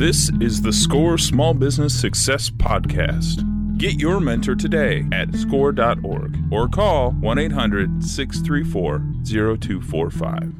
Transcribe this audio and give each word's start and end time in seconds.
This 0.00 0.30
is 0.40 0.62
the 0.62 0.72
SCORE 0.72 1.18
Small 1.18 1.52
Business 1.52 1.92
Success 1.92 2.48
Podcast. 2.48 3.46
Get 3.76 4.00
your 4.00 4.18
mentor 4.18 4.54
today 4.54 5.04
at 5.12 5.34
score.org 5.34 6.38
or 6.50 6.68
call 6.68 7.10
1 7.10 7.38
800 7.38 8.02
634 8.02 8.98
0245. 9.26 10.54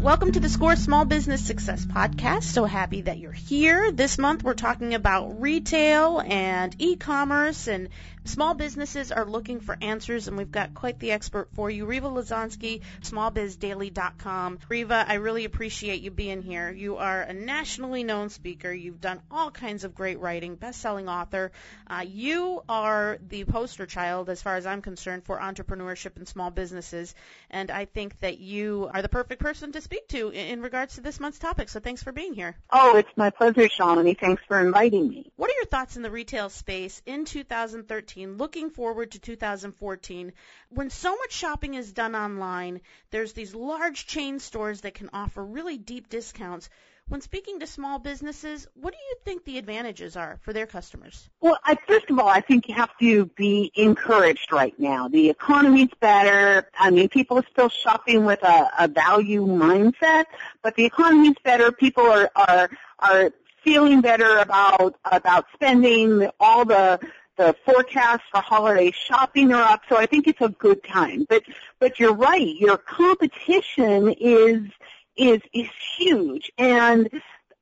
Welcome 0.00 0.32
to 0.32 0.40
the 0.40 0.48
SCORE 0.48 0.74
Small 0.74 1.04
Business 1.04 1.40
Success 1.40 1.86
Podcast. 1.86 2.42
So 2.42 2.64
happy 2.64 3.02
that 3.02 3.18
you're 3.18 3.30
here. 3.30 3.92
This 3.92 4.18
month 4.18 4.42
we're 4.42 4.54
talking 4.54 4.94
about 4.94 5.40
retail 5.40 6.20
and 6.26 6.74
e-commerce 6.80 7.68
and 7.68 7.90
Small 8.24 8.52
businesses 8.52 9.12
are 9.12 9.24
looking 9.24 9.60
for 9.60 9.78
answers, 9.80 10.28
and 10.28 10.36
we've 10.36 10.50
got 10.50 10.74
quite 10.74 10.98
the 10.98 11.10
expert 11.10 11.48
for 11.54 11.70
you. 11.70 11.86
Rieva 11.86 12.12
Lesonsky, 12.12 12.82
smallbizdaily.com. 13.00 14.58
Rieva, 14.68 15.04
I 15.08 15.14
really 15.14 15.46
appreciate 15.46 16.02
you 16.02 16.10
being 16.10 16.42
here. 16.42 16.70
You 16.70 16.98
are 16.98 17.22
a 17.22 17.32
nationally 17.32 18.04
known 18.04 18.28
speaker. 18.28 18.70
You've 18.70 19.00
done 19.00 19.22
all 19.30 19.50
kinds 19.50 19.84
of 19.84 19.94
great 19.94 20.20
writing, 20.20 20.56
best-selling 20.56 21.08
author. 21.08 21.50
Uh, 21.86 22.04
you 22.06 22.62
are 22.68 23.18
the 23.26 23.44
poster 23.44 23.86
child, 23.86 24.28
as 24.28 24.42
far 24.42 24.56
as 24.56 24.66
I'm 24.66 24.82
concerned, 24.82 25.24
for 25.24 25.38
entrepreneurship 25.38 26.16
and 26.16 26.28
small 26.28 26.50
businesses, 26.50 27.14
and 27.50 27.70
I 27.70 27.86
think 27.86 28.18
that 28.20 28.38
you 28.38 28.90
are 28.92 29.00
the 29.00 29.08
perfect 29.08 29.40
person 29.40 29.72
to 29.72 29.80
speak 29.80 30.08
to 30.08 30.28
in, 30.28 30.46
in 30.46 30.62
regards 30.62 30.96
to 30.96 31.00
this 31.00 31.20
month's 31.20 31.38
topic. 31.38 31.70
So 31.70 31.80
thanks 31.80 32.02
for 32.02 32.12
being 32.12 32.34
here. 32.34 32.54
Oh, 32.70 32.96
it's 32.98 33.16
my 33.16 33.30
pleasure, 33.30 33.66
Shalini. 33.68 34.18
Thanks 34.18 34.42
for 34.46 34.60
inviting 34.60 35.08
me. 35.08 35.32
What 35.36 35.50
are 35.50 35.54
your 35.54 35.64
thoughts 35.64 35.96
in 35.96 36.02
the 36.02 36.10
retail 36.10 36.50
space 36.50 37.00
in 37.06 37.24
2013? 37.24 38.09
Looking 38.16 38.70
forward 38.70 39.12
to 39.12 39.18
2014, 39.18 40.32
when 40.70 40.90
so 40.90 41.16
much 41.16 41.32
shopping 41.32 41.74
is 41.74 41.92
done 41.92 42.14
online, 42.14 42.80
there's 43.10 43.32
these 43.32 43.54
large 43.54 44.06
chain 44.06 44.38
stores 44.38 44.82
that 44.82 44.94
can 44.94 45.10
offer 45.12 45.44
really 45.44 45.78
deep 45.78 46.08
discounts. 46.08 46.68
When 47.08 47.20
speaking 47.20 47.58
to 47.58 47.66
small 47.66 47.98
businesses, 47.98 48.68
what 48.74 48.92
do 48.92 48.98
you 48.98 49.16
think 49.24 49.44
the 49.44 49.58
advantages 49.58 50.16
are 50.16 50.38
for 50.42 50.52
their 50.52 50.66
customers? 50.66 51.28
Well, 51.40 51.58
I, 51.64 51.76
first 51.88 52.08
of 52.08 52.18
all, 52.18 52.28
I 52.28 52.40
think 52.40 52.68
you 52.68 52.74
have 52.74 52.96
to 53.00 53.26
be 53.26 53.72
encouraged 53.74 54.52
right 54.52 54.78
now. 54.78 55.08
The 55.08 55.28
economy's 55.30 55.88
better. 55.98 56.68
I 56.78 56.90
mean, 56.90 57.08
people 57.08 57.38
are 57.38 57.46
still 57.50 57.68
shopping 57.68 58.24
with 58.24 58.42
a, 58.44 58.70
a 58.78 58.86
value 58.86 59.44
mindset, 59.44 60.26
but 60.62 60.76
the 60.76 60.84
economy's 60.84 61.34
better. 61.42 61.72
People 61.72 62.04
are, 62.04 62.30
are, 62.36 62.70
are 63.00 63.32
feeling 63.64 64.00
better 64.00 64.38
about 64.38 64.96
about 65.10 65.46
spending 65.54 66.28
all 66.38 66.64
the 66.64 66.98
the 67.40 67.56
forecasts 67.64 68.24
for 68.30 68.42
holiday 68.42 68.90
shopping 68.90 69.50
are 69.50 69.62
up, 69.62 69.80
so 69.88 69.96
I 69.96 70.04
think 70.04 70.28
it's 70.28 70.42
a 70.42 70.50
good 70.50 70.84
time. 70.84 71.24
But 71.26 71.42
but 71.78 71.98
you're 71.98 72.14
right, 72.14 72.54
your 72.56 72.76
competition 72.76 74.14
is 74.20 74.60
is 75.16 75.40
is 75.54 75.68
huge, 75.96 76.52
and 76.58 77.08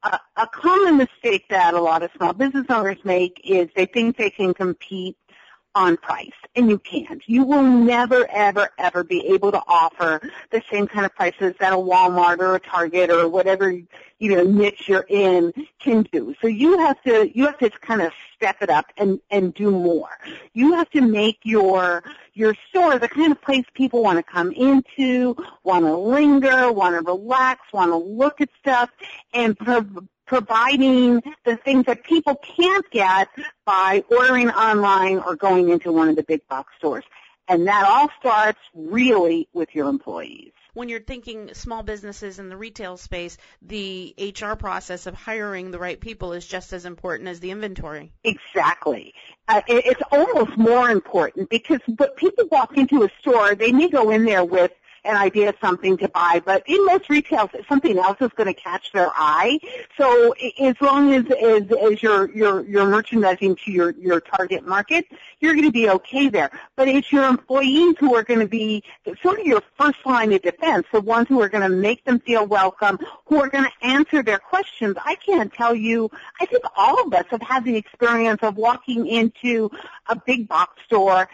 a, 0.03 0.19
a 0.37 0.49
common 0.49 0.97
mistake 0.97 1.45
that 1.51 1.75
a 1.75 1.81
lot 1.81 2.03
of 2.03 2.11
small 2.17 2.33
business 2.33 2.67
owners 2.69 2.99
make 3.05 3.41
is 3.45 3.69
they 3.77 3.87
think 3.87 4.17
they 4.17 4.31
can 4.31 4.53
compete 4.53 5.17
on 5.79 5.97
price, 5.97 6.33
and 6.57 6.69
you 6.69 6.79
can't. 6.79 7.23
You 7.27 7.45
will 7.45 7.63
never, 7.63 8.29
ever, 8.31 8.69
ever 8.79 9.05
be 9.05 9.25
able 9.29 9.53
to 9.53 9.63
offer 9.69 10.21
the 10.51 10.61
same 10.71 10.89
kind 10.89 11.07
of 11.07 11.15
prices 11.15 11.55
that 11.61 11.73
a 11.73 11.77
Walmart 11.77 12.41
or 12.41 12.57
a 12.57 12.61
Target 12.61 13.11
or 13.11 13.29
whatever 13.29 13.71
you 13.71 14.35
know 14.35 14.43
niche 14.43 14.89
you're 14.89 15.07
in 15.09 15.53
can 15.79 16.03
do. 16.11 16.35
So 16.41 16.49
you 16.49 16.79
have 16.79 17.01
to 17.05 17.31
you 17.33 17.47
have 17.47 17.59
to 17.59 17.71
kind 17.71 18.03
of 18.03 18.11
step 18.35 18.57
it 18.61 18.71
up 18.71 18.87
and 18.97 19.21
and 19.31 19.55
do 19.55 19.71
more. 19.71 20.11
You 20.53 20.75
have 20.75 20.91
to 20.91 21.01
make 21.01 21.39
your 21.45 22.03
your 22.35 22.57
store 22.69 22.99
the 22.99 23.09
kind 23.09 23.31
of 23.31 23.41
place 23.41 23.65
people 23.75 24.03
want 24.03 24.19
to 24.19 24.25
come 24.25 24.51
into, 24.51 25.37
want 25.63 25.85
to 25.85 25.97
linger, 25.97 26.73
want 26.73 26.97
to 26.97 27.09
relax, 27.09 27.61
want 27.73 27.93
to 27.93 27.97
look 27.97 28.41
at 28.41 28.49
stuff, 28.61 28.91
and 29.33 29.57
providing 30.29 31.23
the 31.45 31.57
things 31.57 31.87
that 31.87 32.05
people 32.05 32.37
can't 32.37 32.89
get 32.91 33.29
by 33.65 34.05
ordering 34.11 34.51
online 34.51 35.19
or 35.19 35.35
going 35.35 35.71
into 35.71 35.91
one 35.91 36.09
of 36.09 36.17
the 36.17 36.23
big 36.23 36.47
box 36.49 36.73
stores. 36.79 37.05
And 37.49 37.67
that 37.67 37.87
all 37.87 38.11
starts 38.21 38.59
really 38.75 39.49
with 39.55 39.75
your 39.75 39.89
employees. 39.89 40.53
When 40.75 40.91
you're 40.91 41.01
thinking 41.01 41.55
small 41.55 41.83
businesses 41.83 42.39
in 42.39 42.51
the 42.51 42.57
retail 42.57 42.99
space, 42.99 43.39
the 43.63 44.15
HR 44.19 44.53
process 44.53 45.07
of 45.07 45.15
hiring 45.15 45.71
the 45.71 45.79
right 45.79 45.99
people 45.99 46.35
is 46.35 46.47
just 46.47 46.75
as 46.75 46.85
important 46.85 47.31
as 47.31 47.41
the 47.41 47.51
inventory. 47.51 48.13
Exactly. 48.23 49.15
Uh, 49.49 49.63
it's 49.67 50.03
almost 50.13 50.59
more 50.59 50.91
important 50.91 51.49
because 51.49 51.81
but 51.89 52.17
people 52.17 52.45
walk 52.53 52.77
into 52.77 53.03
a 53.03 53.09
store, 53.19 53.55
they 53.55 53.73
may 53.73 53.89
go 53.89 54.11
in 54.11 54.27
there 54.27 54.45
with 54.45 54.73
an 55.05 55.17
idea 55.17 55.49
of 55.49 55.57
something 55.61 55.97
to 55.99 56.09
buy, 56.09 56.43
but 56.45 56.63
in 56.67 56.85
most 56.87 57.09
retail, 57.09 57.51
something 57.69 57.99
else 57.99 58.19
is 58.21 58.31
going 58.37 58.53
to 58.53 58.61
catch 58.61 58.93
their 58.93 59.11
eye. 59.15 59.59
So 59.97 60.35
as 60.61 60.75
long 60.81 61.13
as, 61.15 61.25
as, 61.27 61.63
as 61.71 62.03
you're, 62.03 62.31
you're, 62.35 62.67
you're 62.69 62.89
merchandising 62.89 63.57
to 63.65 63.71
your, 63.71 63.91
your 63.91 64.21
target 64.21 64.67
market, 64.67 65.07
you're 65.41 65.55
going 65.55 65.65
to 65.65 65.73
be 65.73 65.89
okay 65.89 66.29
there. 66.29 66.51
But 66.77 66.89
it's 66.89 67.13
your 67.13 67.25
employees 67.25 67.97
who 67.99 68.15
are 68.15 68.23
going 68.23 68.41
to 68.41 68.49
be 68.49 68.83
sort 69.23 69.41
of 69.41 69.47
your 69.47 69.63
first 69.79 69.99
line 70.05 70.33
of 70.33 70.43
defense, 70.43 70.87
the 70.93 71.01
ones 71.01 71.29
who 71.29 71.41
are 71.41 71.49
going 71.49 71.69
to 71.69 71.75
make 71.75 72.05
them 72.05 72.21
feel 72.21 72.47
welcome, 72.47 72.99
who 73.27 73.41
are 73.41 73.49
going 73.49 73.65
to 73.65 73.87
answer 73.87 74.23
their 74.23 74.39
questions. 74.39 74.97
I 75.05 75.15
can't 75.17 75.53
tell 75.53 75.75
you, 75.75 76.11
I 76.41 76.47
think 76.47 76.65
all 76.77 77.07
of 77.07 77.13
us 77.15 77.25
have 77.31 77.43
had 77.43 77.65
the 77.65 77.77
experience 77.77 78.41
of 78.43 78.57
walking 78.57 79.07
into 79.07 79.71
a 80.09 80.17
big 80.17 80.49
box 80.49 80.83
store 80.85 81.29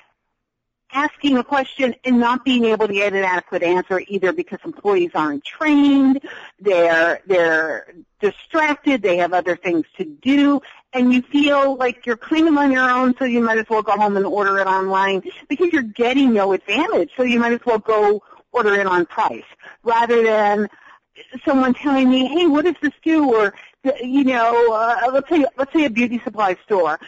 asking 0.93 1.37
a 1.37 1.45
question 1.45 1.95
and 2.05 2.19
not 2.19 2.45
being 2.45 2.65
able 2.67 2.87
to 2.87 2.95
get 2.95 3.12
an 3.12 3.25
adequate 3.25 3.62
answer 3.62 4.00
either 4.09 4.33
because 4.33 4.59
employees 4.65 5.11
aren't 5.15 5.45
trained, 5.45 6.21
they're 6.61 7.21
they're 7.27 7.95
distracted, 8.21 9.03
they 9.03 9.17
have 9.17 9.33
other 9.33 9.56
things 9.56 9.84
to 9.97 10.05
do, 10.05 10.61
and 10.93 11.12
you 11.12 11.22
feel 11.22 11.77
like 11.77 12.06
you're 12.06 12.17
kind 12.17 12.49
of 12.49 12.56
on 12.56 12.71
your 12.71 12.89
own, 12.89 13.15
so 13.19 13.25
you 13.25 13.41
might 13.41 13.59
as 13.59 13.67
well 13.69 13.83
go 13.83 13.97
home 13.97 14.17
and 14.17 14.25
order 14.25 14.59
it 14.59 14.67
online 14.67 15.22
because 15.49 15.72
you're 15.72 15.83
getting 15.83 16.33
no 16.33 16.53
advantage, 16.53 17.11
so 17.16 17.22
you 17.22 17.41
might 17.41 17.53
as 17.53 17.61
well 17.66 17.78
go 17.78 18.22
order 18.53 18.75
it 18.75 18.87
on 18.87 19.05
price 19.05 19.45
rather 19.83 20.22
than 20.22 20.69
someone 21.45 21.75
telling 21.75 22.09
me, 22.09 22.27
"Hey, 22.27 22.47
what 22.47 22.65
does 22.65 22.77
this 22.81 22.95
do?" 23.03 23.34
or 23.34 23.55
you 24.03 24.25
know, 24.25 24.72
uh, 24.72 25.11
let's 25.12 25.28
say 25.28 25.45
let's 25.56 25.72
say 25.72 25.84
a 25.84 25.91
beauty 25.91 26.21
supply 26.25 26.56
store. 26.65 26.99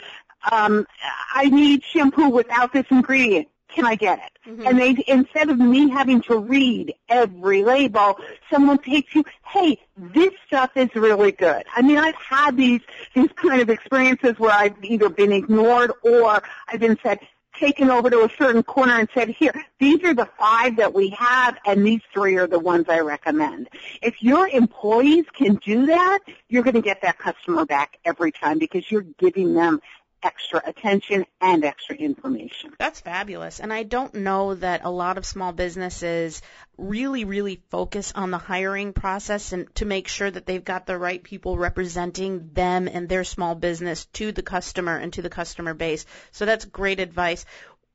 Um, 0.51 0.87
I 1.35 1.49
need 1.49 1.83
shampoo 1.83 2.29
without 2.29 2.73
this 2.73 2.87
ingredient 2.91 3.49
can 3.69 3.85
I 3.85 3.95
get 3.95 4.19
it? 4.19 4.51
Mm-hmm. 4.51 4.67
And 4.67 4.79
they, 4.79 5.05
instead 5.07 5.51
of 5.51 5.59
me 5.59 5.89
having 5.89 6.23
to 6.23 6.39
read 6.39 6.95
every 7.09 7.65
label, 7.65 8.19
someone 8.51 8.79
takes 8.79 9.15
you, 9.15 9.25
hey, 9.47 9.81
this 9.97 10.31
stuff 10.47 10.71
is 10.77 10.89
really 10.95 11.33
good. 11.33 11.65
I 11.75 11.83
mean, 11.83 11.99
I've 11.99 12.15
had 12.17 12.57
these, 12.57 12.81
these 13.15 13.31
kind 13.37 13.61
of 13.61 13.71
experiences 13.71 14.39
where 14.39 14.53
I've 14.53 14.83
either 14.83 15.09
been 15.09 15.33
ignored 15.33 15.93
or 16.03 16.43
I've 16.69 16.81
been 16.81 16.99
said, 17.03 17.21
taken 17.59 17.91
over 17.91 18.11
to 18.11 18.23
a 18.23 18.29
certain 18.37 18.63
corner 18.63 18.99
and 18.99 19.09
said, 19.15 19.29
here, 19.29 19.53
these 19.79 20.03
are 20.05 20.15
the 20.15 20.29
five 20.39 20.77
that 20.77 20.93
we 20.93 21.11
have 21.11 21.57
and 21.65 21.87
these 21.87 22.03
three 22.13 22.37
are 22.37 22.47
the 22.47 22.59
ones 22.59 22.87
I 22.89 23.01
recommend. 23.01 23.69
If 24.03 24.23
your 24.23 24.49
employees 24.49 25.25
can 25.33 25.55
do 25.57 25.87
that, 25.87 26.19
you're 26.49 26.63
going 26.63 26.75
to 26.75 26.83
get 26.83 27.03
that 27.03 27.19
customer 27.19 27.65
back 27.65 27.99
every 28.05 28.33
time 28.33 28.59
because 28.59 28.91
you're 28.91 29.07
giving 29.19 29.55
them 29.55 29.81
extra 30.27 30.61
attention 30.67 31.25
and 31.41 31.65
extra 31.65 31.95
information. 31.95 32.73
That's 32.81 33.01
fabulous. 33.01 33.61
And 33.61 33.73
I 33.73 33.85
don't 33.85 34.13
know 34.13 34.57
that 34.57 34.85
a 34.85 34.91
lot 34.91 35.19
of 35.19 35.25
small 35.25 35.53
businesses 35.53 36.43
really, 36.77 37.25
really 37.25 37.63
focus 37.71 38.13
on 38.15 38.33
the 38.33 38.39
hiring 38.39 38.93
process 38.93 39.53
and 39.53 39.73
to 39.77 39.85
make 39.85 40.09
sure 40.09 40.29
that 40.29 40.45
they've 40.45 40.65
got 40.65 40.85
the 40.85 40.99
right 40.99 41.23
people 41.23 41.57
representing 41.57 42.51
them 42.53 42.89
and 42.89 43.09
their 43.09 43.23
small 43.23 43.55
business 43.55 44.07
to 44.07 44.33
the 44.33 44.43
customer 44.43 44.97
and 44.97 45.13
to 45.13 45.23
the 45.23 45.31
customer 45.31 45.75
base. 45.75 46.05
So 46.33 46.45
that's 46.45 46.65
great 46.65 46.99
advice. 46.99 47.47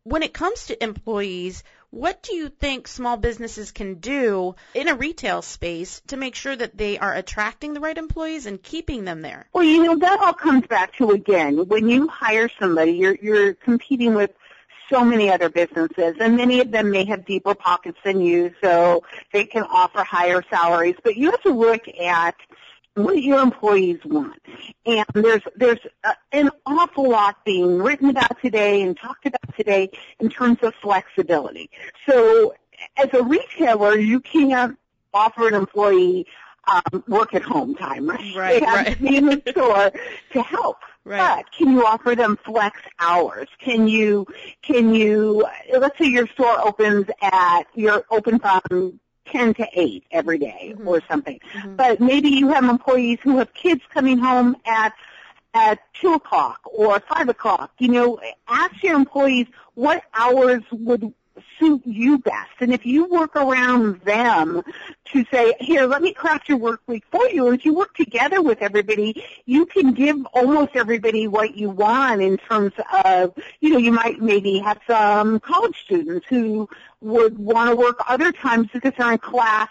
When 0.03 0.23
it 0.23 0.33
comes 0.33 0.67
to 0.67 0.81
employees, 0.81 1.63
what 1.91 2.23
do 2.23 2.33
you 2.33 2.49
think 2.49 2.87
small 2.87 3.17
businesses 3.17 3.71
can 3.71 3.95
do 3.95 4.55
in 4.73 4.87
a 4.87 4.95
retail 4.95 5.41
space 5.41 6.01
to 6.07 6.17
make 6.17 6.35
sure 6.35 6.55
that 6.55 6.77
they 6.77 6.97
are 6.97 7.13
attracting 7.13 7.73
the 7.73 7.81
right 7.81 7.97
employees 7.97 8.45
and 8.45 8.63
keeping 8.63 9.03
them 9.03 9.21
there? 9.21 9.47
Well, 9.53 9.65
you 9.65 9.83
know, 9.83 9.97
that 9.97 10.19
all 10.19 10.33
comes 10.33 10.65
back 10.67 10.95
to 10.95 11.11
again, 11.11 11.67
when 11.67 11.89
you 11.89 12.07
hire 12.07 12.49
somebody, 12.59 12.93
you're 12.93 13.15
you're 13.15 13.53
competing 13.53 14.13
with 14.13 14.31
so 14.89 15.05
many 15.05 15.29
other 15.29 15.49
businesses, 15.49 16.15
and 16.19 16.35
many 16.35 16.59
of 16.59 16.71
them 16.71 16.91
may 16.91 17.05
have 17.05 17.25
deeper 17.25 17.55
pockets 17.55 17.97
than 18.03 18.21
you, 18.21 18.53
so 18.61 19.03
they 19.31 19.45
can 19.45 19.63
offer 19.63 20.03
higher 20.03 20.43
salaries. 20.49 20.95
But 21.03 21.15
you 21.15 21.31
have 21.31 21.41
to 21.43 21.53
look 21.53 21.87
at 21.87 22.35
what 22.95 23.21
your 23.21 23.41
employees 23.41 23.99
want. 24.05 24.41
And 24.85 25.05
there's 25.13 25.43
there's 25.55 25.79
a, 26.03 26.15
an 26.31 26.49
awful 26.65 27.09
lot 27.09 27.43
being 27.45 27.77
written 27.77 28.09
about 28.09 28.41
today 28.41 28.81
and 28.81 28.97
talked 28.97 29.25
about 29.25 29.55
today 29.55 29.89
in 30.19 30.29
terms 30.29 30.59
of 30.61 30.73
flexibility. 30.81 31.69
So 32.07 32.53
as 32.97 33.09
a 33.13 33.23
retailer, 33.23 33.97
you 33.97 34.19
can't 34.19 34.77
offer 35.13 35.47
an 35.47 35.53
employee 35.53 36.27
um, 36.67 37.03
work 37.07 37.33
at 37.33 37.41
home 37.41 37.75
time, 37.75 38.07
right? 38.07 38.35
Right, 38.35 38.59
they 38.59 38.65
have 38.65 38.85
right. 38.85 38.97
to 38.97 39.01
be 39.03 39.17
in 39.17 39.25
the 39.25 39.41
store 39.49 39.91
to 40.33 40.41
help. 40.41 40.77
Right. 41.03 41.37
But 41.37 41.51
can 41.51 41.71
you 41.71 41.85
offer 41.85 42.15
them 42.15 42.37
flex 42.45 42.79
hours? 42.99 43.47
Can 43.59 43.87
you 43.87 44.27
can 44.61 44.93
you 44.93 45.47
let's 45.75 45.97
say 45.97 46.05
your 46.05 46.27
store 46.27 46.59
opens 46.63 47.07
at 47.21 47.63
you're 47.73 48.05
open 48.11 48.37
from 48.37 48.99
10 49.31 49.53
to 49.55 49.67
8 49.73 50.03
every 50.11 50.37
day 50.37 50.73
Mhm. 50.77 50.87
or 50.87 51.01
something. 51.09 51.39
Mhm. 51.53 51.77
But 51.77 51.99
maybe 51.99 52.29
you 52.29 52.49
have 52.49 52.63
employees 52.65 53.19
who 53.23 53.37
have 53.37 53.53
kids 53.53 53.81
coming 53.93 54.17
home 54.17 54.55
at 54.65 54.93
at 55.53 55.79
two 55.99 56.13
o'clock 56.13 56.61
or 56.63 57.01
five 57.01 57.27
o'clock. 57.27 57.71
You 57.77 57.89
know, 57.89 58.19
ask 58.47 58.81
your 58.83 58.95
employees 58.95 59.47
what 59.73 60.01
hours 60.13 60.63
would 60.71 61.13
suit 61.59 61.81
you 61.85 62.19
best. 62.19 62.51
And 62.59 62.73
if 62.73 62.85
you 62.85 63.05
work 63.05 63.35
around 63.35 64.01
them 64.01 64.63
to 65.05 65.25
say, 65.31 65.53
here, 65.59 65.85
let 65.85 66.01
me 66.01 66.13
craft 66.13 66.49
your 66.49 66.57
work 66.57 66.81
week 66.87 67.03
for 67.11 67.27
you, 67.29 67.51
if 67.51 67.65
you 67.65 67.73
work 67.73 67.95
together 67.95 68.41
with 68.41 68.61
everybody, 68.61 69.23
you 69.45 69.65
can 69.65 69.93
give 69.93 70.25
almost 70.33 70.75
everybody 70.75 71.27
what 71.27 71.55
you 71.55 71.69
want 71.69 72.21
in 72.21 72.37
terms 72.37 72.73
of, 73.05 73.33
you 73.59 73.69
know, 73.71 73.77
you 73.77 73.91
might 73.91 74.21
maybe 74.21 74.59
have 74.59 74.79
some 74.87 75.39
college 75.39 75.79
students 75.83 76.25
who 76.27 76.69
would 77.01 77.37
want 77.37 77.69
to 77.69 77.75
work 77.75 77.97
other 78.07 78.31
times 78.31 78.67
because 78.73 78.93
they're 78.97 79.11
in 79.11 79.17
class 79.17 79.69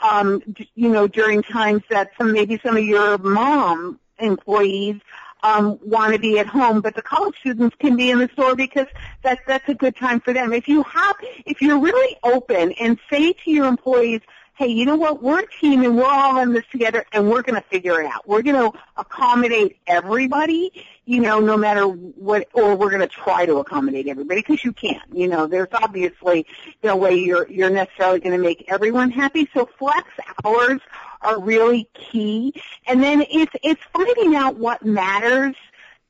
um, 0.00 0.42
you 0.74 0.88
know, 0.88 1.06
during 1.06 1.42
times 1.42 1.82
that 1.88 2.10
some 2.18 2.32
maybe 2.32 2.60
some 2.64 2.76
of 2.76 2.84
your 2.84 3.18
mom 3.18 3.98
employees 4.18 5.00
um, 5.44 5.78
want 5.82 6.14
to 6.14 6.18
be 6.18 6.38
at 6.38 6.46
home, 6.46 6.80
but 6.80 6.94
the 6.94 7.02
college 7.02 7.36
students 7.38 7.76
can 7.78 7.96
be 7.96 8.10
in 8.10 8.18
the 8.18 8.28
store 8.32 8.56
because 8.56 8.86
that 9.22 9.40
that's 9.46 9.68
a 9.68 9.74
good 9.74 9.94
time 9.94 10.18
for 10.20 10.32
them. 10.32 10.52
If 10.54 10.68
you 10.68 10.82
have, 10.84 11.16
if 11.44 11.60
you're 11.60 11.78
really 11.78 12.16
open 12.24 12.72
and 12.72 12.98
say 13.10 13.34
to 13.34 13.50
your 13.50 13.66
employees, 13.66 14.22
hey, 14.56 14.68
you 14.68 14.86
know 14.86 14.96
what, 14.96 15.22
we're 15.22 15.40
a 15.40 15.46
team 15.60 15.82
and 15.84 15.96
we're 15.96 16.06
all 16.06 16.38
in 16.38 16.52
this 16.52 16.64
together 16.70 17.04
and 17.12 17.28
we're 17.28 17.42
going 17.42 17.60
to 17.60 17.68
figure 17.68 18.00
it 18.00 18.06
out. 18.06 18.26
We're 18.26 18.42
going 18.42 18.70
to 18.70 18.78
accommodate 18.96 19.78
everybody, 19.86 20.72
you 21.04 21.20
know, 21.20 21.40
no 21.40 21.56
matter 21.56 21.86
what, 21.86 22.48
or 22.52 22.76
we're 22.76 22.90
going 22.90 23.00
to 23.00 23.08
try 23.08 23.46
to 23.46 23.56
accommodate 23.56 24.06
everybody 24.06 24.40
because 24.40 24.64
you 24.64 24.72
can't, 24.72 25.02
You 25.12 25.26
know, 25.26 25.46
there's 25.46 25.68
obviously 25.72 26.46
no 26.84 26.96
way 26.96 27.16
you're, 27.16 27.50
you're 27.50 27.68
necessarily 27.68 28.20
going 28.20 28.36
to 28.36 28.42
make 28.42 28.64
everyone 28.68 29.10
happy. 29.10 29.48
So 29.52 29.68
flex 29.78 30.08
hours 30.44 30.80
are 31.24 31.40
really 31.40 31.88
key. 31.94 32.54
And 32.86 33.02
then 33.02 33.24
it's, 33.30 33.52
it's 33.62 33.82
finding 33.92 34.36
out 34.36 34.56
what 34.56 34.84
matters, 34.84 35.56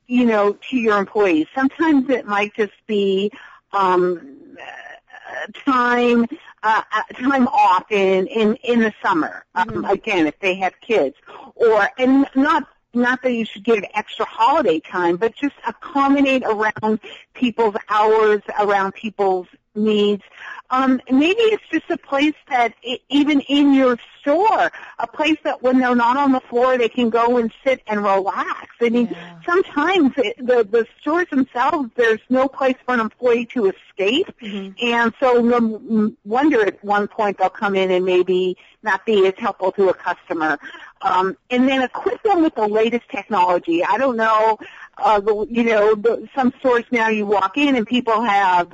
you 0.07 0.25
know, 0.25 0.53
to 0.69 0.77
your 0.77 0.97
employees. 0.97 1.47
Sometimes 1.55 2.09
it 2.09 2.25
might 2.25 2.53
just 2.55 2.73
be, 2.85 3.31
um, 3.73 4.57
uh, 4.61 5.51
time 5.65 6.25
uh, 6.63 6.81
uh, 6.93 7.01
time 7.19 7.47
off 7.47 7.91
in 7.91 8.27
in 8.27 8.55
in 8.63 8.79
the 8.79 8.93
summer. 9.03 9.43
Um, 9.55 9.67
Mhm. 9.67 9.91
Again, 9.91 10.27
if 10.27 10.39
they 10.39 10.55
have 10.55 10.73
kids, 10.81 11.15
or 11.55 11.89
and 11.97 12.27
not 12.35 12.67
not 12.93 13.21
that 13.23 13.33
you 13.33 13.45
should 13.45 13.63
give 13.63 13.83
extra 13.93 14.25
holiday 14.25 14.79
time, 14.79 15.17
but 15.17 15.35
just 15.35 15.55
accommodate 15.67 16.43
around 16.45 16.99
people's 17.33 17.75
hours, 17.89 18.41
around 18.59 18.93
people's 18.93 19.47
needs. 19.75 20.23
Um, 20.71 20.99
maybe 21.09 21.41
it's 21.41 21.63
just 21.71 21.89
a 21.91 21.97
place 21.97 22.33
that 22.49 22.73
i 22.83 22.99
even 23.09 23.41
in 23.41 23.73
your 23.73 23.97
store, 24.19 24.71
a 24.97 25.05
place 25.07 25.37
that 25.43 25.61
when 25.61 25.77
they're 25.77 25.95
not 25.95 26.17
on 26.17 26.31
the 26.31 26.39
floor, 26.39 26.77
they 26.77 26.89
can 26.89 27.11
go 27.11 27.37
and 27.37 27.53
sit 27.63 27.81
and 27.85 28.03
relax. 28.03 28.69
I 28.81 28.89
mean, 28.89 29.09
Yeah. 29.11 29.39
sometimes 29.45 30.13
it, 30.17 30.37
the 30.37 30.63
the 30.63 30.87
stores 30.99 31.27
themselves, 31.29 31.89
there's 31.95 32.19
no 32.29 32.47
place 32.47 32.75
for 32.83 32.95
an 32.95 32.99
employee 32.99 33.45
to 33.53 33.71
escape, 33.71 34.27
Mhm. 34.41 34.73
and 34.81 35.13
so 35.19 35.41
no 35.41 36.13
wonder 36.25 36.65
at 36.65 36.83
one 36.83 37.07
point 37.07 37.37
they'll 37.37 37.49
come 37.49 37.75
in 37.75 37.91
and 37.91 38.03
maybe 38.03 38.57
not 38.81 39.05
be 39.05 39.27
as 39.27 39.35
helpful 39.37 39.71
to 39.73 39.89
a 39.89 39.93
customer. 39.93 40.57
Um, 41.01 41.37
and 41.51 41.67
then 41.69 41.83
equip 41.83 42.23
them 42.23 42.41
with 42.41 42.55
the 42.55 42.67
latest 42.67 43.07
technology. 43.09 43.83
I 43.83 43.99
don't 43.99 44.17
know, 44.17 44.57
uh, 44.97 45.19
the, 45.19 45.45
you 45.47 45.63
know, 45.63 45.93
the, 45.93 46.27
some 46.33 46.51
stores 46.59 46.85
now 46.89 47.09
you 47.09 47.27
walk 47.27 47.57
in 47.57 47.75
and 47.75 47.85
people 47.85 48.23
have 48.23 48.73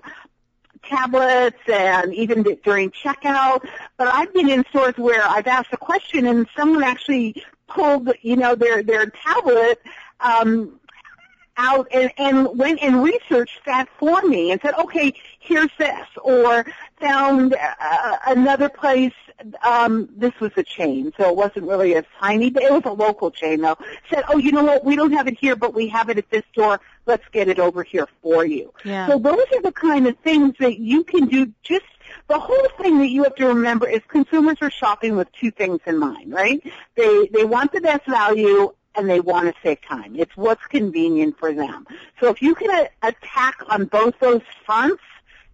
tablets 0.84 1.60
and 1.68 2.14
even 2.14 2.44
during 2.64 2.92
checkout. 2.92 3.68
But 3.98 4.08
I've 4.08 4.34
been 4.34 4.50
in 4.50 4.66
stores 4.70 4.96
where 4.98 5.24
I've 5.24 5.48
asked 5.48 5.70
a 5.72 5.78
question 5.78 6.28
and 6.28 6.48
someone 6.56 6.84
actually 6.84 7.44
pulled, 7.68 8.12
you 8.22 8.36
know, 8.36 8.56
their 8.56 8.84
their 8.84 9.06
tablet 9.08 9.82
um, 10.20 10.80
out 11.58 11.88
and, 11.92 12.12
and 12.18 12.58
went 12.58 12.82
and 12.82 13.04
researched 13.04 13.62
that 13.66 13.88
for 14.00 14.22
me 14.24 14.52
and 14.52 14.62
said, 14.62 14.74
okay, 14.76 15.14
here's 15.40 15.70
this, 15.78 16.08
or 16.24 16.66
found 17.00 17.54
uh, 17.54 18.18
another 18.28 18.70
place. 18.70 19.14
Um, 19.64 20.10
this 20.16 20.34
was 20.40 20.52
a 20.58 20.64
chain, 20.64 21.12
so 21.18 21.30
it 21.30 21.36
wasn't 21.36 21.68
really 21.68 21.94
a 21.94 22.04
tiny, 22.20 22.50
but 22.50 22.64
it 22.64 22.72
was 22.72 22.84
a 22.86 22.92
local 22.92 23.32
chain 23.32 23.62
though. 23.62 23.78
Said, 24.10 24.24
oh, 24.30 24.38
you 24.38 24.52
know 24.52 24.64
what? 24.64 24.86
We 24.86 24.96
don't 24.96 25.14
have 25.14 25.28
it 25.28 25.38
here, 25.40 25.56
but 25.56 25.74
we 25.74 25.88
have 25.90 26.10
it 26.10 26.18
at 26.18 26.30
this 26.30 26.44
store. 26.52 26.80
Let's 27.06 27.24
get 27.32 27.48
it 27.48 27.60
over 27.60 27.84
here 27.84 28.08
for 28.22 28.46
you. 28.46 28.74
Yeah. 28.84 29.08
So 29.08 29.20
those 29.20 29.46
are 29.56 29.62
the 29.62 29.72
kind 29.72 30.08
of 30.08 30.18
things 30.20 30.56
that 30.60 30.80
you 30.80 31.04
can 31.04 31.28
do 31.28 31.52
just 31.64 31.86
the 32.28 32.40
whole 32.40 32.68
thing 32.82 33.00
that 33.00 33.10
you 33.10 33.24
have 33.24 33.36
to 33.36 33.48
remember 33.48 33.88
is 33.88 34.02
consumers 34.08 34.58
are 34.62 34.70
shopping 34.70 35.16
with 35.16 35.32
two 35.32 35.52
things 35.52 35.80
in 35.86 35.98
mind, 35.98 36.34
right? 36.34 36.62
They 36.96 37.28
they 37.34 37.46
want 37.46 37.72
the 37.72 37.82
best 37.82 38.06
value 38.06 38.74
and 38.96 39.10
they 39.10 39.20
want 39.20 39.48
to 39.48 39.62
save 39.64 39.82
time. 39.82 40.16
It's 40.18 40.36
what's 40.36 40.66
convenient 40.68 41.38
for 41.38 41.54
them. 41.54 41.88
So 42.20 42.30
if 42.30 42.42
you 42.42 42.56
can 42.56 42.88
attack 43.02 43.64
on 43.70 43.86
both 43.86 44.20
those 44.20 44.42
fronts, 44.66 45.02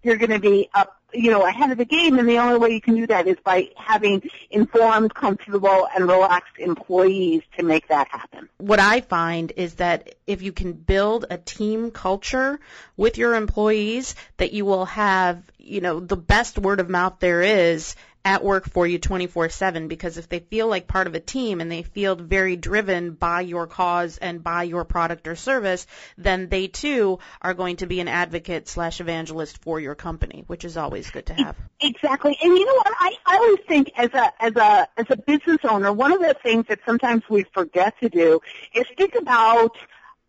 you're 0.04 0.18
going 0.18 0.32
to 0.32 0.40
be 0.40 0.70
up, 0.74 0.97
you 1.14 1.32
know, 1.32 1.46
ahead 1.46 1.72
of 1.72 1.78
the 1.78 1.86
game. 1.86 2.20
And 2.20 2.28
the 2.28 2.38
only 2.38 2.58
way 2.58 2.70
you 2.72 2.82
can 2.82 2.96
do 2.96 3.08
that 3.08 3.28
is 3.28 3.38
by 3.44 3.70
having 3.76 4.30
informed, 4.52 5.14
comfortable, 5.14 5.88
and 5.96 6.08
relaxed 6.08 6.58
employees 6.60 7.44
to 7.58 7.64
make 7.64 7.88
that 7.88 8.08
happen. 8.10 8.50
what 8.58 8.80
I 8.80 9.02
find 9.02 9.54
is 9.56 9.76
that 9.76 10.16
if 10.26 10.42
you 10.42 10.52
can 10.52 10.74
build 10.74 11.26
a 11.30 11.38
team 11.38 11.92
culture 11.92 12.60
with 12.96 13.18
your 13.18 13.36
employees, 13.36 14.16
that 14.38 14.54
you 14.54 14.66
will 14.66 14.86
have, 14.86 15.42
you 15.58 15.82
know, 15.82 16.00
the 16.00 16.18
best 16.18 16.58
word 16.58 16.80
of 16.80 16.90
mouth 16.90 17.18
there 17.20 17.42
is 17.42 17.96
at 18.26 18.44
work 18.44 18.70
for 18.70 18.86
you 18.86 19.00
24/7 19.00 19.88
because 19.88 20.18
if 20.18 20.28
they 20.30 20.40
feel 20.40 20.68
like 20.68 20.88
part 20.88 21.08
of 21.08 21.16
a 21.16 21.20
team 21.20 21.62
and 21.62 21.72
they 21.72 21.84
feel 21.84 22.16
very 22.16 22.56
driven 22.56 23.12
by 23.12 23.42
your 23.42 23.68
cause 23.68 24.18
and 24.18 24.44
by 24.44 24.64
your 24.64 24.84
product 24.86 25.28
or 25.28 25.36
service, 25.36 25.88
then 26.18 26.50
they 26.50 26.68
too 26.68 27.20
are 27.42 27.54
going 27.54 27.78
to 27.78 27.88
be 27.88 28.00
an 28.00 28.08
advocate 28.08 28.68
slash 28.68 29.00
evangelist 29.00 29.62
for 29.64 29.80
your 29.80 29.96
company, 29.96 30.44
which 30.48 30.66
is 30.66 30.78
always 30.78 31.10
good 31.10 31.26
to 31.28 31.34
have. 31.34 31.56
Exactly. 31.80 32.38
And 32.42 32.58
you 32.58 32.66
know 32.66 32.76
what? 32.76 32.94
I, 33.00 33.16
I 33.26 33.38
always 33.38 33.60
think 33.68 33.92
as 33.98 34.10
a 34.14 34.44
as 34.44 34.56
a 34.56 34.88
as 34.98 35.06
a 35.10 35.18
business 35.18 35.60
owner, 35.64 35.94
one 35.94 36.12
of 36.12 36.20
the 36.20 36.36
things 36.42 36.66
that 36.70 36.80
sometimes 36.86 37.24
we 37.30 37.46
forget 37.54 37.94
to 38.02 38.10
do 38.10 38.42
is 38.74 38.86
think 38.98 39.16
about 39.16 39.78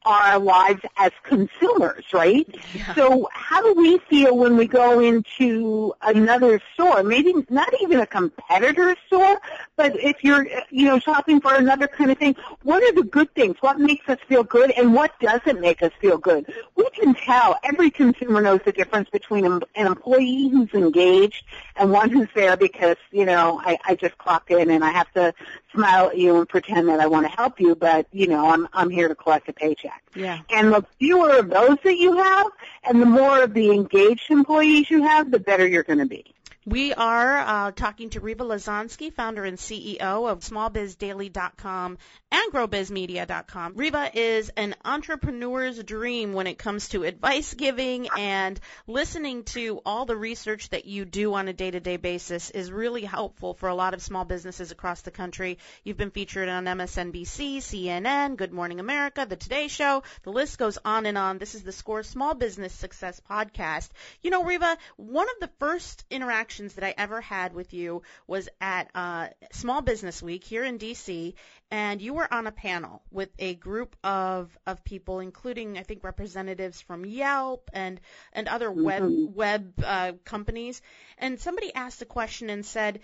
our 0.08 0.38
lives 0.38 0.81
as 0.96 1.12
consumers, 1.22 2.05
right? 2.12 2.49
Yeah. 2.75 2.94
So 2.94 3.28
how 3.32 3.62
do 3.62 3.78
we 3.78 3.99
feel 3.99 4.37
when 4.37 4.56
we 4.56 4.66
go 4.66 5.00
into 5.00 5.94
another 6.02 6.60
store? 6.72 7.02
Maybe 7.02 7.34
not 7.50 7.69
even 7.82 8.00
a 8.00 8.06
competitor 8.06 8.96
store, 9.06 9.38
but 9.76 9.94
if 10.02 10.25
you're, 10.25 10.47
you 10.71 10.87
know, 10.87 10.99
shopping 10.99 11.40
for 11.40 11.54
another 11.54 11.87
kind 11.87 12.11
of 12.11 12.18
thing, 12.18 12.35
what 12.62 12.82
are 12.82 12.92
the 12.92 13.02
good 13.02 13.32
things? 13.35 13.56
What 13.61 13.78
makes 13.78 14.09
us 14.09 14.18
feel 14.28 14.44
good 14.44 14.71
and 14.73 14.94
what 14.94 15.18
doesn't 15.21 15.61
make 15.61 15.82
us 15.82 15.92
feel 16.00 16.16
good? 16.16 16.52
We 16.75 16.88
can 16.90 17.14
tell. 17.14 17.59
Every 17.62 17.90
consumer 17.90 18.40
knows 18.40 18.61
the 18.64 18.73
difference 18.73 19.11
between 19.11 19.44
an 19.44 19.62
employee 19.76 20.49
who's 20.49 20.73
engaged 20.73 21.44
and 21.76 21.92
one 21.92 22.09
who's 22.09 22.28
there 22.35 22.56
because, 22.56 22.97
you 23.11 23.26
know, 23.26 23.61
I, 23.62 23.78
I 23.87 23.94
just 23.94 24.16
clocked 24.16 24.50
in 24.50 24.71
and 24.71 24.82
I 24.82 24.90
have 24.90 25.12
to 25.12 25.35
smile 25.73 26.09
at 26.09 26.18
you 26.18 26.38
and 26.38 26.49
pretend 26.49 26.88
that 26.88 27.00
I 27.00 27.06
want 27.06 27.26
to 27.26 27.32
help 27.37 27.61
you, 27.61 27.75
but, 27.75 28.06
you 28.11 28.26
know, 28.26 28.49
I'm, 28.50 28.66
I'm 28.73 28.88
here 28.88 29.09
to 29.09 29.14
collect 29.14 29.49
a 29.49 29.52
paycheck. 29.52 29.98
Yeah. 30.14 30.40
And 30.50 30.73
the 30.73 30.85
fewer 30.99 31.38
of 31.38 31.50
those 31.50 31.78
that 31.85 31.97
you 31.97 32.17
have, 32.17 32.47
and 32.85 33.00
the 33.00 33.07
more 33.07 33.43
of 33.43 33.55
the 33.55 33.71
engaged 33.71 34.31
employees 34.31 34.90
you 34.90 35.02
have, 35.02 35.31
the 35.31 35.40
better 35.40 35.67
you're 35.67 35.83
going 35.83 35.99
to 36.00 36.07
be. 36.07 36.35
We 36.68 36.92
are 36.92 37.38
uh, 37.38 37.70
talking 37.70 38.10
to 38.10 38.20
Rieva 38.20 38.44
Lesonsky, 38.44 39.10
founder 39.10 39.42
and 39.42 39.56
CEO 39.56 40.28
of 40.28 40.40
smallbizdaily.com 40.40 41.96
and 42.30 42.52
growbizmedia.com. 42.52 43.72
Rieva 43.72 44.10
is 44.12 44.50
an 44.50 44.75
entrepreneur's 44.84 45.82
dream 45.82 46.34
when 46.34 46.46
it 46.46 46.58
comes 46.58 46.90
to 46.90 47.04
advice 47.04 47.54
giving 47.54 48.08
and 48.18 48.60
listening 48.87 49.44
to 49.44 49.80
all 49.87 50.04
the 50.04 50.14
research 50.14 50.68
that 50.68 50.84
you 50.84 51.06
do 51.06 51.32
on 51.32 51.48
a 51.48 51.54
day-to-day 51.54 51.96
basis 51.96 52.50
is 52.50 52.70
really 52.70 53.02
helpful 53.02 53.54
for 53.54 53.70
a 53.70 53.75
lot 53.75 53.94
of 53.94 54.02
small 54.02 54.26
businesses 54.26 54.70
across 54.70 55.00
the 55.00 55.10
country. 55.10 55.56
You've 55.84 55.96
been 55.96 56.10
featured 56.10 56.50
on 56.50 56.66
MSNBC, 56.66 57.58
CNN, 57.58 58.37
Good 58.37 58.52
Morning 58.52 58.78
America, 58.78 59.25
The 59.26 59.37
Today 59.37 59.68
Show. 59.68 60.02
The 60.22 60.32
list 60.32 60.58
goes 60.58 60.76
on 60.84 61.06
and 61.06 61.16
on. 61.16 61.38
This 61.38 61.54
is 61.54 61.62
the 61.62 61.72
Score 61.72 62.02
Small 62.02 62.34
Business 62.34 62.75
Success 62.75 63.22
Podcast. 63.26 63.88
You 64.20 64.30
know, 64.30 64.44
Rieva, 64.44 64.76
one 64.96 65.28
of 65.30 65.40
the 65.40 65.50
first 65.58 66.04
interactions 66.10 66.57
that 66.66 66.84
I 66.84 66.94
ever 66.96 67.20
had 67.20 67.52
with 67.54 67.72
you 67.72 68.02
was 68.26 68.48
at 68.60 68.90
uh, 68.94 69.28
Small 69.52 69.80
Business 69.80 70.22
Week 70.22 70.44
here 70.44 70.64
in 70.64 70.78
DC, 70.78 71.34
and 71.70 72.00
you 72.00 72.14
were 72.14 72.32
on 72.32 72.46
a 72.46 72.52
panel 72.52 73.02
with 73.10 73.30
a 73.38 73.54
group 73.54 73.96
of 74.02 74.56
of 74.66 74.84
people, 74.84 75.20
including 75.20 75.78
I 75.78 75.82
think 75.82 76.02
representatives 76.04 76.80
from 76.80 77.04
Yelp 77.04 77.70
and 77.72 78.00
and 78.32 78.48
other 78.48 78.70
web 78.70 79.02
Mhm. 79.02 79.34
web 79.34 79.72
uh, 79.84 80.12
companies. 80.24 80.82
And 81.18 81.40
somebody 81.40 81.74
asked 81.74 82.02
a 82.02 82.06
question 82.06 82.50
and 82.50 82.64
said, 82.66 83.00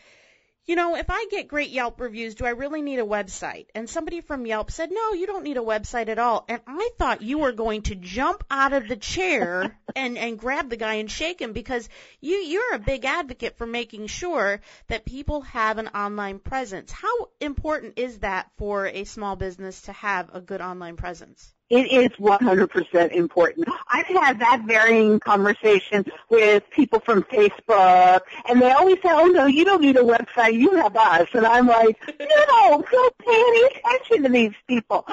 you 0.66 0.76
know, 0.76 0.96
if 0.96 1.10
I 1.10 1.26
get 1.30 1.48
great 1.48 1.70
Yelp 1.70 2.00
reviews, 2.00 2.34
do 2.34 2.46
I 2.46 2.50
really 2.50 2.80
need 2.80 2.98
a 2.98 3.04
website? 3.04 3.66
And 3.74 3.88
somebody 3.88 4.22
from 4.22 4.46
Yelp 4.46 4.70
said, 4.70 4.90
no, 4.90 5.12
you 5.12 5.26
don't 5.26 5.44
need 5.44 5.58
a 5.58 5.60
website 5.60 6.08
at 6.08 6.18
all. 6.18 6.44
And 6.48 6.60
I 6.66 6.90
thought 6.98 7.20
you 7.20 7.38
were 7.38 7.52
going 7.52 7.82
to 7.82 7.94
jump 7.94 8.44
out 8.50 8.72
of 8.72 8.88
the 8.88 8.96
chair 8.96 9.78
and, 9.96 10.16
and 10.16 10.38
grab 10.38 10.70
the 10.70 10.76
guy 10.76 10.94
and 10.94 11.10
shake 11.10 11.40
him 11.40 11.52
because 11.52 11.88
you, 12.20 12.36
you're 12.36 12.74
a 12.74 12.78
big 12.78 13.04
advocate 13.04 13.58
for 13.58 13.66
making 13.66 14.06
sure 14.06 14.60
that 14.88 15.04
people 15.04 15.42
have 15.42 15.76
an 15.76 15.88
online 15.88 16.38
presence. 16.38 16.90
How 16.90 17.28
important 17.40 17.98
is 17.98 18.20
that 18.20 18.50
for 18.56 18.86
a 18.86 19.04
small 19.04 19.36
business 19.36 19.82
to 19.82 19.92
have 19.92 20.30
a 20.34 20.40
good 20.40 20.62
online 20.62 20.96
presence? 20.96 21.52
It 21.70 21.90
is 21.90 22.10
100% 22.18 23.12
important. 23.12 23.66
I've 23.90 24.06
had 24.06 24.38
that 24.38 24.62
varying 24.66 25.18
conversation 25.18 26.04
with 26.28 26.62
people 26.70 27.00
from 27.00 27.22
Facebook, 27.22 28.20
and 28.46 28.60
they 28.60 28.70
always 28.70 28.96
say, 28.96 29.08
oh 29.10 29.26
no, 29.26 29.46
you 29.46 29.64
don't 29.64 29.80
need 29.80 29.96
a 29.96 30.02
website, 30.02 30.54
you 30.54 30.76
have 30.76 30.94
us. 30.94 31.26
And 31.32 31.46
I'm 31.46 31.66
like, 31.66 31.98
no, 32.20 32.84
don't 32.90 33.18
pay 33.18 33.32
any 33.32 33.64
attention 33.64 34.22
to 34.24 34.28
these 34.28 34.52
people. 34.68 35.06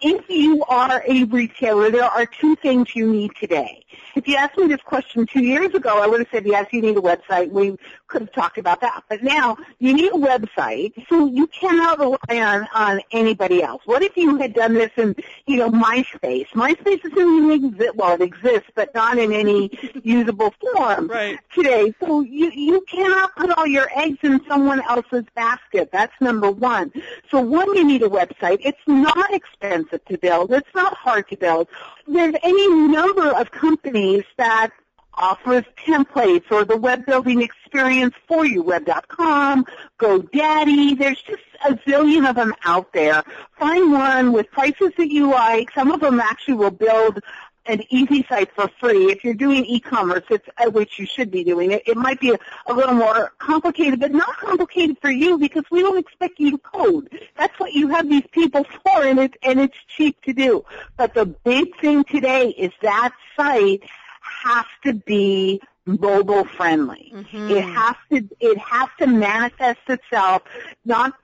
if 0.00 0.28
you 0.30 0.64
are 0.64 1.04
a 1.06 1.24
retailer, 1.24 1.90
there 1.90 2.04
are 2.04 2.24
two 2.24 2.56
things 2.56 2.96
you 2.96 3.12
need 3.12 3.32
today. 3.38 3.84
If 4.14 4.28
you 4.28 4.36
asked 4.36 4.58
me 4.58 4.66
this 4.66 4.80
question 4.82 5.26
two 5.26 5.42
years 5.42 5.74
ago, 5.74 6.02
I 6.02 6.06
would 6.06 6.20
have 6.20 6.28
said, 6.30 6.46
yes, 6.46 6.66
you 6.72 6.82
need 6.82 6.96
a 6.96 7.00
website. 7.00 7.50
We 7.50 7.76
could 8.06 8.22
have 8.22 8.32
talked 8.32 8.58
about 8.58 8.80
that. 8.80 9.04
But 9.08 9.22
now, 9.22 9.56
you 9.78 9.94
need 9.94 10.10
a 10.10 10.16
website, 10.16 10.92
so 11.08 11.26
you 11.26 11.46
cannot 11.48 11.98
rely 11.98 12.18
on, 12.30 12.68
on 12.74 13.00
anybody 13.12 13.62
else. 13.62 13.82
What 13.84 14.02
if 14.02 14.16
you 14.16 14.36
had 14.36 14.54
done 14.54 14.74
this 14.74 14.90
in, 14.96 15.14
you 15.46 15.56
know, 15.56 15.70
MySpace. 15.70 16.48
MySpace 16.48 17.02
doesn't 17.02 17.50
exist. 17.50 17.94
Well, 17.94 18.14
it 18.14 18.22
exists, 18.22 18.70
but 18.74 18.94
not 18.94 19.18
in 19.18 19.32
any 19.32 19.70
usable 20.02 20.52
form 20.60 21.06
right. 21.08 21.38
today. 21.54 21.94
So 22.00 22.20
you 22.20 22.50
you 22.50 22.80
cannot 22.82 23.34
put 23.36 23.50
all 23.50 23.66
your 23.66 23.88
eggs 23.96 24.18
in 24.22 24.40
someone 24.48 24.82
else's 24.82 25.24
basket. 25.34 25.90
That's 25.92 26.12
number 26.20 26.50
one. 26.50 26.92
So 27.30 27.40
one, 27.40 27.74
you 27.76 27.84
need 27.84 28.02
a 28.02 28.08
website. 28.08 28.58
It's 28.60 28.78
not 28.86 29.32
expensive 29.32 30.04
to 30.06 30.18
build. 30.18 30.52
It's 30.52 30.74
not 30.74 30.96
hard 30.96 31.28
to 31.28 31.36
build. 31.36 31.68
There's 32.08 32.34
any 32.42 32.68
number 32.88 33.28
of 33.28 33.50
companies 33.50 34.24
that 34.38 34.70
offers 35.14 35.64
templates 35.86 36.50
or 36.50 36.64
the 36.64 36.76
web 36.76 37.04
building 37.04 37.42
experience 37.42 38.14
for 38.26 38.46
you, 38.46 38.62
web.com, 38.62 39.66
GoDaddy. 39.98 40.98
There's 40.98 41.20
just 41.20 41.42
a 41.66 41.74
zillion 41.74 42.28
of 42.28 42.36
them 42.36 42.54
out 42.64 42.92
there. 42.92 43.22
Find 43.58 43.92
one 43.92 44.32
with 44.32 44.50
prices 44.50 44.92
that 44.96 45.10
you 45.10 45.30
like. 45.30 45.70
Some 45.74 45.90
of 45.90 46.00
them 46.00 46.20
actually 46.20 46.54
will 46.54 46.70
build 46.70 47.20
an 47.68 47.82
easy 47.90 48.24
site 48.28 48.50
for 48.54 48.68
free. 48.80 49.12
If 49.12 49.22
you're 49.22 49.34
doing 49.34 49.64
e-commerce, 49.64 50.24
it's 50.30 50.48
uh, 50.58 50.70
which 50.70 50.98
you 50.98 51.06
should 51.06 51.30
be 51.30 51.44
doing 51.44 51.70
it. 51.70 51.82
It 51.86 51.96
might 51.96 52.18
be 52.18 52.30
a, 52.30 52.38
a 52.66 52.72
little 52.72 52.94
more 52.94 53.32
complicated, 53.38 54.00
but 54.00 54.12
not 54.12 54.36
complicated 54.38 54.96
for 55.00 55.10
you 55.10 55.38
because 55.38 55.64
we 55.70 55.82
don't 55.82 55.98
expect 55.98 56.40
you 56.40 56.50
to 56.52 56.58
code. 56.58 57.10
That's 57.36 57.58
what 57.60 57.72
you 57.74 57.88
have 57.88 58.08
these 58.08 58.26
people 58.32 58.64
for, 58.64 59.02
and 59.04 59.18
it's 59.20 59.36
and 59.42 59.60
it's 59.60 59.76
cheap 59.86 60.20
to 60.22 60.32
do. 60.32 60.64
But 60.96 61.14
the 61.14 61.26
big 61.26 61.78
thing 61.80 62.04
today 62.04 62.48
is 62.48 62.72
that 62.82 63.12
site 63.36 63.84
has 64.20 64.64
to 64.84 64.94
be 64.94 65.60
mobile 65.84 66.44
friendly. 66.44 67.12
Mm-hmm. 67.14 67.50
It 67.50 67.64
has 67.64 67.96
to 68.10 68.28
it 68.40 68.58
has 68.58 68.88
to 68.98 69.06
manifest 69.06 69.80
itself 69.88 70.42
not 70.84 71.14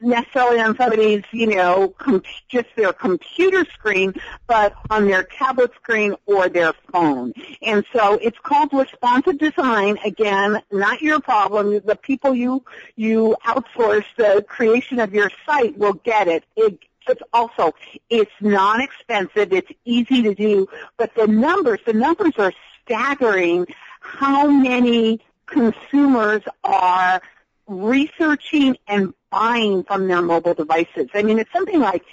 necessarily 0.00 0.60
on 0.60 0.76
somebody's, 0.76 1.22
you 1.32 1.46
know, 1.46 1.88
com- 1.98 2.22
just 2.48 2.68
their 2.76 2.92
computer 2.92 3.64
screen, 3.72 4.14
but 4.46 4.74
on 4.90 5.06
their 5.06 5.22
tablet 5.24 5.72
screen 5.74 6.14
or 6.26 6.48
their 6.48 6.72
phone. 6.92 7.32
And 7.62 7.84
so 7.92 8.14
it's 8.14 8.38
called 8.42 8.72
responsive 8.72 9.38
design. 9.38 9.98
Again, 10.04 10.62
not 10.70 11.02
your 11.02 11.20
problem. 11.20 11.80
The 11.84 11.96
people 11.96 12.34
you 12.34 12.64
you 12.96 13.36
outsource 13.44 14.04
the 14.16 14.44
creation 14.48 15.00
of 15.00 15.14
your 15.14 15.30
site 15.46 15.76
will 15.78 15.94
get 15.94 16.28
it. 16.28 16.44
It 16.56 16.78
it's 17.08 17.22
also 17.32 17.72
it's 18.10 18.32
non 18.40 18.80
expensive, 18.80 19.52
it's 19.52 19.70
easy 19.84 20.22
to 20.22 20.34
do, 20.34 20.66
but 20.96 21.14
the 21.14 21.26
numbers, 21.26 21.78
the 21.86 21.92
numbers 21.92 22.32
are 22.38 22.52
staggering 22.84 23.66
how 24.00 24.48
many 24.48 25.20
consumers 25.46 26.42
are 26.64 27.22
researching 27.66 28.76
and 28.86 29.12
buying 29.30 29.82
from 29.84 30.08
their 30.08 30.22
mobile 30.22 30.54
devices. 30.54 31.08
I 31.14 31.22
mean, 31.22 31.38
it's 31.38 31.52
something 31.52 31.80
like 31.80 32.04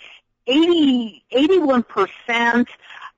80, 0.48 1.24
81% 1.32 2.68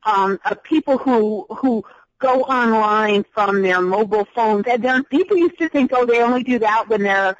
um, 0.03 0.39
of 0.45 0.63
people 0.63 0.97
who, 0.97 1.45
who 1.49 1.83
go 2.19 2.41
online 2.43 3.25
from 3.33 3.61
their 3.61 3.81
mobile 3.81 4.27
phones. 4.35 4.65
And 4.67 4.83
there, 4.83 5.01
people 5.03 5.37
used 5.37 5.57
to 5.59 5.69
think, 5.69 5.91
oh, 5.93 6.05
they 6.05 6.21
only 6.21 6.43
do 6.43 6.59
that 6.59 6.87
when 6.89 7.03
they're, 7.03 7.37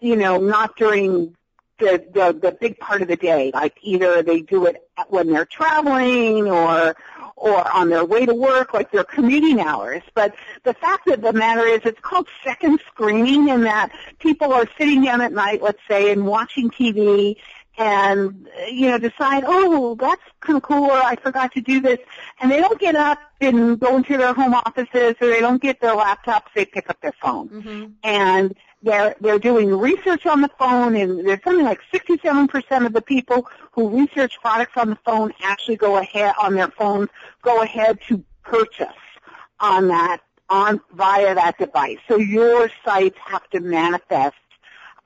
you 0.00 0.16
know, 0.16 0.38
not 0.38 0.76
during 0.76 1.36
the, 1.78 2.04
the 2.12 2.38
the 2.40 2.52
big 2.52 2.78
part 2.78 3.02
of 3.02 3.08
the 3.08 3.16
day. 3.16 3.50
Like 3.52 3.76
either 3.82 4.22
they 4.22 4.40
do 4.40 4.66
it 4.66 4.88
when 5.08 5.32
they're 5.32 5.44
traveling 5.44 6.48
or 6.48 6.96
or 7.44 7.70
on 7.72 7.90
their 7.90 8.06
way 8.06 8.24
to 8.24 8.34
work, 8.34 8.72
like 8.72 8.90
their 8.90 9.04
commuting 9.04 9.60
hours. 9.60 10.02
But 10.14 10.34
the 10.62 10.72
fact 10.72 11.06
of 11.08 11.20
the 11.20 11.34
matter 11.34 11.66
is, 11.66 11.82
it's 11.84 12.00
called 12.00 12.26
second 12.42 12.80
screening, 12.86 13.48
in 13.48 13.60
that 13.64 13.90
people 14.18 14.50
are 14.54 14.66
sitting 14.78 15.04
down 15.04 15.20
at 15.20 15.30
night, 15.30 15.60
let's 15.60 15.82
say, 15.86 16.10
and 16.10 16.26
watching 16.26 16.70
TV, 16.70 17.36
and 17.76 18.48
you 18.70 18.88
know 18.90 18.98
decide, 18.98 19.44
oh, 19.46 19.96
that's 19.98 20.22
kind 20.40 20.56
of 20.56 20.62
cool, 20.62 20.84
or 20.84 21.02
I 21.02 21.16
forgot 21.16 21.52
to 21.52 21.60
do 21.60 21.80
this, 21.80 21.98
and 22.40 22.50
they 22.50 22.60
don't 22.60 22.78
get 22.78 22.94
up 22.94 23.18
and 23.40 23.78
go 23.78 23.96
into 23.96 24.16
their 24.16 24.32
home 24.32 24.54
offices, 24.54 25.16
or 25.20 25.28
they 25.28 25.40
don't 25.40 25.60
get 25.60 25.80
their 25.80 25.94
laptops, 25.94 26.46
they 26.54 26.64
pick 26.64 26.88
up 26.88 27.00
their 27.00 27.14
phone, 27.20 27.48
mm-hmm. 27.48 27.86
and 28.02 28.54
they're 28.82 29.16
they're 29.20 29.38
doing 29.38 29.74
research 29.74 30.26
on 30.26 30.40
the 30.40 30.50
phone, 30.58 30.94
and 30.94 31.26
there's 31.26 31.42
something 31.42 31.64
like 31.64 31.80
67% 31.92 32.86
of 32.86 32.92
the 32.92 33.02
people 33.02 33.48
who 33.72 33.88
research 33.88 34.38
products 34.40 34.72
on 34.76 34.90
the 34.90 34.98
phone 35.04 35.32
actually 35.42 35.76
go 35.76 35.96
ahead 35.96 36.34
on 36.40 36.54
their 36.54 36.68
phones 36.68 37.08
go 37.42 37.62
ahead 37.62 37.98
to 38.08 38.22
purchase 38.42 38.86
on 39.58 39.88
that 39.88 40.20
on 40.50 40.80
via 40.92 41.34
that 41.34 41.58
device. 41.58 41.98
So 42.06 42.18
your 42.18 42.70
sites 42.84 43.18
have 43.24 43.48
to 43.50 43.60
manifest 43.60 44.36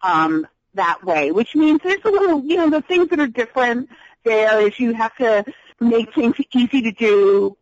um, 0.02 0.46
that 0.74 1.02
way, 1.04 1.32
which 1.32 1.54
means 1.54 1.80
there's 1.82 2.04
a 2.04 2.10
little, 2.10 2.44
you 2.44 2.56
know, 2.56 2.70
the 2.70 2.82
things 2.82 3.08
that 3.08 3.18
are 3.18 3.26
different 3.26 3.88
there 4.24 4.66
is 4.66 4.78
you 4.78 4.92
have 4.94 5.14
to 5.16 5.44
make 5.80 6.14
things 6.14 6.36
easy 6.54 6.82
to 6.82 6.92
do, 6.92 7.56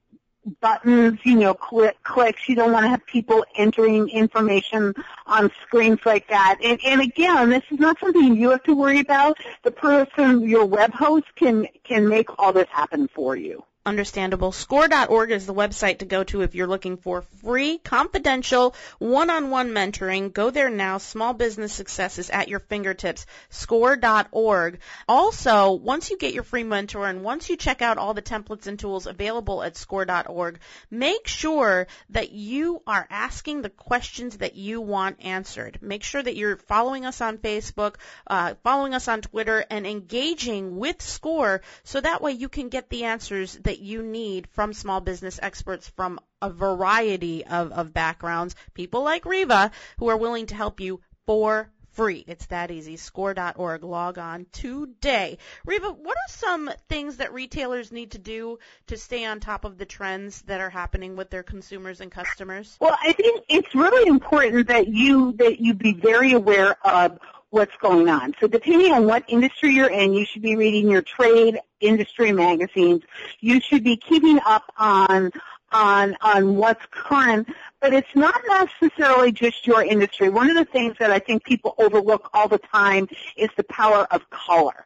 buttons, 0.61 1.19
you 1.25 1.37
know, 1.37 1.55
click, 1.55 1.97
clicks. 2.03 2.49
You 2.49 2.57
don't 2.57 2.73
want 2.73 2.85
to 2.85 2.89
have 2.89 3.05
people 3.07 3.45
entering 3.57 4.09
information 4.09 4.95
on 5.27 5.51
screens 5.63 6.01
like 6.05 6.29
that. 6.29 6.59
And, 6.63 6.79
and 6.85 7.01
again, 7.01 7.51
this 7.51 7.65
is 7.71 7.79
not 7.79 7.99
something 8.01 8.37
you 8.37 8.51
have 8.51 8.63
to 8.65 8.75
worry 8.75 9.01
about. 9.01 9.39
The 9.65 9.71
person, 9.71 10.49
your 10.49 10.65
web 10.65 10.93
host 10.93 11.27
can, 11.37 11.67
can 11.85 12.09
make 12.09 12.39
all 12.39 12.53
this 12.53 12.69
happen 12.71 13.09
for 13.09 13.37
you 13.37 13.65
understandable. 13.87 14.53
Score.org 14.53 15.31
is 15.31 15.47
the 15.47 15.55
website 15.55 15.99
to 15.99 16.05
go 16.05 16.25
to 16.25 16.43
if 16.43 16.55
you're 16.55 16.67
looking 16.67 16.97
for 16.97 17.23
free, 17.43 17.79
confidential, 17.79 18.75
one-on-one 18.99 19.71
mentoring. 19.71 20.33
Go 20.33 20.51
there 20.51 20.69
now. 20.69 20.99
Small 20.99 21.33
business 21.33 21.73
success 21.73 22.19
is 22.19 22.29
at 22.29 22.49
your 22.49 22.61
fingertips. 22.61 23.27
Score.org. 23.51 24.81
Also, 25.09 25.73
once 25.73 26.11
you 26.11 26.19
get 26.19 26.35
your 26.35 26.43
free 26.43 26.65
mentor 26.65 27.07
and 27.07 27.23
once 27.23 27.49
you 27.49 27.57
check 27.57 27.81
out 27.81 27.99
all 27.99 28.13
the 28.13 28.23
templates 28.23 28.67
and 28.67 28.79
tools 28.79 29.07
available 29.07 29.63
at 29.63 29.77
Score.org, 29.77 30.59
make 30.91 31.29
sure 31.29 31.87
that 32.11 32.33
you 32.33 32.83
are 32.87 33.07
asking 33.09 33.63
the 33.63 33.71
questions 33.71 34.39
that 34.39 34.57
you 34.57 34.81
want 34.81 35.25
answered. 35.25 35.79
Make 35.81 36.03
sure 36.03 36.23
that 36.23 36.37
you're 36.37 36.57
following 36.57 37.07
us 37.07 37.21
on 37.21 37.39
Facebook, 37.39 37.95
uh, 38.27 38.55
following 38.65 38.95
us 38.95 39.07
on 39.07 39.23
Twitter, 39.23 39.65
and 39.71 39.87
engaging 39.87 40.77
with 40.77 41.01
Score 41.01 41.63
so 41.85 42.01
that 42.01 42.21
way 42.21 42.33
you 42.33 42.49
can 42.49 42.69
get 42.69 42.91
the 42.91 43.05
answers 43.05 43.55
that 43.63 43.76
that 43.77 43.85
you 43.85 44.03
need 44.03 44.47
from 44.53 44.73
small 44.73 45.03
business 45.03 45.39
experts 45.43 45.87
from 45.87 46.19
a 46.41 46.49
variety 46.49 47.45
of, 47.45 47.73
of 47.73 47.93
backgrounds, 47.93 48.57
people 48.73 49.03
like 49.03 49.25
Rieva, 49.25 49.71
who 49.99 50.09
are 50.09 50.17
willing 50.17 50.47
to 50.47 50.55
help 50.55 50.81
you 50.81 51.01
for 51.27 51.71
free. 51.93 52.25
It's 52.27 52.47
that 52.47 52.71
easy. 52.71 52.97
Score.org. 52.97 53.85
Log 53.85 54.17
on 54.17 54.47
today. 54.53 55.37
Rieva, 55.67 55.95
what 55.95 56.17
are 56.17 56.29
some 56.29 56.71
things 56.89 57.19
that 57.19 57.35
retailers 57.35 57.93
need 57.93 58.13
to 58.13 58.19
do 58.19 58.59
to 58.87 58.97
stay 58.97 59.27
on 59.27 59.41
top 59.41 59.67
of 59.67 59.77
the 59.77 59.87
trends 59.87 60.41
that 60.43 60.63
are 60.63 60.71
happening 60.71 61.15
with 61.15 61.29
their 61.29 61.43
consumers 61.43 62.01
and 62.01 62.11
customers? 62.11 62.79
Well, 62.81 62.97
I 63.03 63.13
think 63.13 63.45
it's 63.51 63.75
really 63.75 64.09
important 64.09 64.69
that 64.69 64.89
you 64.89 65.33
that 65.33 65.61
you 65.61 65.75
be 65.75 65.93
very 65.93 66.33
aware 66.33 66.77
of 66.87 67.19
what's 67.51 67.77
going 67.77 68.09
on. 68.09 68.35
So 68.41 68.47
depending 68.47 68.93
on 68.93 69.07
what 69.07 69.25
industry 69.29 69.71
you're 69.71 69.91
in, 69.91 70.13
you 70.13 70.25
should 70.25 70.43
be 70.43 70.57
reading 70.57 70.91
your 70.91 71.03
trade 71.03 71.59
industry 71.81 72.33
magazines. 72.33 73.03
You 73.41 73.61
should 73.61 73.85
be 73.85 73.97
keeping 73.97 74.39
up 74.45 74.65
on 74.77 75.31
on 75.73 76.17
on 76.21 76.57
what's 76.57 76.85
current, 76.91 77.49
but 77.81 77.93
it's 77.93 78.15
not 78.15 78.41
necessarily 78.49 79.33
just 79.33 79.67
your 79.67 79.83
industry. 79.83 80.29
One 80.29 80.49
of 80.49 80.57
the 80.57 80.65
things 80.65 80.97
that 80.99 81.11
I 81.11 81.19
think 81.19 81.45
people 81.45 81.75
overlook 81.79 82.31
all 82.33 82.49
the 82.49 82.59
time 82.59 83.09
is 83.37 83.51
the 83.57 83.65
power 83.65 84.07
of 84.11 84.29
color. 84.31 84.85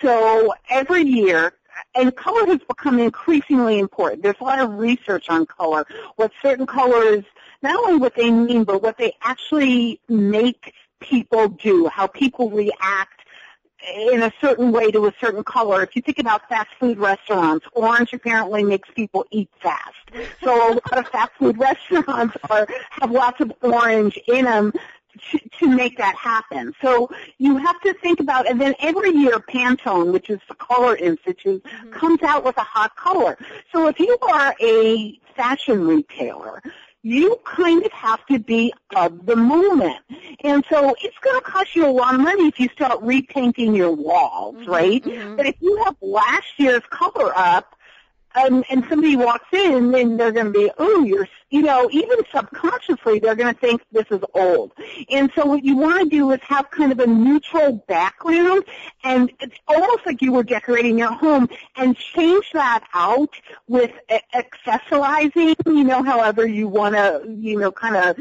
So 0.00 0.54
every 0.68 1.02
year, 1.02 1.52
and 1.94 2.14
color 2.14 2.46
has 2.46 2.60
become 2.66 2.98
increasingly 2.98 3.78
important. 3.78 4.22
There's 4.22 4.36
a 4.40 4.44
lot 4.44 4.60
of 4.60 4.74
research 4.74 5.28
on 5.28 5.46
color, 5.46 5.86
what 6.16 6.30
certain 6.42 6.66
colors, 6.66 7.24
not 7.62 7.76
only 7.84 7.98
what 7.98 8.14
they 8.14 8.30
mean, 8.30 8.64
but 8.64 8.82
what 8.82 8.96
they 8.98 9.14
actually 9.22 10.00
make 10.08 10.72
people 11.00 11.48
do, 11.48 11.88
how 11.88 12.06
people 12.06 12.50
react 12.50 13.20
in 13.94 14.22
a 14.22 14.32
certain 14.40 14.72
way 14.72 14.90
to 14.90 15.06
a 15.06 15.14
certain 15.20 15.42
color. 15.42 15.82
If 15.82 15.96
you 15.96 16.02
think 16.02 16.18
about 16.18 16.48
fast 16.48 16.68
food 16.78 16.98
restaurants, 16.98 17.66
orange 17.72 18.12
apparently 18.12 18.62
makes 18.62 18.88
people 18.94 19.24
eat 19.30 19.48
fast. 19.60 19.96
So 20.42 20.72
a 20.72 20.74
lot 20.74 20.98
of 20.98 21.08
fast 21.08 21.32
food 21.38 21.58
restaurants 21.58 22.36
are 22.50 22.66
have 22.90 23.10
lots 23.10 23.40
of 23.40 23.52
orange 23.62 24.18
in 24.28 24.44
them 24.44 24.72
to, 25.30 25.38
to 25.58 25.68
make 25.68 25.96
that 25.98 26.14
happen. 26.16 26.74
So 26.80 27.10
you 27.38 27.56
have 27.56 27.80
to 27.82 27.94
think 27.94 28.20
about, 28.20 28.48
and 28.48 28.60
then 28.60 28.74
every 28.80 29.10
year 29.10 29.38
Pantone, 29.38 30.12
which 30.12 30.30
is 30.30 30.40
the 30.48 30.54
Color 30.54 30.96
Institute, 30.96 31.62
mm-hmm. 31.64 31.90
comes 31.90 32.22
out 32.22 32.44
with 32.44 32.56
a 32.58 32.62
hot 32.62 32.94
color. 32.96 33.36
So 33.72 33.88
if 33.88 33.98
you 33.98 34.16
are 34.32 34.54
a 34.60 35.18
fashion 35.34 35.86
retailer, 35.86 36.62
you 37.02 37.38
kind 37.44 37.84
of 37.84 37.92
have 37.92 38.24
to 38.26 38.38
be 38.38 38.72
of 38.94 39.24
the 39.24 39.36
moment. 39.36 39.96
And 40.44 40.64
so 40.70 40.94
it's 41.00 41.16
going 41.18 41.40
to 41.40 41.44
cost 41.44 41.74
you 41.74 41.86
a 41.86 41.90
lot 41.90 42.14
of 42.14 42.20
money 42.20 42.48
if 42.48 42.60
you 42.60 42.68
start 42.68 43.00
repainting 43.02 43.74
your 43.74 43.92
walls, 43.92 44.56
mm-hmm, 44.56 44.70
right? 44.70 45.02
Mm-hmm. 45.02 45.36
But 45.36 45.46
if 45.46 45.56
you 45.60 45.82
have 45.84 45.96
last 46.02 46.58
year's 46.58 46.82
color 46.90 47.32
up, 47.36 47.74
and, 48.34 48.64
and 48.70 48.84
somebody 48.88 49.16
walks 49.16 49.48
in 49.52 49.94
and 49.94 50.18
they're 50.18 50.32
going 50.32 50.46
to 50.46 50.52
be, 50.52 50.70
oh, 50.78 51.04
you're, 51.04 51.28
you 51.50 51.62
know, 51.62 51.88
even 51.92 52.18
subconsciously 52.32 53.18
they're 53.18 53.34
going 53.34 53.52
to 53.52 53.60
think 53.60 53.82
this 53.92 54.06
is 54.10 54.20
old. 54.34 54.72
And 55.10 55.30
so 55.34 55.44
what 55.46 55.64
you 55.64 55.76
want 55.76 56.04
to 56.04 56.08
do 56.08 56.30
is 56.30 56.40
have 56.42 56.70
kind 56.70 56.92
of 56.92 57.00
a 57.00 57.06
neutral 57.06 57.84
background 57.88 58.64
and 59.02 59.32
it's 59.40 59.56
almost 59.66 60.06
like 60.06 60.22
you 60.22 60.32
were 60.32 60.44
decorating 60.44 60.98
your 60.98 61.12
home 61.12 61.48
and 61.76 61.96
change 61.96 62.50
that 62.52 62.84
out 62.94 63.34
with 63.66 63.90
accessorizing, 64.34 65.56
you 65.66 65.84
know, 65.84 66.02
however 66.02 66.46
you 66.46 66.68
want 66.68 66.94
to, 66.94 67.22
you 67.38 67.58
know, 67.58 67.72
kind 67.72 67.96
of 67.96 68.16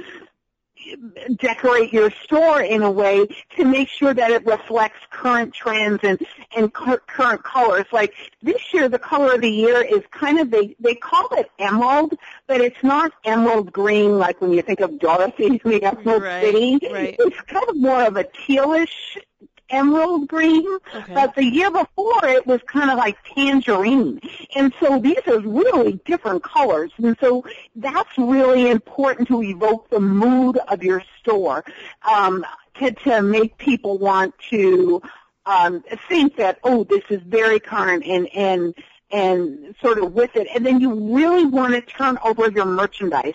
decorate 1.35 1.93
your 1.93 2.11
store 2.23 2.61
in 2.61 2.81
a 2.81 2.91
way 2.91 3.27
to 3.55 3.65
make 3.65 3.89
sure 3.89 4.13
that 4.13 4.31
it 4.31 4.45
reflects 4.45 4.99
current 5.09 5.53
trends 5.53 5.99
and 6.03 6.19
and 6.55 6.73
current 6.73 7.43
colors. 7.43 7.85
Like 7.91 8.13
this 8.41 8.73
year, 8.73 8.89
the 8.89 8.99
color 8.99 9.35
of 9.35 9.41
the 9.41 9.49
year 9.49 9.81
is 9.81 10.01
kind 10.11 10.39
of 10.39 10.51
they 10.51 10.75
they 10.79 10.95
call 10.95 11.27
it 11.33 11.51
emerald, 11.59 12.13
but 12.47 12.61
it's 12.61 12.83
not 12.83 13.11
emerald 13.25 13.71
green 13.71 14.17
like 14.17 14.41
when 14.41 14.51
you 14.51 14.61
think 14.61 14.79
of 14.79 14.99
Dorothy 14.99 15.45
in 15.45 15.59
the 15.63 15.83
Emerald 15.83 16.23
right, 16.23 16.43
City. 16.43 16.79
Right. 16.91 17.15
It's 17.19 17.41
kind 17.41 17.67
of 17.69 17.77
more 17.77 18.03
of 18.03 18.17
a 18.17 18.23
tealish 18.23 19.17
emerald 19.69 20.27
green, 20.27 20.65
okay. 20.95 21.13
but 21.13 21.35
the 21.35 21.45
year 21.45 21.71
before 21.71 22.25
it 22.25 22.45
was 22.45 22.59
kind 22.67 22.89
of 22.89 22.97
like 22.97 23.17
tangerine. 23.35 24.19
And 24.55 24.73
so 24.79 24.99
these 24.99 25.19
are 25.27 25.39
really 25.39 25.93
different 26.05 26.43
colors. 26.43 26.91
And 26.97 27.15
so 27.19 27.45
that's 27.75 28.17
really 28.17 28.69
important 28.69 29.27
to 29.29 29.41
evoke 29.43 29.89
the 29.89 29.99
mood 29.99 30.57
of 30.67 30.83
your 30.83 31.03
store, 31.19 31.63
um, 32.09 32.45
to, 32.79 32.91
to 32.91 33.21
make 33.21 33.57
people 33.57 33.97
want 33.97 34.33
to 34.49 35.01
um, 35.45 35.83
think 36.07 36.35
that, 36.37 36.59
oh, 36.63 36.83
this 36.83 37.03
is 37.09 37.21
very 37.23 37.59
current 37.59 38.05
and, 38.05 38.27
and 38.35 38.73
and 39.11 39.73
sort 39.81 39.97
of 39.97 40.13
with 40.13 40.35
it. 40.35 40.47
And 40.53 40.63
then 40.63 40.79
you 40.79 41.15
really 41.15 41.45
want 41.45 41.73
to 41.73 41.81
turn 41.81 42.19
over 42.23 42.49
your 42.51 42.65
merchandise 42.65 43.33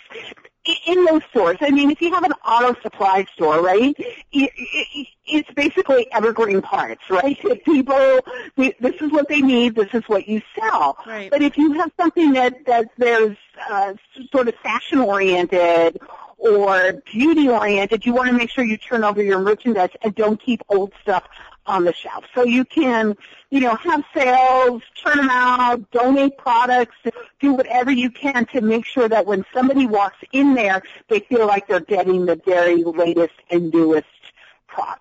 in 0.87 1.05
those 1.05 1.23
stores. 1.31 1.59
I 1.61 1.71
mean, 1.71 1.91
if 1.91 2.01
you 2.01 2.13
have 2.13 2.25
an 2.25 2.33
auto 2.47 2.81
supply 2.81 3.27
store, 3.35 3.61
right, 3.61 3.95
it's 4.33 5.51
basically 5.55 6.11
evergreen 6.13 6.63
parts, 6.63 7.03
right? 7.11 7.39
People, 7.65 8.21
this 8.57 8.95
is 9.01 9.13
what 9.13 9.29
they 9.29 9.41
need, 9.41 9.75
this 9.75 9.93
is 9.93 10.03
what 10.07 10.27
you 10.29 10.41
sell. 10.59 10.97
Right. 11.07 11.31
But 11.31 11.43
if 11.43 11.59
you 11.59 11.73
have 11.73 11.91
something 11.99 12.33
that, 12.35 12.65
that 12.67 12.89
there's 12.97 13.37
uh, 13.71 13.95
sort 14.33 14.49
of 14.49 14.55
fashion 14.57 14.99
oriented 14.99 16.01
or 16.39 17.03
beauty 17.13 17.49
oriented, 17.49 18.05
you 18.07 18.15
want 18.15 18.29
to 18.29 18.35
make 18.35 18.51
sure 18.51 18.65
you 18.65 18.77
turn 18.77 19.05
over 19.05 19.23
your 19.23 19.41
merchandise 19.41 19.91
and 20.03 20.15
don't 20.15 20.41
keep 20.41 20.63
old 20.69 20.93
stuff 21.03 21.25
on 21.67 21.85
the 21.85 21.93
shelf. 21.93 22.25
So 22.35 22.45
you 22.45 22.65
can, 22.65 23.17
you 23.51 23.61
know, 23.61 23.75
have 23.77 24.05
sales, 24.15 24.83
turn 25.03 25.17
them 25.17 25.31
out, 25.31 25.91
donate 25.91 26.37
products, 26.37 26.97
do 27.41 27.53
whatever 27.55 27.91
you 27.91 28.11
can 28.11 28.47
to 28.47 28.61
make 28.61 28.85
sure 28.85 29.09
that 29.09 29.27
when 29.27 29.45
somebody 29.53 29.87
walks 29.87 30.19
in 30.33 30.55
there, 30.55 30.83
they 31.09 31.21
feel 31.21 31.47
like 31.47 31.67
they're 31.67 31.81
getting 31.81 32.27
the 32.27 32.37
very 32.45 32.85
latest 32.85 33.35
and 33.51 33.73
newest 33.73 34.07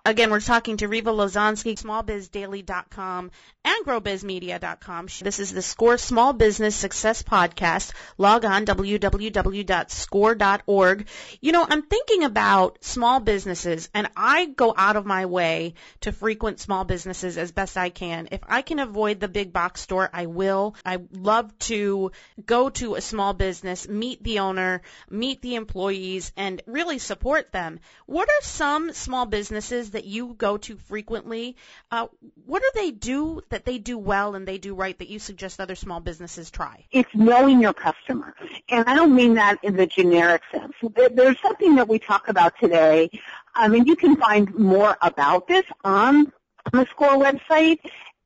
Again, 0.06 0.30
we're 0.30 0.40
talking 0.40 0.76
to 0.76 0.86
Rieva 0.86 1.14
Lesonsky, 1.14 1.80
smallbizdaily.com 1.80 3.30
and 3.64 3.86
growbizmedia.com. 3.86 5.08
This 5.22 5.38
is 5.38 5.50
the 5.50 5.62
SCORE 5.62 5.96
Small 5.96 6.34
Business 6.34 6.76
Success 6.76 7.22
Podcast. 7.22 7.90
Log 8.18 8.44
on 8.44 8.66
www.score.org. 8.66 11.06
You 11.40 11.52
know, 11.52 11.66
I'm 11.66 11.80
thinking 11.80 12.24
about 12.24 12.84
small 12.84 13.20
businesses 13.20 13.88
and 13.94 14.10
I 14.14 14.44
go 14.44 14.74
out 14.76 14.96
of 14.96 15.06
my 15.06 15.24
way 15.24 15.72
to 16.02 16.12
frequent 16.12 16.60
small 16.60 16.84
businesses 16.84 17.38
as 17.38 17.52
best 17.52 17.78
I 17.78 17.88
can. 17.88 18.28
If 18.30 18.42
I 18.46 18.60
can 18.60 18.80
avoid 18.80 19.20
the 19.20 19.28
big 19.28 19.54
box 19.54 19.80
store, 19.80 20.10
I 20.12 20.26
will. 20.26 20.76
I 20.84 20.98
love 21.12 21.58
to 21.60 22.12
go 22.44 22.68
to 22.68 22.96
a 22.96 23.00
small 23.00 23.32
business, 23.32 23.88
meet 23.88 24.22
the 24.22 24.40
owner, 24.40 24.82
meet 25.08 25.40
the 25.40 25.54
employees, 25.54 26.30
and 26.36 26.60
really 26.66 26.98
support 26.98 27.52
them. 27.52 27.80
What 28.04 28.28
are 28.28 28.42
some 28.42 28.92
small 28.92 29.24
businesses 29.24 29.63
businesses 29.64 29.92
that 29.92 30.04
you 30.04 30.34
go 30.34 30.56
to 30.58 30.76
frequently, 30.76 31.56
uh, 31.90 32.06
what 32.44 32.62
do 32.62 32.70
they 32.74 32.90
do 32.90 33.40
that 33.48 33.64
they 33.64 33.78
do 33.78 33.98
well 33.98 34.34
and 34.34 34.46
they 34.46 34.58
do 34.58 34.74
right 34.74 34.98
that 34.98 35.08
you 35.08 35.18
suggest 35.18 35.60
other 35.60 35.74
small 35.74 36.00
businesses 36.00 36.50
try? 36.50 36.84
It's 36.90 37.08
knowing 37.14 37.60
your 37.60 37.72
customer. 37.72 38.34
And 38.68 38.84
I 38.86 38.94
don't 38.94 39.14
mean 39.14 39.34
that 39.34 39.58
in 39.62 39.76
the 39.76 39.86
generic 39.86 40.42
sense. 40.52 40.74
There's 41.12 41.40
something 41.40 41.76
that 41.76 41.88
we 41.88 41.98
talk 41.98 42.28
about 42.28 42.54
today. 42.60 43.10
I 43.54 43.68
mean, 43.68 43.86
you 43.86 43.96
can 43.96 44.16
find 44.16 44.54
more 44.54 44.96
about 45.00 45.48
this 45.48 45.64
on 45.82 46.32
the 46.72 46.86
SCORE 46.90 47.18
website 47.18 47.78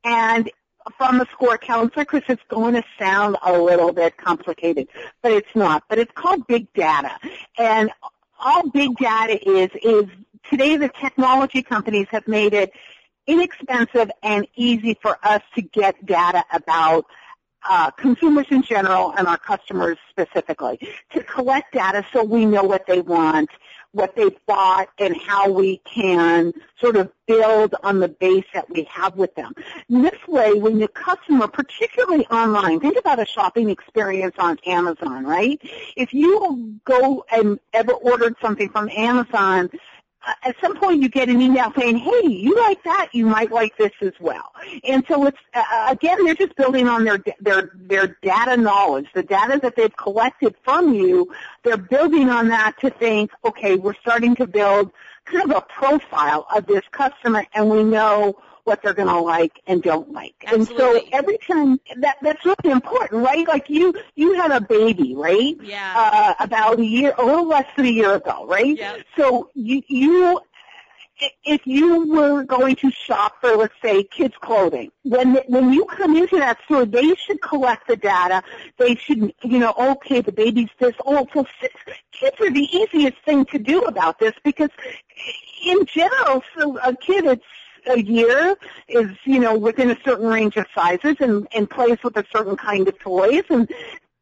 and 0.03 0.49
from 0.97 1.21
a 1.21 1.25
score 1.31 1.57
counselor 1.57 2.05
because 2.05 2.23
it's 2.27 2.41
going 2.49 2.73
to 2.73 2.83
sound 2.97 3.37
a 3.45 3.53
little 3.53 3.93
bit 3.93 4.17
complicated, 4.17 4.87
but 5.21 5.31
it's 5.31 5.55
not. 5.55 5.83
But 5.87 5.99
it's 5.99 6.11
called 6.15 6.47
big 6.47 6.71
data. 6.73 7.11
And 7.57 7.91
all 8.39 8.69
big 8.69 8.95
data 8.97 9.37
is, 9.47 9.69
is 9.83 10.05
today 10.49 10.77
the 10.77 10.89
technology 10.89 11.61
companies 11.61 12.07
have 12.11 12.27
made 12.27 12.53
it 12.53 12.71
inexpensive 13.27 14.09
and 14.23 14.47
easy 14.55 14.97
for 15.01 15.17
us 15.23 15.41
to 15.55 15.61
get 15.61 16.05
data 16.05 16.43
about 16.51 17.05
uh, 17.67 17.91
consumers 17.91 18.45
in 18.49 18.61
general 18.61 19.13
and 19.17 19.27
our 19.27 19.37
customers 19.37 19.97
specifically 20.09 20.79
to 21.11 21.23
collect 21.23 21.73
data 21.73 22.05
so 22.13 22.23
we 22.23 22.45
know 22.45 22.63
what 22.63 22.85
they 22.87 23.01
want, 23.01 23.49
what 23.91 24.15
they've 24.15 24.37
bought, 24.45 24.87
and 24.97 25.15
how 25.17 25.49
we 25.49 25.77
can 25.79 26.53
sort 26.79 26.95
of 26.95 27.11
build 27.27 27.75
on 27.83 27.99
the 27.99 28.07
base 28.07 28.45
that 28.53 28.69
we 28.69 28.83
have 28.83 29.15
with 29.15 29.33
them. 29.35 29.53
And 29.89 30.05
this 30.05 30.27
way, 30.27 30.53
when 30.53 30.79
the 30.79 30.87
customer, 30.87 31.47
particularly 31.47 32.25
online, 32.27 32.79
think 32.79 32.97
about 32.97 33.19
a 33.19 33.25
shopping 33.25 33.69
experience 33.69 34.35
on 34.39 34.57
Amazon, 34.65 35.25
right? 35.25 35.59
If 35.97 36.13
you 36.13 36.79
go 36.85 37.25
and 37.31 37.59
ever 37.73 37.91
ordered 37.91 38.35
something 38.41 38.69
from 38.69 38.89
Amazon, 38.89 39.69
at 40.43 40.55
some 40.61 40.77
point 40.77 41.01
you 41.01 41.09
get 41.09 41.29
an 41.29 41.41
email 41.41 41.71
saying, 41.77 41.97
hey, 41.97 42.27
you 42.27 42.55
like 42.55 42.83
that, 42.83 43.09
you 43.13 43.25
might 43.25 43.51
like 43.51 43.75
this 43.77 43.91
as 44.01 44.13
well. 44.19 44.53
And 44.83 45.03
so 45.07 45.25
it's, 45.25 45.37
uh, 45.53 45.87
again, 45.89 46.23
they're 46.25 46.35
just 46.35 46.55
building 46.55 46.87
on 46.87 47.03
their, 47.03 47.23
their, 47.39 47.71
their 47.75 48.17
data 48.21 48.57
knowledge, 48.57 49.07
the 49.13 49.23
data 49.23 49.59
that 49.61 49.75
they've 49.75 49.95
collected 49.95 50.55
from 50.63 50.93
you, 50.93 51.33
they're 51.63 51.77
building 51.77 52.29
on 52.29 52.49
that 52.49 52.79
to 52.81 52.89
think, 52.89 53.31
okay, 53.45 53.75
we're 53.75 53.95
starting 53.95 54.35
to 54.35 54.47
build 54.47 54.91
kind 55.31 55.51
of 55.51 55.57
a 55.57 55.61
profile 55.61 56.47
of 56.53 56.65
this 56.65 56.83
customer 56.91 57.45
and 57.53 57.69
we 57.69 57.83
know 57.83 58.37
what 58.69 58.83
they're 58.83 58.93
going 58.93 59.07
to 59.07 59.19
like 59.19 59.59
and 59.65 59.81
don't 59.81 60.11
like. 60.11 60.35
Absolutely. 60.45 60.75
And 60.75 60.77
so 60.77 61.07
every 61.11 61.37
time 61.39 61.79
that 61.97 62.17
that's 62.21 62.45
really 62.45 62.71
important, 62.71 63.23
right? 63.23 63.47
Like 63.47 63.69
you 63.69 63.95
you 64.15 64.35
had 64.35 64.51
a 64.51 64.61
baby, 64.61 65.15
right? 65.15 65.55
Yeah. 65.61 65.93
Uh, 65.95 66.43
about 66.43 66.79
a 66.79 66.85
year, 66.85 67.13
a 67.17 67.25
little 67.25 67.47
less 67.47 67.65
than 67.75 67.87
a 67.87 67.89
year 67.89 68.13
ago, 68.15 68.45
right? 68.47 68.77
Yeah. 68.77 68.97
So 69.17 69.49
you 69.55 69.81
you 69.87 70.39
if 71.43 71.65
you 71.65 72.07
were 72.07 72.43
going 72.43 72.75
to 72.77 72.91
shop 72.91 73.35
for, 73.41 73.55
let's 73.55 73.73
say, 73.81 74.03
kids' 74.03 74.35
clothing, 74.41 74.91
when 75.03 75.35
when 75.47 75.73
you 75.73 75.85
come 75.85 76.15
into 76.15 76.37
that 76.37 76.59
store, 76.65 76.85
they 76.85 77.13
should 77.15 77.41
collect 77.41 77.87
the 77.87 77.95
data. 77.95 78.43
They 78.77 78.95
should, 78.95 79.33
you 79.43 79.59
know, 79.59 79.73
okay, 79.77 80.21
the 80.21 80.31
baby's 80.31 80.69
this 80.79 80.95
old. 81.05 81.29
So 81.33 81.45
kids 82.11 82.35
are 82.39 82.51
the 82.51 82.67
easiest 82.71 83.17
thing 83.25 83.45
to 83.45 83.59
do 83.59 83.81
about 83.81 84.19
this 84.19 84.33
because, 84.43 84.69
in 85.65 85.85
general, 85.85 86.43
so 86.57 86.77
a 86.79 86.95
kid, 86.95 87.25
it's 87.25 87.43
a 87.87 87.99
year 87.99 88.55
is, 88.87 89.09
you 89.25 89.39
know, 89.39 89.57
within 89.57 89.89
a 89.89 89.97
certain 90.03 90.27
range 90.27 90.57
of 90.57 90.65
sizes 90.75 91.15
and, 91.19 91.47
and 91.55 91.69
plays 91.69 91.97
with 92.03 92.17
a 92.17 92.25
certain 92.31 92.55
kind 92.55 92.87
of 92.87 92.97
toys. 92.99 93.43
And 93.49 93.69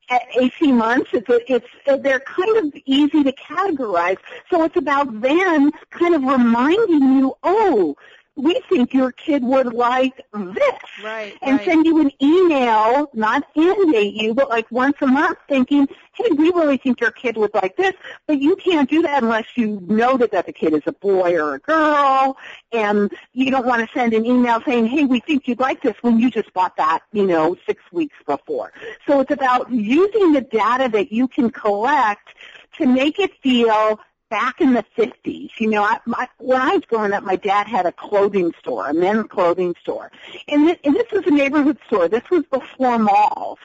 at 0.09 0.21
18 0.39 0.75
months, 0.75 1.09
it's, 1.13 1.27
it's, 1.29 1.67
they're 2.01 2.19
kind 2.21 2.57
of 2.57 2.81
easy 2.85 3.23
to 3.23 3.31
categorize. 3.33 4.17
So 4.49 4.63
it's 4.63 4.77
about 4.77 5.21
then 5.21 5.71
kind 5.89 6.15
of 6.15 6.23
reminding 6.23 7.17
you, 7.17 7.35
oh, 7.43 7.95
we 8.38 8.62
think 8.69 8.93
your 8.93 9.12
kid 9.12 9.43
would 9.43 9.73
like 9.73 10.21
this. 10.34 10.80
Right. 11.04 11.36
And 11.41 11.58
right. 11.58 11.65
send 11.65 11.86
you 11.86 12.00
an 12.00 12.12
email, 12.21 13.10
not 13.13 13.43
inundate 13.56 14.13
you, 14.13 14.34
but 14.34 14.50
like 14.50 14.71
once 14.71 14.95
a 15.02 15.08
month 15.08 15.39
thinking, 15.50 15.88
hey, 16.13 16.30
we 16.32 16.52
really 16.52 16.78
think 16.78 17.02
your 17.02 17.12
kid 17.12 17.36
would 17.38 17.54
like 17.54 17.76
this, 17.76 17.93
but 18.28 18.39
you 18.39 18.56
can't 18.56 18.89
do 18.89 19.02
that 19.02 19.23
unless 19.23 19.45
you 19.56 19.82
know 19.88 20.17
that, 20.17 20.32
that 20.32 20.45
the 20.45 20.54
kid 20.54 20.73
is 20.73 20.84
a 20.86 20.91
boy 20.91 21.36
or 21.36 21.56
a 21.56 21.60
girl, 21.60 22.38
and 22.71 23.12
you 23.34 23.50
don't 23.50 23.65
want 23.65 23.88
to 23.88 23.93
send 23.93 24.13
an 24.13 24.26
email 24.26 24.62
saying, 24.65 24.86
hey, 24.86 25.04
we 25.04 25.19
think 25.19 25.47
you'd 25.47 25.60
like 25.60 25.82
this 25.82 25.95
when 26.02 26.19
you 26.19 26.30
just 26.30 26.54
bought 26.54 26.78
that, 26.78 27.00
you 27.12 27.26
know, 27.26 27.56
six 27.65 27.82
weeks 27.91 28.15
before. 28.26 28.71
So 29.08 29.19
it's 29.19 29.32
about 29.32 29.71
using 29.71 30.34
the 30.34 30.41
data 30.41 30.89
that 30.89 31.12
you 31.12 31.28
can 31.28 31.50
collect 31.50 32.30
to 32.78 32.86
make 32.86 33.19
it 33.19 33.32
feel 33.41 34.00
back 34.29 34.61
in 34.61 34.73
the 34.73 34.85
50s. 34.97 35.51
You 35.59 35.69
know, 35.69 35.83
I, 35.83 35.99
my, 36.05 36.27
when 36.37 36.59
I 36.59 36.75
was 36.75 36.83
growing 36.85 37.13
up, 37.13 37.23
my 37.23 37.35
dad 37.35 37.67
had 37.67 37.85
a 37.85 37.91
clothing 37.91 38.53
store, 38.59 38.87
a 38.87 38.93
men's 38.93 39.27
clothing 39.27 39.75
store. 39.81 40.11
And, 40.47 40.67
th- 40.67 40.79
and 40.83 40.95
this 40.95 41.11
was 41.11 41.25
a 41.25 41.31
neighborhood 41.31 41.77
store. 41.87 42.07
This 42.07 42.29
was 42.29 42.43
before 42.51 42.99
malls 42.99 43.59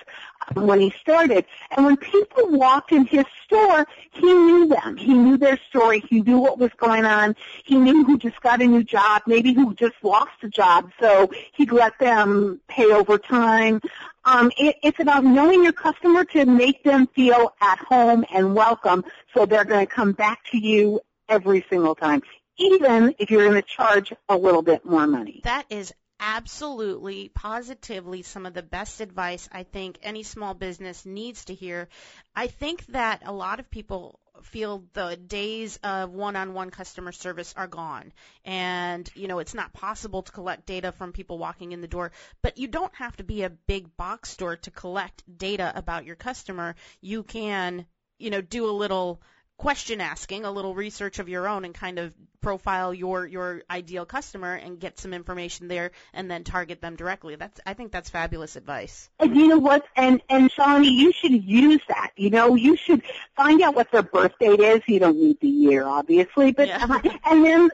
um, 0.56 0.66
when 0.66 0.80
he 0.80 0.92
started. 1.00 1.44
And 1.76 1.86
when 1.86 1.96
people 1.96 2.50
walked 2.50 2.92
in 2.92 3.06
his 3.06 3.24
store, 3.44 3.86
he 4.10 4.32
knew 4.32 4.68
them. 4.68 4.96
He 4.96 5.14
knew 5.14 5.36
their 5.36 5.58
story. 5.68 6.00
He 6.08 6.20
knew 6.20 6.38
what 6.38 6.58
was 6.58 6.70
going 6.76 7.04
on. 7.04 7.36
He 7.64 7.76
knew 7.76 8.04
who 8.04 8.18
just 8.18 8.40
got 8.40 8.62
a 8.62 8.66
new 8.66 8.84
job, 8.84 9.22
maybe 9.26 9.52
who 9.52 9.74
just 9.74 9.94
lost 10.02 10.32
a 10.42 10.48
job. 10.48 10.90
So 11.00 11.30
he'd 11.52 11.72
let 11.72 11.98
them 11.98 12.60
pay 12.68 12.92
overtime. 12.92 13.80
Um, 14.24 14.52
it, 14.56 14.76
it's 14.82 15.00
about 15.00 15.24
knowing 15.24 15.64
your 15.64 15.72
customer 15.72 16.24
to 16.26 16.44
make 16.44 16.84
them 16.84 17.08
feel 17.08 17.54
at 17.60 17.78
home 17.78 18.24
and 18.32 18.54
welcome 18.54 19.04
so 19.34 19.46
they're 19.46 19.64
going 19.64 19.86
to 19.86 19.92
come 19.92 20.12
back 20.12 20.40
to 20.52 20.58
you 20.58 21.00
every 21.28 21.64
single 21.68 21.94
time, 21.94 22.22
even 22.58 23.14
if 23.18 23.30
you're 23.30 23.48
going 23.48 23.60
to 23.60 23.68
charge 23.68 24.12
a 24.28 24.36
little 24.36 24.62
bit 24.62 24.84
more 24.84 25.06
money. 25.06 25.40
That 25.44 25.66
is 25.70 25.92
absolutely, 26.20 27.30
positively 27.34 28.22
some 28.22 28.46
of 28.46 28.54
the 28.54 28.62
best 28.62 29.00
advice 29.00 29.48
I 29.50 29.64
think 29.64 29.98
any 30.02 30.22
small 30.22 30.54
business 30.54 31.04
needs 31.04 31.46
to 31.46 31.54
hear. 31.54 31.88
I 32.36 32.46
think 32.46 32.86
that 32.86 33.22
a 33.24 33.32
lot 33.32 33.58
of 33.58 33.70
people 33.70 34.20
feel 34.42 34.84
the 34.94 35.16
days 35.16 35.78
of 35.82 36.10
one-on-one 36.10 36.70
customer 36.70 37.12
service 37.12 37.54
are 37.56 37.66
gone. 37.66 38.12
And 38.44 39.08
you 39.14 39.28
know 39.28 39.38
it's 39.38 39.54
not 39.54 39.72
possible 39.72 40.22
to 40.22 40.32
collect 40.32 40.66
data 40.66 40.92
from 40.92 41.12
people 41.12 41.38
walking 41.38 41.72
in 41.72 41.80
the 41.80 41.88
door 41.88 42.12
but 42.42 42.58
you 42.58 42.68
don't 42.68 42.94
have 42.94 43.16
to 43.16 43.24
be 43.24 43.42
a 43.42 43.50
big 43.50 43.96
box 43.96 44.30
store 44.30 44.56
to 44.56 44.70
collect 44.70 45.22
data 45.38 45.72
about 45.74 46.04
your 46.04 46.16
customer. 46.16 46.74
You 47.00 47.22
can 47.22 47.86
you 48.18 48.30
know 48.30 48.40
do 48.40 48.68
a 48.68 48.72
little 48.72 49.20
question 49.56 50.00
asking, 50.00 50.44
a 50.44 50.50
little 50.50 50.74
research 50.74 51.18
of 51.18 51.28
your 51.28 51.46
own 51.48 51.64
and 51.64 51.74
kind 51.74 51.98
of 51.98 52.12
profile 52.40 52.92
your 52.92 53.24
your 53.24 53.62
ideal 53.70 54.04
customer 54.04 54.54
and 54.54 54.80
get 54.80 54.98
some 54.98 55.14
information 55.14 55.68
there 55.68 55.92
and 56.12 56.30
then 56.30 56.44
target 56.44 56.80
them 56.80 56.96
directly. 56.96 57.36
That's 57.36 57.60
I 57.64 57.74
think 57.74 57.92
that's 57.92 58.10
fabulous 58.10 58.56
advice. 58.56 59.08
And 59.20 59.36
you 59.36 59.48
know 59.48 59.58
what? 59.58 59.84
And 59.96 60.20
and 60.28 60.50
Shawnee, 60.50 60.90
you 60.90 61.12
should 61.12 61.44
use 61.44 61.80
that. 61.88 62.10
You 62.16 62.30
know, 62.30 62.56
you 62.56 62.76
should 62.76 63.02
find 63.36 63.62
out 63.62 63.76
what 63.76 63.90
their 63.92 64.02
birth 64.02 64.32
date 64.40 64.60
is. 64.60 64.80
You 64.86 64.98
don't 64.98 65.16
need 65.16 65.38
the 65.40 65.48
year, 65.48 65.86
obviously, 65.86 66.52
but 66.52 66.68
Yeah. 66.68 67.00
and 67.24 67.44
then 67.44 67.70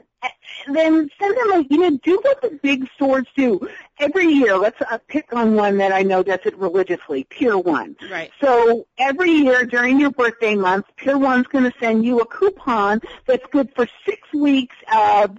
then 0.75 1.09
send 1.19 1.37
them 1.37 1.51
a 1.51 1.65
you 1.69 1.77
know 1.77 1.97
do 2.03 2.19
what 2.21 2.41
the 2.41 2.59
big 2.61 2.87
stores 2.95 3.27
do 3.35 3.59
every 3.99 4.27
year. 4.27 4.57
Let's 4.57 4.81
uh, 4.81 4.97
pick 5.07 5.33
on 5.33 5.55
one 5.55 5.77
that 5.77 5.91
I 5.91 6.03
know 6.03 6.23
does 6.23 6.39
it 6.45 6.57
religiously. 6.57 7.25
Pier 7.25 7.57
One. 7.57 7.95
Right. 8.09 8.31
So 8.41 8.87
every 8.97 9.31
year 9.31 9.65
during 9.65 9.99
your 9.99 10.11
birthday 10.11 10.55
month, 10.55 10.85
Pier 10.95 11.17
One's 11.17 11.47
going 11.47 11.65
to 11.65 11.73
send 11.79 12.05
you 12.05 12.19
a 12.19 12.25
coupon 12.25 13.01
that's 13.25 13.45
good 13.51 13.71
for 13.75 13.87
six 14.05 14.21
weeks 14.33 14.75
of, 14.93 15.37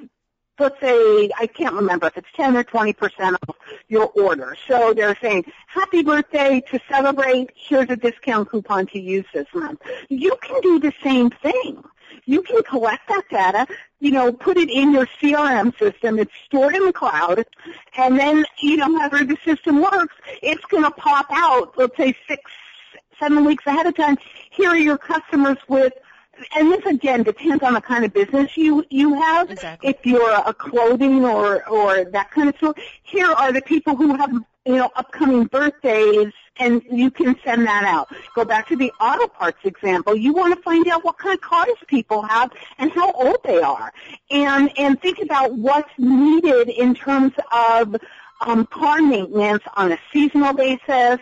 let's 0.58 0.80
say, 0.80 1.30
I 1.38 1.46
can't 1.46 1.74
remember 1.74 2.06
if 2.06 2.16
it's 2.16 2.28
10 2.36 2.56
or 2.56 2.64
20% 2.64 3.36
off 3.48 3.56
your 3.88 4.06
order. 4.08 4.56
So 4.68 4.92
they're 4.94 5.16
saying, 5.20 5.44
happy 5.66 6.02
birthday 6.02 6.62
to 6.70 6.80
celebrate, 6.88 7.50
here's 7.54 7.90
a 7.90 7.96
discount 7.96 8.50
coupon 8.50 8.86
to 8.88 9.00
use 9.00 9.26
this 9.32 9.46
month. 9.54 9.80
You 10.08 10.36
can 10.42 10.60
do 10.60 10.78
the 10.78 10.92
same 11.02 11.30
thing. 11.30 11.82
You 12.24 12.42
can 12.42 12.62
collect 12.62 13.08
that 13.08 13.24
data, 13.30 13.66
you 14.00 14.10
know, 14.10 14.32
put 14.32 14.56
it 14.56 14.70
in 14.70 14.92
your 14.92 15.06
CRM 15.06 15.76
system. 15.78 16.18
It's 16.18 16.32
stored 16.46 16.74
in 16.74 16.84
the 16.86 16.92
cloud. 16.92 17.44
And 17.96 18.18
then, 18.18 18.44
you 18.60 18.76
know, 18.76 18.98
however 18.98 19.24
the 19.24 19.36
system 19.44 19.80
works, 19.80 20.14
it's 20.42 20.64
going 20.66 20.84
to 20.84 20.90
pop 20.90 21.26
out, 21.30 21.76
let's 21.76 21.96
say 21.96 22.14
six, 22.28 22.50
seven 23.18 23.44
weeks 23.44 23.66
ahead 23.66 23.86
of 23.86 23.96
time. 23.96 24.16
Here 24.50 24.70
are 24.70 24.76
your 24.76 24.98
customers 24.98 25.58
with 25.68 25.92
and 26.56 26.72
this 26.72 26.84
again 26.86 27.22
depends 27.22 27.62
on 27.62 27.74
the 27.74 27.80
kind 27.80 28.04
of 28.04 28.12
business 28.12 28.56
you 28.56 28.84
you 28.90 29.14
have. 29.14 29.50
Exactly. 29.50 29.90
If 29.90 30.06
you're 30.06 30.32
a 30.46 30.54
clothing 30.54 31.24
or 31.24 31.68
or 31.68 32.04
that 32.04 32.30
kind 32.30 32.48
of 32.48 32.56
store, 32.56 32.74
here 33.02 33.30
are 33.30 33.52
the 33.52 33.62
people 33.62 33.96
who 33.96 34.16
have 34.16 34.32
you 34.64 34.76
know 34.76 34.90
upcoming 34.96 35.44
birthdays, 35.44 36.32
and 36.60 36.82
you 36.90 37.10
can 37.10 37.34
send 37.42 37.66
that 37.66 37.84
out. 37.84 38.14
Go 38.34 38.44
back 38.44 38.68
to 38.68 38.76
the 38.76 38.92
auto 39.00 39.26
parts 39.26 39.58
example. 39.64 40.14
You 40.14 40.32
want 40.32 40.54
to 40.54 40.62
find 40.62 40.86
out 40.88 41.04
what 41.04 41.18
kind 41.18 41.34
of 41.34 41.40
cars 41.40 41.68
people 41.88 42.22
have 42.22 42.52
and 42.78 42.92
how 42.92 43.10
old 43.12 43.38
they 43.44 43.60
are, 43.60 43.92
and 44.30 44.70
and 44.78 45.00
think 45.00 45.20
about 45.20 45.54
what's 45.54 45.90
needed 45.98 46.68
in 46.68 46.94
terms 46.94 47.32
of 47.50 47.96
um, 48.42 48.66
car 48.66 49.02
maintenance 49.02 49.64
on 49.74 49.92
a 49.92 49.98
seasonal 50.12 50.52
basis, 50.52 51.18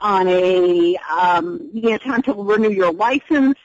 on 0.00 0.28
a 0.28 0.96
um, 1.10 1.70
you 1.72 1.90
know 1.90 1.98
time 1.98 2.22
to 2.22 2.32
renew 2.32 2.70
your 2.70 2.92
license 2.92 3.58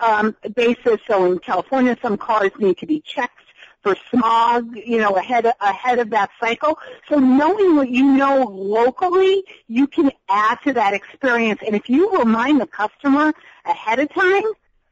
um, 0.00 0.36
basis. 0.54 1.00
So 1.06 1.30
in 1.30 1.38
California, 1.38 1.96
some 2.02 2.16
cars 2.16 2.50
need 2.58 2.78
to 2.78 2.86
be 2.86 3.00
checked 3.00 3.43
for 3.84 3.96
smog, 4.10 4.76
you 4.76 4.98
know, 4.98 5.16
ahead 5.16 5.46
of, 5.46 5.52
ahead 5.60 6.00
of 6.00 6.10
that 6.10 6.30
cycle. 6.40 6.78
So 7.08 7.18
knowing 7.20 7.76
what 7.76 7.90
you 7.90 8.02
know 8.02 8.42
locally, 8.44 9.44
you 9.68 9.86
can 9.86 10.10
add 10.28 10.58
to 10.64 10.72
that 10.72 10.94
experience. 10.94 11.60
And 11.64 11.76
if 11.76 11.88
you 11.88 12.18
remind 12.18 12.60
the 12.60 12.66
customer 12.66 13.32
ahead 13.66 14.00
of 14.00 14.12
time, 14.12 14.42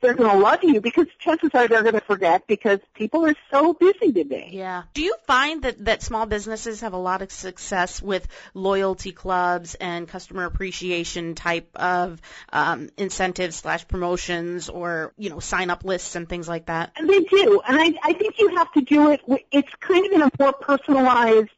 they're 0.02 0.14
going 0.14 0.30
to 0.30 0.36
love 0.36 0.62
you 0.62 0.80
because 0.80 1.06
chances 1.18 1.50
are 1.54 1.68
they're 1.68 1.82
going 1.82 1.94
to 1.94 2.00
forget 2.00 2.46
because 2.46 2.80
people 2.92 3.24
are 3.24 3.34
so 3.50 3.72
busy 3.72 4.12
today. 4.12 4.50
Yeah. 4.52 4.82
Do 4.92 5.02
you 5.02 5.14
find 5.26 5.62
that, 5.62 5.84
that 5.84 6.02
small 6.02 6.26
businesses 6.26 6.80
have 6.82 6.92
a 6.92 6.98
lot 6.98 7.22
of 7.22 7.30
success 7.30 8.02
with 8.02 8.26
loyalty 8.52 9.12
clubs 9.12 9.76
and 9.76 10.08
customer 10.08 10.44
appreciation 10.44 11.34
type 11.36 11.70
of 11.76 12.20
um, 12.52 12.90
incentives 12.98 13.56
slash 13.56 13.86
promotions 13.86 14.68
or, 14.68 15.14
you 15.16 15.30
know, 15.30 15.38
sign 15.38 15.70
up 15.70 15.84
lists 15.84 16.16
and 16.16 16.28
things 16.28 16.48
like 16.48 16.66
that? 16.66 16.92
And 16.96 17.08
they 17.08 17.20
do, 17.20 17.62
and 17.66 17.80
I, 17.80 17.94
I 18.02 18.12
think 18.12 18.38
you 18.38 18.48
have 18.56 18.72
to 18.72 18.80
do 18.80 19.10
it. 19.12 19.20
It's 19.52 19.72
kind 19.80 20.04
of 20.04 20.12
in 20.12 20.22
a 20.22 20.30
more 20.38 20.52
personalized, 20.52 21.50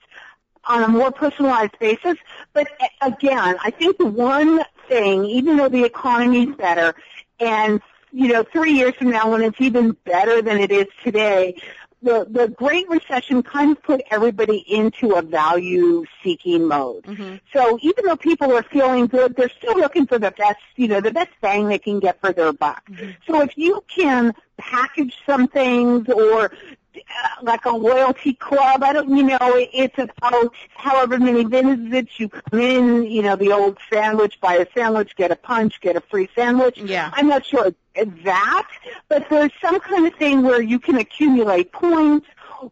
on 0.66 0.82
a 0.82 0.88
more 0.88 1.10
personalized 1.10 1.78
basis. 1.78 2.16
But 2.52 2.68
again, 3.00 3.56
I 3.62 3.70
think 3.70 3.96
the 3.96 4.06
one 4.06 4.62
thing, 4.86 5.24
even 5.24 5.56
though 5.56 5.70
the 5.70 5.84
economy's 5.84 6.54
better, 6.56 6.94
and 7.40 7.80
you 8.14 8.28
know, 8.28 8.44
three 8.44 8.72
years 8.72 8.94
from 8.94 9.10
now, 9.10 9.32
when 9.32 9.42
it's 9.42 9.60
even 9.60 9.96
better 10.04 10.40
than 10.40 10.58
it 10.58 10.70
is 10.70 10.86
today, 11.02 11.60
the 12.00 12.26
the 12.30 12.48
Great 12.48 12.88
Recession 12.88 13.42
kind 13.42 13.72
of 13.72 13.82
put 13.82 14.02
everybody 14.10 14.58
into 14.68 15.14
a 15.14 15.22
value-seeking 15.22 16.64
mode. 16.64 17.04
Mm-hmm. 17.04 17.36
So 17.52 17.78
even 17.82 18.04
though 18.04 18.16
people 18.16 18.52
are 18.52 18.62
feeling 18.62 19.08
good, 19.08 19.34
they're 19.34 19.48
still 19.48 19.76
looking 19.76 20.06
for 20.06 20.18
the 20.20 20.30
best, 20.30 20.60
you 20.76 20.86
know, 20.86 21.00
the 21.00 21.10
best 21.10 21.30
bang 21.40 21.66
they 21.66 21.78
can 21.78 21.98
get 21.98 22.20
for 22.20 22.32
their 22.32 22.52
buck. 22.52 22.88
So 23.26 23.40
if 23.42 23.58
you 23.58 23.82
can 23.88 24.32
package 24.58 25.16
some 25.26 25.48
things 25.48 26.08
or 26.08 26.52
Uh, 26.96 27.28
like 27.42 27.64
a 27.64 27.70
loyalty 27.70 28.34
club, 28.34 28.82
I 28.82 28.92
don't, 28.92 29.16
you 29.16 29.24
know, 29.24 29.38
it's 29.40 29.98
about 29.98 30.54
however 30.74 31.18
many 31.18 31.44
visits 31.44 32.20
you 32.20 32.28
come 32.28 32.60
in, 32.60 33.04
you 33.04 33.22
know, 33.22 33.36
the 33.36 33.52
old 33.52 33.78
sandwich, 33.92 34.40
buy 34.40 34.54
a 34.54 34.66
sandwich, 34.74 35.16
get 35.16 35.30
a 35.30 35.36
punch, 35.36 35.80
get 35.80 35.96
a 35.96 36.00
free 36.00 36.28
sandwich. 36.34 36.78
Yeah. 36.78 37.10
I'm 37.14 37.28
not 37.28 37.44
sure 37.44 37.74
that, 37.96 38.68
but 39.08 39.28
there's 39.28 39.50
some 39.60 39.80
kind 39.80 40.06
of 40.06 40.14
thing 40.14 40.42
where 40.42 40.62
you 40.62 40.78
can 40.78 40.96
accumulate 40.96 41.72
points 41.72 42.26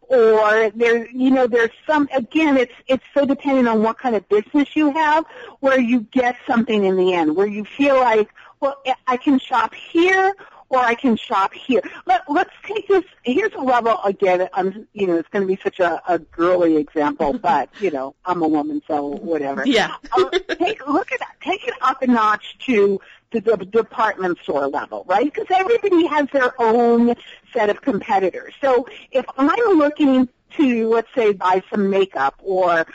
or 0.07 0.71
there 0.71 1.07
you 1.11 1.29
know 1.29 1.45
there's 1.45 1.69
some 1.85 2.09
again 2.15 2.57
it's 2.57 2.73
it's 2.87 3.03
so 3.13 3.25
dependent 3.25 3.67
on 3.67 3.83
what 3.83 3.97
kind 3.99 4.15
of 4.15 4.27
business 4.27 4.75
you 4.75 4.91
have 4.91 5.23
where 5.59 5.79
you 5.79 5.99
get 6.11 6.35
something 6.47 6.83
in 6.85 6.95
the 6.95 7.13
end 7.13 7.35
where 7.35 7.45
you 7.45 7.63
feel 7.63 7.95
like 7.97 8.27
well 8.59 8.75
I 9.05 9.17
can 9.17 9.37
shop 9.37 9.73
here 9.75 10.33
or 10.73 10.79
I 10.79 10.95
can 10.95 11.15
shop 11.15 11.53
here. 11.53 11.81
Let, 12.05 12.23
let's 12.27 12.53
take 12.63 12.87
this. 12.87 13.03
Here's 13.23 13.53
a 13.53 13.61
level 13.61 13.99
again. 14.03 14.49
I'm, 14.53 14.87
you 14.93 15.05
know, 15.05 15.17
it's 15.17 15.29
going 15.29 15.43
to 15.43 15.47
be 15.47 15.61
such 15.61 15.79
a, 15.79 16.01
a 16.07 16.17
girly 16.17 16.77
example, 16.77 17.33
but 17.37 17.69
you 17.79 17.91
know, 17.91 18.15
I'm 18.25 18.41
a 18.41 18.47
woman, 18.47 18.81
so 18.87 19.05
whatever. 19.05 19.63
Yeah. 19.65 19.93
uh, 20.17 20.29
take 20.55 20.85
look 20.87 21.11
at 21.11 21.19
that. 21.19 21.35
Take 21.41 21.67
it 21.67 21.75
up 21.81 22.01
a 22.01 22.07
notch 22.07 22.57
to 22.65 22.99
the, 23.31 23.41
the 23.41 23.57
department 23.57 24.39
store 24.39 24.67
level, 24.67 25.05
right? 25.07 25.31
Because 25.31 25.47
everybody 25.49 26.07
has 26.07 26.27
their 26.33 26.59
own 26.59 27.15
set 27.53 27.69
of 27.69 27.81
competitors. 27.81 28.53
So 28.59 28.87
if 29.11 29.25
I'm 29.37 29.77
looking 29.77 30.27
to, 30.57 30.89
let's 30.89 31.07
say, 31.15 31.33
buy 31.33 31.61
some 31.69 31.89
makeup 31.89 32.35
or 32.43 32.85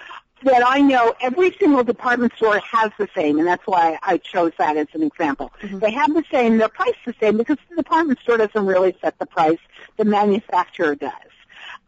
that 0.43 0.63
I 0.67 0.81
know 0.81 1.15
every 1.21 1.55
single 1.59 1.85
department 1.85 2.33
store 2.37 2.61
has 2.61 2.91
the 2.99 3.09
same, 3.15 3.39
and 3.39 3.47
that's 3.47 3.67
why 3.67 3.99
I 4.03 4.19
chose 4.19 4.53
that 4.59 4.77
as 4.77 4.87
an 4.93 5.03
example. 5.03 5.53
They 5.63 5.91
have 5.93 6.13
the 6.15 6.25
same, 6.31 6.59
they're 6.59 6.69
priced 6.69 6.99
the 7.05 7.15
same 7.21 7.37
because 7.37 7.59
the 7.69 7.77
department 7.77 8.21
store 8.21 8.37
doesn't 8.37 8.67
really 8.67 8.97
set 9.01 9.19
the 9.19 9.27
price, 9.27 9.59
the 9.97 10.05
manufacturer 10.05 10.95
does. 10.95 11.13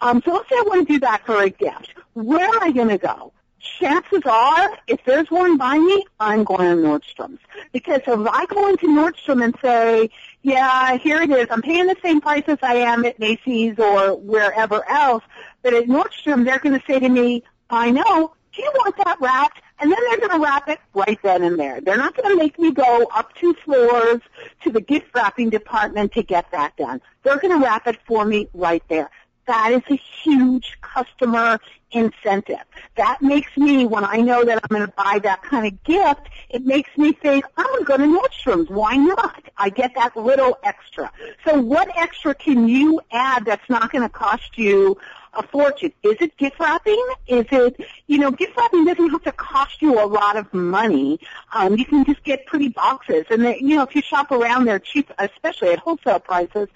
Um, 0.00 0.22
so 0.24 0.32
let's 0.32 0.48
say 0.48 0.56
I 0.56 0.64
want 0.66 0.86
to 0.86 0.94
do 0.94 1.00
that 1.00 1.24
for 1.26 1.42
a 1.42 1.50
gift. 1.50 1.94
Where 2.14 2.48
am 2.48 2.62
I 2.62 2.72
going 2.72 2.88
to 2.88 2.98
go? 2.98 3.32
Chances 3.60 4.22
are, 4.24 4.78
if 4.86 5.04
there's 5.04 5.30
one 5.30 5.58
by 5.58 5.78
me, 5.78 6.04
I'm 6.18 6.44
going 6.44 6.60
to 6.60 6.88
Nordstrom's. 6.88 7.40
Because 7.72 8.00
if 8.06 8.28
I 8.28 8.46
go 8.46 8.68
into 8.68 8.86
Nordstrom 8.86 9.44
and 9.44 9.54
say, 9.60 10.10
yeah, 10.42 10.96
here 10.96 11.20
it 11.20 11.30
is, 11.30 11.46
I'm 11.50 11.60
paying 11.60 11.86
the 11.86 11.96
same 12.02 12.22
price 12.22 12.44
as 12.46 12.58
I 12.62 12.76
am 12.76 13.04
at 13.04 13.18
Macy's 13.18 13.78
or 13.78 14.16
wherever 14.16 14.88
else, 14.88 15.22
but 15.62 15.74
at 15.74 15.84
Nordstrom, 15.84 16.44
they're 16.46 16.58
going 16.58 16.78
to 16.78 16.86
say 16.86 16.98
to 17.00 17.08
me, 17.08 17.44
I 17.68 17.90
know, 17.90 18.32
do 18.54 18.62
you 18.62 18.70
want 18.74 18.96
that 18.98 19.20
wrapped? 19.20 19.60
And 19.78 19.90
then 19.90 19.98
they're 20.08 20.28
going 20.28 20.40
to 20.40 20.44
wrap 20.44 20.68
it 20.68 20.78
right 20.94 21.18
then 21.22 21.42
and 21.42 21.58
there. 21.58 21.80
They're 21.80 21.96
not 21.96 22.14
going 22.14 22.28
to 22.30 22.36
make 22.36 22.58
me 22.58 22.72
go 22.72 23.08
up 23.14 23.34
two 23.34 23.54
floors 23.64 24.20
to 24.62 24.70
the 24.70 24.80
gift 24.80 25.06
wrapping 25.14 25.50
department 25.50 26.12
to 26.12 26.22
get 26.22 26.50
that 26.52 26.76
done. 26.76 27.00
They're 27.22 27.38
going 27.38 27.58
to 27.58 27.64
wrap 27.64 27.86
it 27.86 27.98
for 28.06 28.24
me 28.24 28.48
right 28.52 28.82
there. 28.88 29.10
That 29.46 29.72
is 29.72 29.82
a 29.90 29.96
huge 29.96 30.78
customer 30.80 31.58
incentive. 31.92 32.62
That 32.96 33.20
makes 33.20 33.56
me, 33.56 33.84
when 33.86 34.04
I 34.04 34.18
know 34.18 34.44
that 34.44 34.60
I'm 34.62 34.76
going 34.76 34.86
to 34.86 34.92
buy 34.96 35.18
that 35.22 35.42
kind 35.42 35.66
of 35.66 35.82
gift, 35.82 36.28
it 36.50 36.64
makes 36.64 36.90
me 36.96 37.12
think, 37.12 37.44
I'm 37.56 37.66
going 37.66 37.80
to 37.80 37.84
go 37.84 37.96
to 37.96 38.04
Nordstrom's. 38.04 38.70
Why 38.70 38.96
not? 38.96 39.42
I 39.56 39.70
get 39.70 39.94
that 39.94 40.16
little 40.16 40.58
extra. 40.62 41.10
So 41.44 41.60
what 41.60 41.88
extra 41.96 42.34
can 42.34 42.68
you 42.68 43.00
add 43.10 43.44
that's 43.44 43.68
not 43.68 43.90
going 43.90 44.02
to 44.02 44.08
cost 44.08 44.56
you 44.56 44.98
a 45.34 45.46
fortune. 45.46 45.92
Is 46.02 46.16
it 46.20 46.36
gift 46.36 46.58
wrapping? 46.58 47.04
Is 47.26 47.46
it, 47.50 47.80
you 48.06 48.18
know, 48.18 48.30
gift 48.30 48.56
wrapping 48.56 48.84
doesn't 48.84 49.10
have 49.10 49.22
to 49.22 49.32
cost 49.32 49.80
you 49.80 50.02
a 50.02 50.06
lot 50.06 50.36
of 50.36 50.52
money. 50.52 51.20
Um, 51.52 51.76
you 51.76 51.84
can 51.84 52.04
just 52.04 52.22
get 52.24 52.46
pretty 52.46 52.68
boxes. 52.68 53.26
And, 53.30 53.42
you 53.60 53.76
know, 53.76 53.82
if 53.82 53.94
you 53.94 54.02
shop 54.02 54.30
around, 54.30 54.64
they're 54.64 54.78
cheap, 54.78 55.10
especially 55.18 55.70
at 55.70 55.78
wholesale 55.78 56.20
prices 56.20 56.68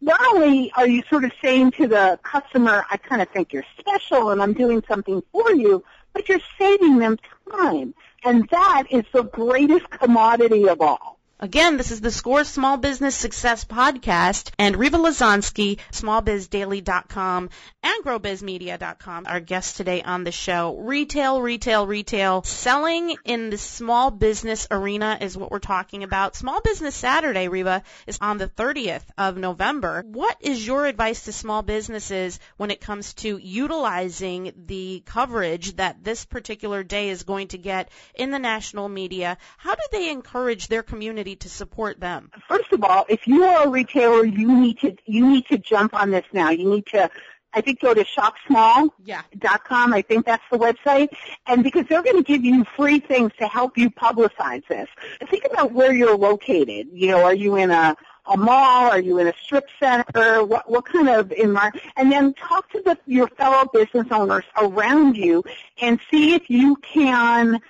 not 0.00 0.20
only 0.32 0.70
are 0.76 0.86
you 0.86 1.02
sort 1.10 1.24
of 1.24 1.32
saying 1.42 1.72
to 1.72 1.88
the 1.88 2.18
customer, 2.22 2.84
I 2.90 2.96
kind 2.98 3.20
of 3.20 3.28
think 3.30 3.52
you're 3.52 3.64
special 3.78 4.30
and 4.30 4.42
I'm 4.42 4.52
doing 4.52 4.82
something 4.86 5.22
for 5.32 5.52
you, 5.52 5.84
but 6.12 6.28
you're 6.28 6.40
saving 6.58 6.98
them 6.98 7.18
time. 7.50 7.94
And 8.24 8.48
that 8.50 8.84
is 8.90 9.04
the 9.12 9.22
greatest 9.22 9.88
commodity 9.90 10.68
of 10.68 10.80
all. 10.80 11.18
Again, 11.40 11.76
this 11.76 11.92
is 11.92 12.00
the 12.00 12.10
SCORE 12.10 12.42
Small 12.42 12.78
Business 12.78 13.14
Success 13.14 13.64
Podcast, 13.64 14.50
and 14.58 14.74
Rieva 14.74 14.98
Lesonsky, 14.98 15.78
smallbizdaily.com 15.92 17.50
and 17.88 18.04
growbizmedia.com, 18.04 19.24
our 19.26 19.40
guest 19.40 19.78
today 19.78 20.02
on 20.02 20.22
the 20.22 20.32
show. 20.32 20.76
Retail, 20.76 21.40
retail, 21.40 21.86
retail. 21.86 22.42
Selling 22.42 23.16
in 23.24 23.48
the 23.48 23.56
small 23.56 24.10
business 24.10 24.66
arena 24.70 25.16
is 25.22 25.38
what 25.38 25.50
we're 25.50 25.58
talking 25.58 26.02
about. 26.02 26.36
Small 26.36 26.60
Business 26.60 26.94
Saturday, 26.94 27.48
Rieva, 27.48 27.82
is 28.06 28.18
on 28.20 28.36
the 28.36 28.46
30th 28.48 29.04
of 29.16 29.38
November. 29.38 30.04
What 30.06 30.36
is 30.40 30.66
your 30.66 30.84
advice 30.84 31.24
to 31.24 31.32
small 31.32 31.62
businesses 31.62 32.38
when 32.58 32.70
it 32.70 32.82
comes 32.82 33.14
to 33.14 33.38
utilizing 33.38 34.52
the 34.66 35.02
coverage 35.06 35.76
that 35.76 36.04
this 36.04 36.26
particular 36.26 36.82
day 36.82 37.08
is 37.08 37.22
going 37.22 37.48
to 37.48 37.58
get 37.58 37.88
in 38.14 38.30
the 38.30 38.38
national 38.38 38.90
media? 38.90 39.38
How 39.56 39.74
do 39.74 39.82
they 39.92 40.10
encourage 40.10 40.68
their 40.68 40.82
community 40.82 41.36
to 41.36 41.48
support 41.48 42.00
them? 42.00 42.30
First 42.48 42.70
of 42.72 42.84
all, 42.84 43.06
if 43.08 43.26
you 43.26 43.44
are 43.44 43.66
a 43.66 43.70
retailer, 43.70 44.26
you 44.26 44.60
need 44.60 44.78
to 44.80 44.94
you 45.06 45.26
need 45.26 45.46
to 45.46 45.56
jump 45.56 45.94
on 45.94 46.10
this 46.10 46.26
now. 46.34 46.50
You 46.50 46.68
need 46.68 46.84
to 46.88 47.10
I 47.54 47.60
think 47.60 47.80
go 47.80 47.94
to 47.94 48.04
shopsmall.com. 48.04 48.92
Yeah. 49.04 49.22
I 49.42 50.02
think 50.02 50.26
that's 50.26 50.42
the 50.50 50.58
website. 50.58 51.08
And 51.46 51.64
because 51.64 51.86
they're 51.88 52.02
going 52.02 52.16
to 52.16 52.22
give 52.22 52.44
you 52.44 52.64
free 52.76 53.00
things 53.00 53.32
to 53.38 53.46
help 53.46 53.78
you 53.78 53.90
publicize 53.90 54.66
this. 54.68 54.88
Think 55.30 55.44
about 55.50 55.72
where 55.72 55.92
you're 55.92 56.16
located. 56.16 56.88
You 56.92 57.08
know, 57.08 57.24
are 57.24 57.34
you 57.34 57.56
in 57.56 57.70
a 57.70 57.96
a 58.28 58.36
mall? 58.36 58.90
Are 58.90 59.00
you 59.00 59.18
in 59.18 59.26
a 59.26 59.32
strip 59.42 59.66
center? 59.80 60.44
What, 60.44 60.70
what 60.70 60.84
kind 60.84 61.08
of 61.08 61.32
environment? 61.32 61.82
And 61.96 62.12
then 62.12 62.34
talk 62.34 62.70
to 62.72 62.82
the, 62.82 62.98
your 63.06 63.28
fellow 63.28 63.66
business 63.72 64.06
owners 64.10 64.44
around 64.56 65.16
you 65.16 65.42
and 65.80 65.98
see 66.10 66.34
if 66.34 66.50
you 66.50 66.76
can 66.76 67.60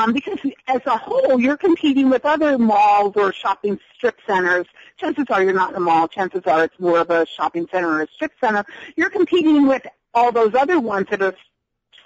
um, 0.00 0.12
because 0.12 0.38
as 0.66 0.80
a 0.86 0.96
whole, 0.96 1.40
you're 1.40 1.56
competing 1.56 2.10
with 2.10 2.24
other 2.24 2.58
malls 2.58 3.12
or 3.16 3.32
shopping 3.32 3.78
strip 3.94 4.18
centers. 4.26 4.66
Chances 4.96 5.26
are 5.30 5.42
you're 5.42 5.52
not 5.52 5.70
in 5.70 5.76
a 5.76 5.80
mall. 5.80 6.08
Chances 6.08 6.42
are 6.46 6.64
it's 6.64 6.78
more 6.80 6.98
of 6.98 7.10
a 7.10 7.26
shopping 7.26 7.66
center 7.70 7.88
or 7.88 8.02
a 8.02 8.08
strip 8.08 8.32
center. 8.40 8.64
You're 8.96 9.10
competing 9.10 9.66
with 9.66 9.86
all 10.12 10.32
those 10.32 10.54
other 10.54 10.80
ones 10.80 11.06
that 11.10 11.22
are 11.22 11.34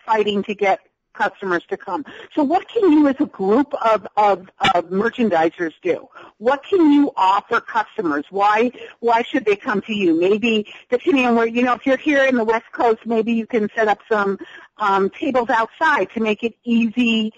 fighting 0.04 0.42
to 0.44 0.54
get 0.54 0.80
customers 1.14 1.64
to 1.68 1.76
come. 1.76 2.04
So 2.34 2.44
what 2.44 2.68
can 2.68 2.92
you 2.92 3.08
as 3.08 3.16
a 3.18 3.26
group 3.26 3.74
of, 3.74 4.06
of, 4.16 4.48
of 4.74 4.84
merchandisers 4.90 5.72
do? 5.82 6.08
What 6.38 6.62
can 6.62 6.92
you 6.92 7.10
offer 7.16 7.60
customers? 7.60 8.24
Why, 8.30 8.70
why 9.00 9.22
should 9.22 9.44
they 9.44 9.56
come 9.56 9.80
to 9.82 9.92
you? 9.92 10.18
Maybe 10.18 10.72
depending 10.90 11.26
on 11.26 11.34
where, 11.34 11.46
you 11.46 11.62
know, 11.62 11.74
if 11.74 11.84
you're 11.84 11.96
here 11.96 12.24
in 12.24 12.36
the 12.36 12.44
West 12.44 12.70
Coast, 12.72 13.00
maybe 13.04 13.32
you 13.32 13.46
can 13.46 13.68
set 13.74 13.88
up 13.88 13.98
some 14.08 14.38
um, 14.78 15.10
tables 15.10 15.50
outside 15.50 16.10
to 16.12 16.20
make 16.20 16.44
it 16.44 16.54
easy 16.64 17.32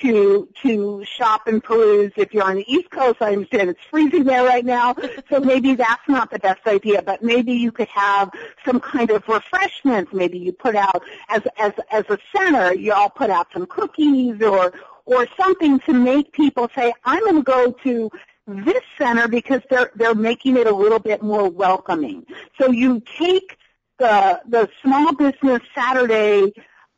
to 0.00 0.48
to 0.62 1.04
shop 1.04 1.46
and 1.46 1.62
peruse. 1.62 2.12
If 2.16 2.32
you're 2.32 2.44
on 2.44 2.56
the 2.56 2.72
East 2.72 2.90
Coast, 2.90 3.20
I 3.20 3.32
understand 3.32 3.70
it's 3.70 3.80
freezing 3.90 4.24
there 4.24 4.44
right 4.44 4.64
now, 4.64 4.94
so 5.30 5.40
maybe 5.40 5.74
that's 5.74 6.08
not 6.08 6.30
the 6.30 6.38
best 6.38 6.66
idea. 6.66 7.02
But 7.02 7.22
maybe 7.22 7.52
you 7.52 7.72
could 7.72 7.88
have 7.88 8.30
some 8.64 8.80
kind 8.80 9.10
of 9.10 9.26
refreshments. 9.28 10.12
Maybe 10.12 10.38
you 10.38 10.52
put 10.52 10.76
out 10.76 11.02
as 11.28 11.42
as 11.58 11.72
as 11.90 12.04
a 12.08 12.18
center, 12.34 12.74
you 12.74 12.92
all 12.92 13.10
put 13.10 13.30
out 13.30 13.48
some 13.52 13.66
cookies 13.66 14.40
or 14.42 14.72
or 15.04 15.26
something 15.36 15.80
to 15.80 15.92
make 15.92 16.32
people 16.32 16.68
say, 16.74 16.92
I'm 17.04 17.20
going 17.20 17.36
to 17.36 17.42
go 17.42 17.72
to 17.82 18.10
this 18.46 18.82
center 18.98 19.28
because 19.28 19.60
they're 19.70 19.90
they're 19.94 20.14
making 20.14 20.56
it 20.56 20.66
a 20.66 20.74
little 20.74 20.98
bit 20.98 21.22
more 21.22 21.48
welcoming. 21.48 22.26
So 22.58 22.70
you 22.70 23.02
take 23.18 23.56
the 23.98 24.40
the 24.48 24.68
small 24.82 25.14
business 25.14 25.62
Saturday 25.74 26.52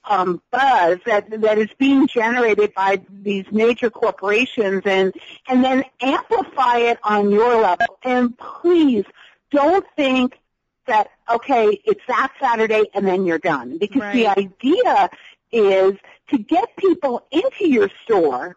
um, 0.09 0.43
buzz 0.51 0.99
that 1.07 1.41
that 1.41 1.59
is 1.59 1.69
being 1.79 2.07
generated 2.07 2.75
by 2.75 3.01
these 3.11 3.45
major 3.51 3.91
corporations, 3.91 4.83
and 4.85 5.15
and 5.49 5.65
then 5.65 5.85
amplify 6.01 6.79
it 6.79 6.99
on 7.03 7.31
your 7.31 7.61
level. 7.61 7.99
And 8.03 8.37
please 8.39 9.05
don't 9.51 9.87
think 9.97 10.39
that 10.87 11.11
okay, 11.31 11.81
it's 11.85 12.03
that 12.09 12.33
Saturday 12.41 12.85
and 12.95 13.07
then 13.07 13.25
you're 13.25 13.39
done, 13.39 13.79
because 13.79 14.03
right. 14.03 14.15
the 14.15 14.27
idea 14.27 15.11
is 15.53 15.95
to 16.29 16.39
get 16.39 16.77
people 16.77 17.27
into 17.31 17.69
your 17.69 17.91
store 18.05 18.57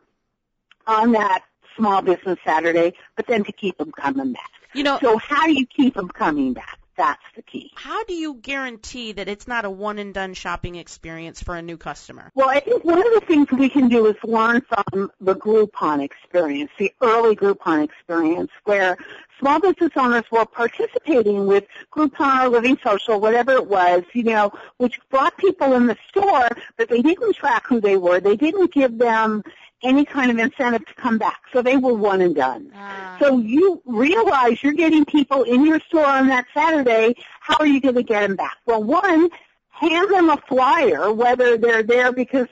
on 0.86 1.12
that 1.14 1.44
small 1.76 2.02
business 2.02 2.40
Saturday, 2.44 2.94
but 3.16 3.28
then 3.28 3.44
to 3.44 3.52
keep 3.52 3.78
them 3.78 3.92
coming 3.92 4.34
back. 4.34 4.52
You 4.74 4.84
know, 4.84 5.00
so 5.02 5.18
how 5.18 5.46
do 5.46 5.54
you 5.54 5.66
keep 5.66 5.94
them 5.94 6.10
coming 6.10 6.54
back? 6.54 6.80
That's 6.98 7.22
the 7.36 7.44
key. 7.44 7.72
How 7.76 8.04
do 8.06 8.14
you 8.14 8.34
guarantee 8.36 9.12
that 9.14 9.28
it's 9.28 9.48
not 9.48 9.66
a 9.66 9.70
one 9.70 10.00
and 10.00 10.14
done 10.14 10.34
shopping 10.34 10.76
experience 10.76 11.42
for 11.42 11.56
a 11.56 11.62
new 11.62 11.78
customer? 11.78 12.32
Well, 12.34 12.50
I 12.50 12.60
think 12.60 12.84
one 12.84 12.98
of 12.98 13.14
the 13.14 13.22
things 13.22 13.52
we 13.52 13.70
can 13.70 13.88
do 13.88 14.08
is 14.08 14.16
learn 14.24 14.62
from 14.62 15.12
the 15.22 15.36
Groupon 15.36 16.04
experience, 16.04 16.72
the 16.80 16.92
early 17.02 17.36
Groupon 17.36 17.84
experience, 17.84 18.50
where 18.64 18.98
small 19.40 19.60
business 19.60 19.92
owners 19.96 20.24
were 20.32 20.46
participating 20.46 21.46
with 21.46 21.66
Groupon 21.92 22.46
or 22.46 22.50
Living 22.50 22.78
Social, 22.84 23.20
whatever 23.20 23.52
it 23.52 23.68
was, 23.68 24.04
you 24.14 24.24
know, 24.24 24.52
which 24.78 25.00
brought 25.12 25.38
people 25.38 25.74
in 25.74 25.86
the 25.86 25.98
store, 26.10 26.50
but 26.78 26.90
they 26.90 27.04
didn't 27.04 27.36
track 27.36 27.68
who 27.68 27.80
they 27.80 27.98
were. 27.98 28.20
They 28.20 28.36
didn't 28.36 28.74
give 28.74 28.98
them 28.98 29.44
any 29.84 30.06
kind 30.06 30.32
of 30.32 30.38
incentive 30.38 30.86
to 30.86 30.94
come 30.96 31.18
back. 31.18 31.42
So 31.54 31.62
they 31.62 31.78
were 31.78 31.94
one 31.94 32.22
and 32.22 32.36
done. 32.36 32.72
Ah. 32.76 33.18
So 33.20 33.38
you 33.38 33.82
realize 33.86 34.62
you're 34.64 34.74
getting 34.74 35.06
people 35.06 35.44
in 35.44 35.66
your 35.66 35.80
store 35.82 36.06
on 36.06 36.28
that 36.28 36.46
Saturday. 36.54 37.16
How 37.40 37.58
are 37.60 37.68
you 37.68 37.80
going 37.80 37.96
to 37.96 38.04
get 38.04 38.22
them 38.22 38.36
back? 38.36 38.58
Well, 38.66 38.84
one, 38.84 39.30
hand 39.70 40.12
them 40.12 40.30
a 40.30 40.38
flyer, 40.48 41.12
whether 41.12 41.58
they're 41.58 41.84
there 41.84 42.12
because 42.12 42.48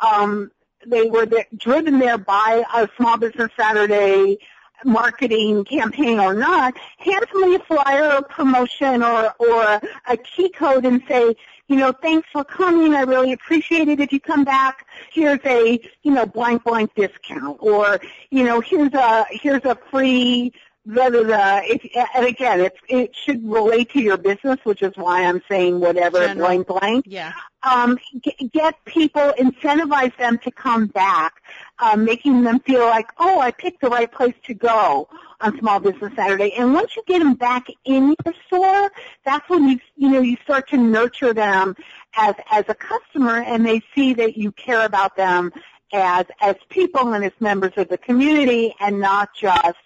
um, 0.00 0.50
they 0.86 1.02
were 1.02 1.26
there, 1.26 1.46
driven 1.56 1.98
there 1.98 2.18
by 2.18 2.64
a 2.74 2.88
small 2.96 3.18
business 3.18 3.50
Saturday 3.56 4.38
marketing 4.84 5.64
campaign 5.64 6.18
or 6.18 6.34
not, 6.34 6.74
hand 6.98 7.24
them 7.32 7.54
a 7.54 7.58
flyer 7.60 8.16
or 8.16 8.22
promotion 8.22 9.02
or, 9.02 9.32
or 9.38 9.80
a 10.08 10.16
key 10.16 10.48
code 10.50 10.84
and 10.84 11.02
say, 11.08 11.36
you 11.72 11.78
know, 11.78 11.92
thanks 11.92 12.28
for 12.32 12.44
coming. 12.44 12.94
I 12.94 13.02
really 13.02 13.32
appreciate 13.32 13.88
it. 13.88 13.98
If 14.00 14.12
you 14.12 14.20
come 14.20 14.44
back, 14.44 14.86
here's 15.10 15.40
a, 15.44 15.80
you 16.02 16.12
know, 16.12 16.26
blank 16.26 16.64
blank 16.64 16.94
discount 16.94 17.58
or, 17.60 18.00
you 18.30 18.44
know, 18.44 18.60
here's 18.60 18.92
a, 18.92 19.24
here's 19.30 19.64
a 19.64 19.76
free 19.90 20.52
blah, 20.84 21.10
blah, 21.10 21.22
blah. 21.22 21.60
If, 21.64 21.86
and 22.14 22.26
again, 22.26 22.60
it, 22.60 22.74
it 22.88 23.16
should 23.16 23.48
relate 23.48 23.90
to 23.90 24.00
your 24.00 24.16
business, 24.16 24.58
which 24.64 24.82
is 24.82 24.92
why 24.96 25.24
I'm 25.24 25.42
saying 25.48 25.80
whatever, 25.80 26.26
General. 26.26 26.46
blank, 26.46 26.66
blank. 26.66 27.04
Yeah. 27.08 27.32
Um, 27.62 27.98
get, 28.20 28.52
get 28.52 28.84
people, 28.84 29.32
incentivize 29.38 30.16
them 30.18 30.38
to 30.38 30.50
come 30.50 30.86
back, 30.86 31.34
um, 31.78 32.04
making 32.04 32.42
them 32.42 32.58
feel 32.60 32.84
like, 32.86 33.06
oh, 33.18 33.40
I 33.40 33.52
picked 33.52 33.80
the 33.80 33.88
right 33.88 34.10
place 34.10 34.34
to 34.44 34.54
go 34.54 35.08
on 35.42 35.58
Small 35.58 35.80
Business 35.80 36.12
Saturday. 36.16 36.52
And 36.54 36.72
once 36.72 36.96
you 36.96 37.02
get 37.06 37.18
them 37.18 37.34
back 37.34 37.66
in 37.84 38.14
your 38.24 38.34
store, 38.46 38.92
that's 39.24 39.48
when 39.48 39.68
you, 39.68 39.78
you 39.96 40.08
know, 40.08 40.20
you 40.20 40.36
start 40.44 40.68
to 40.70 40.76
nurture 40.76 41.34
them 41.34 41.74
as, 42.16 42.34
as 42.50 42.64
a 42.68 42.74
customer 42.74 43.42
and 43.42 43.66
they 43.66 43.82
see 43.94 44.14
that 44.14 44.36
you 44.36 44.52
care 44.52 44.84
about 44.84 45.16
them 45.16 45.52
as, 45.92 46.26
as 46.40 46.56
people 46.68 47.12
and 47.12 47.24
as 47.24 47.32
members 47.40 47.72
of 47.76 47.88
the 47.88 47.98
community 47.98 48.74
and 48.80 49.00
not 49.00 49.30
just 49.34 49.76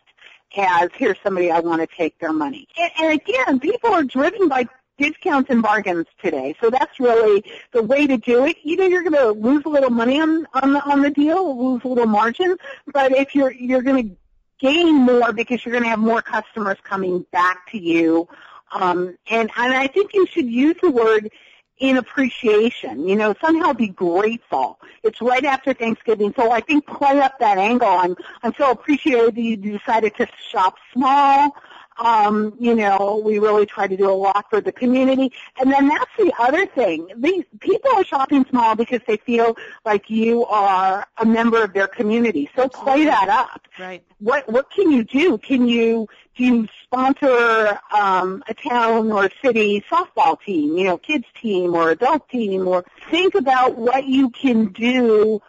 as 0.57 0.89
here's 0.95 1.19
somebody 1.23 1.51
I 1.51 1.61
want 1.61 1.81
to 1.81 1.97
take 1.97 2.19
their 2.19 2.33
money. 2.33 2.69
And, 2.79 2.93
and 3.01 3.21
again, 3.21 3.61
people 3.61 3.91
are 3.91 4.05
driven 4.05 4.49
by 4.49 4.67
discounts 4.99 5.51
and 5.51 5.63
bargains 5.63 6.07
today. 6.23 6.55
So 6.61 6.71
that's 6.71 6.99
really 6.99 7.45
the 7.73 7.83
way 7.83 8.07
to 8.07 8.17
do 8.17 8.47
it. 8.47 8.57
You 8.63 8.77
know, 8.77 8.87
you're 8.87 9.03
going 9.03 9.13
to 9.13 9.33
lose 9.33 9.63
a 9.67 9.69
little 9.69 9.91
money 9.91 10.21
on 10.21 10.47
on 10.55 10.73
the 10.73 10.83
on 10.85 11.03
the 11.03 11.11
deal, 11.11 11.73
lose 11.73 11.83
a 11.85 11.89
little 11.89 12.07
margin, 12.07 12.57
but 12.93 13.13
if 13.13 13.35
you're 13.35 13.53
you're 13.53 13.83
going 13.83 14.09
to 14.09 14.17
gain 14.61 14.95
more 14.95 15.33
because 15.33 15.65
you're 15.65 15.73
going 15.73 15.85
to 15.85 15.91
have 15.91 15.99
more 15.99 16.23
customers 16.23 16.77
coming 16.83 17.25
back 17.33 17.71
to 17.71 17.79
you. 17.79 18.29
Um, 18.73 19.17
and 19.31 19.51
and 19.57 19.75
I 19.75 19.87
think 19.87 20.13
you 20.15 20.27
should 20.27 20.47
use 20.47 20.77
the 20.83 20.91
word 20.91 21.31
in 21.79 21.99
appreciation. 21.99 23.09
You 23.09 23.17
know, 23.17 23.35
somehow 23.41 23.73
be 23.73 23.89
grateful. 23.89 24.79
It's 25.03 25.21
right 25.21 25.45
after 25.45 25.73
Thanksgiving, 25.73 26.33
so 26.37 26.51
I 26.51 26.61
think 26.61 26.87
play 26.87 27.21
up 27.21 27.39
that 27.39 27.59
angle. 27.59 27.89
I'm 27.89 28.17
I'm 28.43 28.55
so 28.55 28.71
appreciative 28.71 29.35
that 29.35 29.41
you 29.41 29.57
decided 29.57 30.17
to 30.17 30.27
shop 30.51 30.77
small. 30.93 31.55
Um, 31.99 32.55
you 32.59 32.75
know, 32.75 33.23
we 33.25 33.39
really 33.39 33.67
try 33.67 33.87
to 33.87 33.97
do 33.97 34.11
a 34.11 34.13
lot 34.13 34.47
for 34.51 34.61
the 34.61 34.73
community. 34.73 35.33
And 35.59 35.73
then 35.73 35.89
that's 35.89 36.11
the 36.19 36.33
other 36.39 36.67
thing. 36.67 37.09
These 37.17 37.45
people 37.61 37.91
are 37.95 38.05
shopping 38.05 38.45
small 38.51 38.75
because 38.75 39.01
they 39.07 39.17
feel 39.17 39.57
like 39.85 40.11
you 40.11 40.45
are 40.47 41.07
a 41.19 41.25
member 41.25 41.63
of 41.63 41.73
their 41.73 41.89
community. 41.89 42.51
So 42.55 42.69
play 42.69 43.05
that 43.05 43.29
up. 43.29 43.63
Right. 43.79 44.05
What 44.19 44.51
what 44.51 44.71
can 44.71 44.91
you 44.91 45.05
do? 45.05 45.39
Can 45.39 45.69
you 45.69 46.09
do 46.37 46.45
you 46.45 46.69
sponsor 46.85 47.79
um, 47.95 48.43
a 48.49 48.55
town 48.55 49.11
or 49.11 49.31
city 49.43 49.83
softball 49.91 50.39
team, 50.41 50.77
you 50.77 50.85
know, 50.85 50.99
kids 50.99 51.25
team 51.41 51.75
or 51.75 51.91
adult 51.91 52.29
team, 52.29 52.69
or 52.69 52.85
think 53.11 53.35
about 53.35 53.77
what 53.77 54.05
you 54.05 54.31
can 54.31 54.67
do 54.73 55.41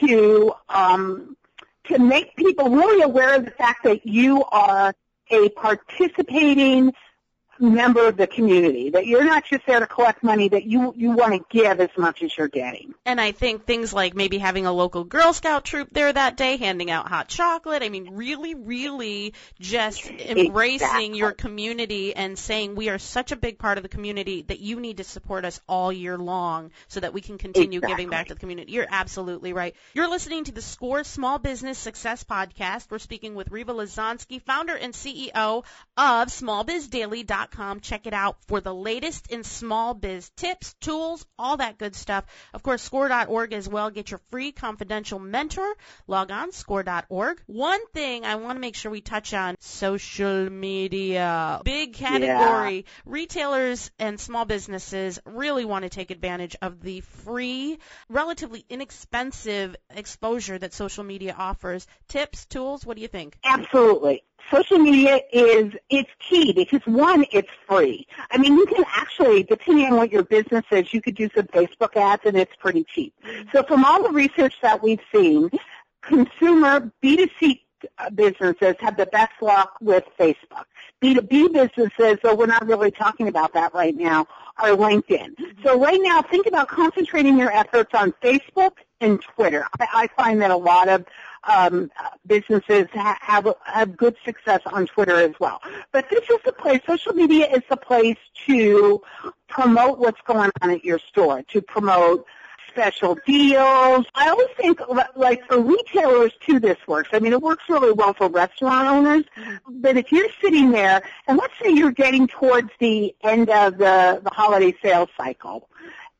to 0.00 0.52
um, 0.68 1.36
to 1.84 1.98
make 1.98 2.36
people 2.36 2.70
really 2.70 3.02
aware 3.02 3.34
of 3.34 3.44
the 3.44 3.50
fact 3.50 3.84
that 3.84 4.06
you 4.06 4.44
are 4.44 4.94
a 5.30 5.48
participating 5.50 6.92
member 7.60 8.06
of 8.06 8.16
the 8.16 8.26
community, 8.26 8.90
that 8.90 9.06
you're 9.06 9.24
not 9.24 9.44
just 9.44 9.66
there 9.66 9.80
to 9.80 9.86
collect 9.86 10.22
money, 10.22 10.48
that 10.48 10.64
you, 10.64 10.92
you 10.96 11.10
want 11.12 11.32
to 11.34 11.44
give 11.50 11.80
as 11.80 11.90
much 11.96 12.22
as 12.22 12.36
you're 12.36 12.48
getting. 12.48 12.94
And 13.04 13.20
I 13.20 13.32
think 13.32 13.64
things 13.66 13.92
like 13.92 14.14
maybe 14.14 14.38
having 14.38 14.66
a 14.66 14.72
local 14.72 15.04
Girl 15.04 15.32
Scout 15.32 15.64
troop 15.64 15.88
there 15.92 16.12
that 16.12 16.36
day, 16.36 16.56
handing 16.56 16.90
out 16.90 17.08
hot 17.08 17.28
chocolate. 17.28 17.82
I 17.82 17.88
mean, 17.88 18.10
really, 18.14 18.54
really 18.54 19.34
just 19.58 20.06
embracing 20.06 20.78
Exactly. 20.78 21.18
your 21.18 21.32
community 21.32 22.14
and 22.14 22.38
saying 22.38 22.74
we 22.74 22.88
are 22.88 22.98
such 22.98 23.32
a 23.32 23.36
big 23.36 23.58
part 23.58 23.78
of 23.78 23.82
the 23.82 23.88
community 23.88 24.42
that 24.42 24.60
you 24.60 24.80
need 24.80 24.98
to 24.98 25.04
support 25.04 25.44
us 25.44 25.60
all 25.68 25.92
year 25.92 26.18
long 26.18 26.70
so 26.88 27.00
that 27.00 27.12
we 27.12 27.20
can 27.20 27.38
continue 27.38 27.80
giving 27.80 28.08
back 28.10 28.28
to 28.28 28.34
the 28.34 28.40
community. 28.40 28.72
You're 28.72 28.86
absolutely 28.88 29.52
right. 29.52 29.74
You're 29.94 30.08
listening 30.10 30.44
to 30.44 30.52
the 30.52 30.62
Score 30.62 31.04
Small 31.04 31.38
Business 31.38 31.78
Success 31.78 32.24
Podcast. 32.24 32.90
We're 32.90 32.98
speaking 32.98 33.34
with 33.34 33.50
Rieva 33.50 33.74
Lesonsky, 33.74 34.40
founder 34.42 34.76
and 34.76 34.92
CEO 34.94 35.64
of 35.96 36.28
smallbizdaily.com. 36.28 37.47
Check 37.80 38.06
it 38.06 38.14
out 38.14 38.36
for 38.46 38.60
the 38.60 38.74
latest 38.74 39.30
in 39.30 39.44
small 39.44 39.94
biz 39.94 40.30
tips, 40.30 40.74
tools, 40.80 41.26
all 41.38 41.56
that 41.56 41.78
good 41.78 41.94
stuff. 41.94 42.24
Of 42.54 42.62
course, 42.62 42.82
score.org 42.82 43.52
as 43.52 43.68
well. 43.68 43.90
Get 43.90 44.10
your 44.10 44.20
free 44.30 44.52
confidential 44.52 45.18
mentor. 45.18 45.74
Log 46.06 46.30
on, 46.30 46.52
score.org. 46.52 47.42
One 47.46 47.86
thing 47.88 48.24
I 48.24 48.36
want 48.36 48.56
to 48.56 48.60
make 48.60 48.74
sure 48.74 48.90
we 48.90 49.00
touch 49.00 49.34
on, 49.34 49.56
social 49.60 50.50
media. 50.50 51.60
Big 51.64 51.94
category. 51.94 52.86
Retailers 53.04 53.90
and 53.98 54.20
small 54.20 54.44
businesses 54.44 55.18
really 55.24 55.64
want 55.64 55.82
to 55.82 55.88
take 55.88 56.10
advantage 56.10 56.56
of 56.62 56.80
the 56.82 57.00
free, 57.00 57.78
relatively 58.08 58.64
inexpensive 58.68 59.76
exposure 59.90 60.58
that 60.58 60.72
social 60.72 61.04
media 61.04 61.34
offers. 61.36 61.86
Tips, 62.08 62.46
tools, 62.46 62.86
what 62.86 62.96
do 62.96 63.02
you 63.02 63.08
think? 63.08 63.36
Absolutely. 63.44 64.22
Social 64.50 64.78
media 64.78 65.20
is, 65.32 65.72
it's 65.90 66.10
key 66.18 66.52
because 66.52 66.80
one, 66.86 67.24
it's 67.32 67.48
free. 67.66 68.06
I 68.30 68.38
mean, 68.38 68.56
you 68.56 68.66
can 68.66 68.84
actually, 68.94 69.42
depending 69.42 69.86
on 69.86 69.96
what 69.96 70.10
your 70.10 70.22
business 70.22 70.64
is, 70.70 70.92
you 70.94 71.02
could 71.02 71.16
do 71.16 71.28
some 71.34 71.46
Facebook 71.46 71.96
ads 71.96 72.22
and 72.24 72.36
it's 72.36 72.54
pretty 72.56 72.84
cheap. 72.84 73.14
Mm-hmm. 73.24 73.48
So 73.52 73.62
from 73.62 73.84
all 73.84 74.02
the 74.02 74.10
research 74.10 74.54
that 74.62 74.82
we've 74.82 75.00
seen, 75.12 75.50
consumer 76.02 76.90
B2C 77.02 77.60
uh, 77.98 78.10
businesses 78.10 78.74
have 78.80 78.96
the 78.96 79.06
best 79.06 79.32
luck 79.40 79.76
with 79.80 80.04
Facebook. 80.18 80.64
B2B 81.02 81.52
businesses, 81.52 82.18
though 82.22 82.34
we're 82.34 82.46
not 82.46 82.66
really 82.66 82.90
talking 82.90 83.28
about 83.28 83.52
that 83.54 83.72
right 83.72 83.94
now, 83.94 84.26
are 84.58 84.70
LinkedIn. 84.70 85.36
Mm-hmm. 85.36 85.62
So 85.62 85.78
right 85.78 86.00
now, 86.02 86.22
think 86.22 86.46
about 86.46 86.68
concentrating 86.68 87.38
your 87.38 87.52
efforts 87.52 87.94
on 87.94 88.12
Facebook 88.22 88.72
and 89.00 89.20
Twitter. 89.20 89.64
I, 89.78 89.86
I 89.94 90.06
find 90.22 90.42
that 90.42 90.50
a 90.50 90.56
lot 90.56 90.88
of 90.88 91.04
um, 91.44 91.90
businesses 92.26 92.88
ha- 92.92 93.18
have 93.20 93.48
have 93.64 93.96
good 93.96 94.16
success 94.24 94.60
on 94.66 94.86
Twitter 94.86 95.16
as 95.16 95.32
well. 95.40 95.60
But 95.92 96.08
this 96.10 96.28
is 96.28 96.38
the 96.44 96.52
place. 96.52 96.80
Social 96.86 97.12
media 97.12 97.46
is 97.46 97.62
the 97.68 97.76
place 97.76 98.18
to 98.46 99.02
promote 99.48 99.98
what's 99.98 100.20
going 100.22 100.50
on 100.62 100.70
at 100.70 100.84
your 100.84 100.98
store, 100.98 101.42
to 101.44 101.62
promote 101.62 102.26
special 102.68 103.18
deals. 103.26 104.06
I 104.14 104.28
always 104.28 104.48
think 104.56 104.80
like 105.16 105.44
for 105.46 105.60
retailers 105.60 106.32
too 106.46 106.60
this 106.60 106.78
works. 106.86 107.08
I 107.12 107.18
mean 107.18 107.32
it 107.32 107.42
works 107.42 107.64
really 107.68 107.92
well 107.92 108.14
for 108.14 108.28
restaurant 108.28 108.88
owners. 108.88 109.24
But 109.68 109.96
if 109.96 110.12
you're 110.12 110.28
sitting 110.40 110.70
there 110.70 111.02
and 111.26 111.38
let's 111.38 111.54
say 111.60 111.70
you're 111.70 111.90
getting 111.90 112.28
towards 112.28 112.70
the 112.78 113.14
end 113.24 113.50
of 113.50 113.78
the, 113.78 114.20
the 114.22 114.30
holiday 114.30 114.74
sales 114.80 115.08
cycle 115.16 115.68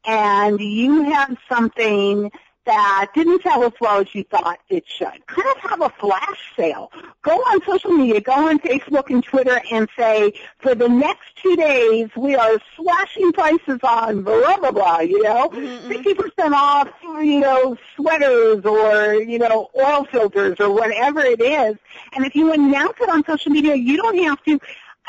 and 0.05 0.59
you 0.61 1.03
have 1.03 1.37
something 1.49 2.31
that 2.69 3.09
didn't 3.15 3.43
sell 3.43 3.65
as 3.65 3.73
well 3.81 4.01
as 4.03 4.15
you 4.15 4.25
thought 4.25 4.59
it 4.69 4.85
should. 4.87 5.27
Kind 5.27 5.49
of 5.57 5.71
have 5.71 5.81
a 5.81 5.89
flash 5.89 6.53
sale. 6.55 6.93
Go 7.23 7.33
on 7.33 7.65
social 7.65 7.93
media, 7.93 8.21
go 8.21 8.49
on 8.49 8.59
Facebook 8.59 9.09
and 9.09 9.25
Twitter 9.25 9.59
and 9.73 9.89
say, 9.97 10.35
for 10.59 10.75
the 10.75 10.89
next 10.89 11.35
two 11.43 11.57
days, 11.57 12.11
we 12.15 12.35
are 12.35 12.61
slashing 12.77 13.33
prices 13.33 13.81
on 13.83 14.23
blah, 14.23 14.59
blah, 14.59 14.71
blah, 14.71 15.01
you 15.01 15.23
know, 15.23 15.49
mm-hmm, 15.49 15.93
mm-hmm. 15.93 16.45
50% 16.47 16.53
off, 16.53 16.89
you 17.03 17.41
know, 17.41 17.77
sweaters 17.97 18.65
or, 18.67 19.15
you 19.15 19.39
know, 19.39 19.71
oil 19.75 20.05
filters 20.05 20.57
or 20.61 20.71
whatever 20.71 21.21
it 21.21 21.41
is. 21.41 21.75
And 22.13 22.27
if 22.27 22.35
you 22.35 22.53
announce 22.53 22.97
it 23.01 23.09
on 23.09 23.25
social 23.25 23.51
media, 23.51 23.77
you 23.77 23.97
don't 23.97 24.19
have 24.25 24.43
to 24.45 24.61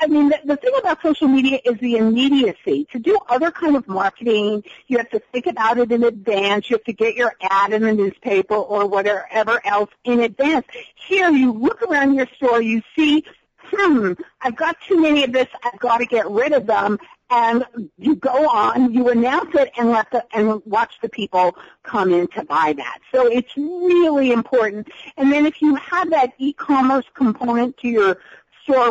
I 0.01 0.07
mean, 0.07 0.29
the, 0.29 0.39
the 0.45 0.55
thing 0.55 0.73
about 0.79 1.01
social 1.01 1.27
media 1.27 1.59
is 1.65 1.77
the 1.79 1.97
immediacy. 1.97 2.87
To 2.91 2.99
do 2.99 3.17
other 3.27 3.51
kind 3.51 3.75
of 3.75 3.87
marketing, 3.87 4.63
you 4.87 4.97
have 4.97 5.09
to 5.09 5.21
think 5.31 5.47
about 5.47 5.77
it 5.77 5.91
in 5.91 6.03
advance. 6.03 6.69
You 6.69 6.77
have 6.77 6.85
to 6.85 6.93
get 6.93 7.15
your 7.15 7.33
ad 7.41 7.73
in 7.73 7.81
the 7.83 7.93
newspaper 7.93 8.55
or 8.55 8.87
whatever 8.87 9.59
else 9.65 9.89
in 10.05 10.21
advance. 10.21 10.65
Here, 10.95 11.29
you 11.29 11.51
look 11.51 11.81
around 11.81 12.13
your 12.13 12.27
store, 12.35 12.61
you 12.61 12.81
see, 12.95 13.25
hmm, 13.63 14.13
I've 14.41 14.55
got 14.55 14.77
too 14.87 15.01
many 15.01 15.23
of 15.23 15.33
this. 15.33 15.47
I've 15.63 15.79
got 15.79 15.97
to 15.97 16.05
get 16.05 16.29
rid 16.29 16.53
of 16.53 16.65
them. 16.65 16.97
And 17.31 17.63
you 17.97 18.15
go 18.15 18.49
on, 18.49 18.91
you 18.91 19.09
announce 19.09 19.53
it, 19.53 19.71
and 19.77 19.89
let 19.89 20.09
the 20.09 20.25
and 20.33 20.63
watch 20.65 20.95
the 21.03 21.09
people 21.09 21.55
come 21.83 22.11
in 22.11 22.27
to 22.29 22.43
buy 22.43 22.73
that. 22.73 22.99
So 23.11 23.27
it's 23.27 23.55
really 23.55 24.31
important. 24.31 24.87
And 25.15 25.31
then 25.31 25.45
if 25.45 25.61
you 25.61 25.75
have 25.75 26.09
that 26.09 26.33
e-commerce 26.39 27.05
component 27.13 27.77
to 27.77 27.87
your 27.87 28.17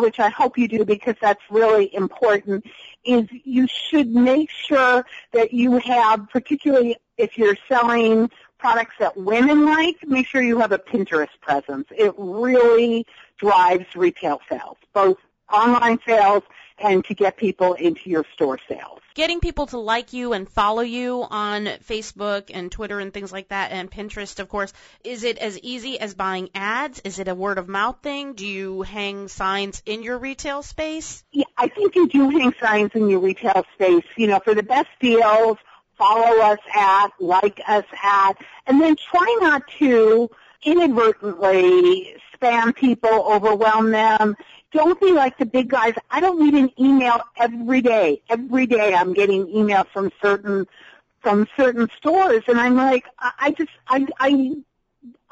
which 0.01 0.19
I 0.19 0.29
hope 0.29 0.59
you 0.59 0.69
do 0.69 0.85
because 0.85 1.15
that's 1.21 1.43
really 1.51 1.95
important, 1.95 2.65
is 3.05 3.27
you 3.45 3.67
should 3.67 4.09
make 4.09 4.51
sure 4.51 5.05
that 5.33 5.53
you 5.53 5.79
have, 5.79 6.29
particularly 6.31 6.97
if 7.17 7.39
you're 7.39 7.57
selling 7.69 8.31
products 8.59 8.95
that 8.99 9.17
women 9.17 9.65
like, 9.65 9.97
make 10.07 10.27
sure 10.27 10.43
you 10.43 10.59
have 10.59 10.73
a 10.73 10.79
Pinterest 10.79 11.29
presence. 11.41 11.87
It 11.97 12.13
really 12.19 13.07
drives 13.39 13.87
retail 13.95 14.41
sales, 14.49 14.77
both 14.93 15.19
online 15.53 15.99
sales 16.07 16.43
and 16.79 17.05
to 17.07 17.15
get 17.15 17.37
people 17.37 17.75
into 17.75 18.09
your 18.09 18.25
store 18.35 18.59
sales. 18.69 19.01
Getting 19.15 19.41
people 19.41 19.67
to 19.67 19.79
like 19.79 20.13
you 20.13 20.33
and 20.33 20.49
follow 20.49 20.83
you 20.83 21.27
on 21.29 21.67
Facebook 21.89 22.51
and 22.55 22.71
Twitter 22.71 23.01
and 23.01 23.13
things 23.13 23.33
like 23.33 23.49
that 23.49 23.73
and 23.73 23.91
Pinterest, 23.91 24.39
of 24.39 24.49
course, 24.49 24.73
is 25.03 25.25
it 25.25 25.39
as 25.39 25.59
easy 25.59 25.99
as 25.99 26.15
buying 26.15 26.51
ads? 26.55 27.01
Is 27.01 27.19
it 27.19 27.27
a 27.27 27.35
word 27.35 27.59
of 27.59 27.69
mouth 27.69 27.99
thing? 28.01 28.35
Do 28.35 28.47
you 28.47 28.83
hang 28.83 29.27
signs 29.27 29.83
in 29.87 30.05
your 30.05 30.19
retail 30.19 30.63
space? 30.63 31.25
Yeah, 31.33 31.47
I 31.57 31.67
think 31.67 31.97
you 31.97 32.07
do 32.09 32.29
hang 32.31 32.55
signs 32.61 32.93
in 32.95 33.09
your 33.11 33.19
retail 33.19 33.65
space, 33.75 34.05
you 34.17 34.29
know, 34.29 34.39
for 34.39 34.55
the 34.55 34.63
best 34.63 34.91
deals, 35.01 35.59
follow 35.97 36.41
us 36.41 36.61
at, 36.77 37.09
like 37.19 37.61
us 37.67 37.85
at, 38.01 38.35
and 38.69 38.81
then 38.81 38.95
try 39.11 39.39
not 39.41 39.67
to 39.79 40.31
inadvertently 40.63 42.15
spam 42.41 42.75
people, 42.75 43.11
overwhelm 43.11 43.91
them. 43.91 44.37
Don't 44.73 45.01
be 45.01 45.13
like 45.13 45.39
the 45.39 45.47
big 45.47 45.69
guys. 45.69 45.95
I 46.11 46.21
don't 46.21 46.41
need 46.41 46.55
an 46.55 46.71
email 46.79 47.23
every 47.37 47.81
day. 47.81 48.23
Every 48.29 48.67
day 48.67 48.95
I'm 48.95 49.15
getting 49.15 49.47
emails 49.47 49.89
from 49.89 50.13
certain 50.23 50.67
from 51.21 51.49
certain 51.57 51.89
stores 51.97 52.45
and 52.47 52.61
I'm 52.61 52.77
like 52.77 53.05
I, 53.19 53.51
just 53.51 53.71
I 53.89 54.07
I 54.21 54.57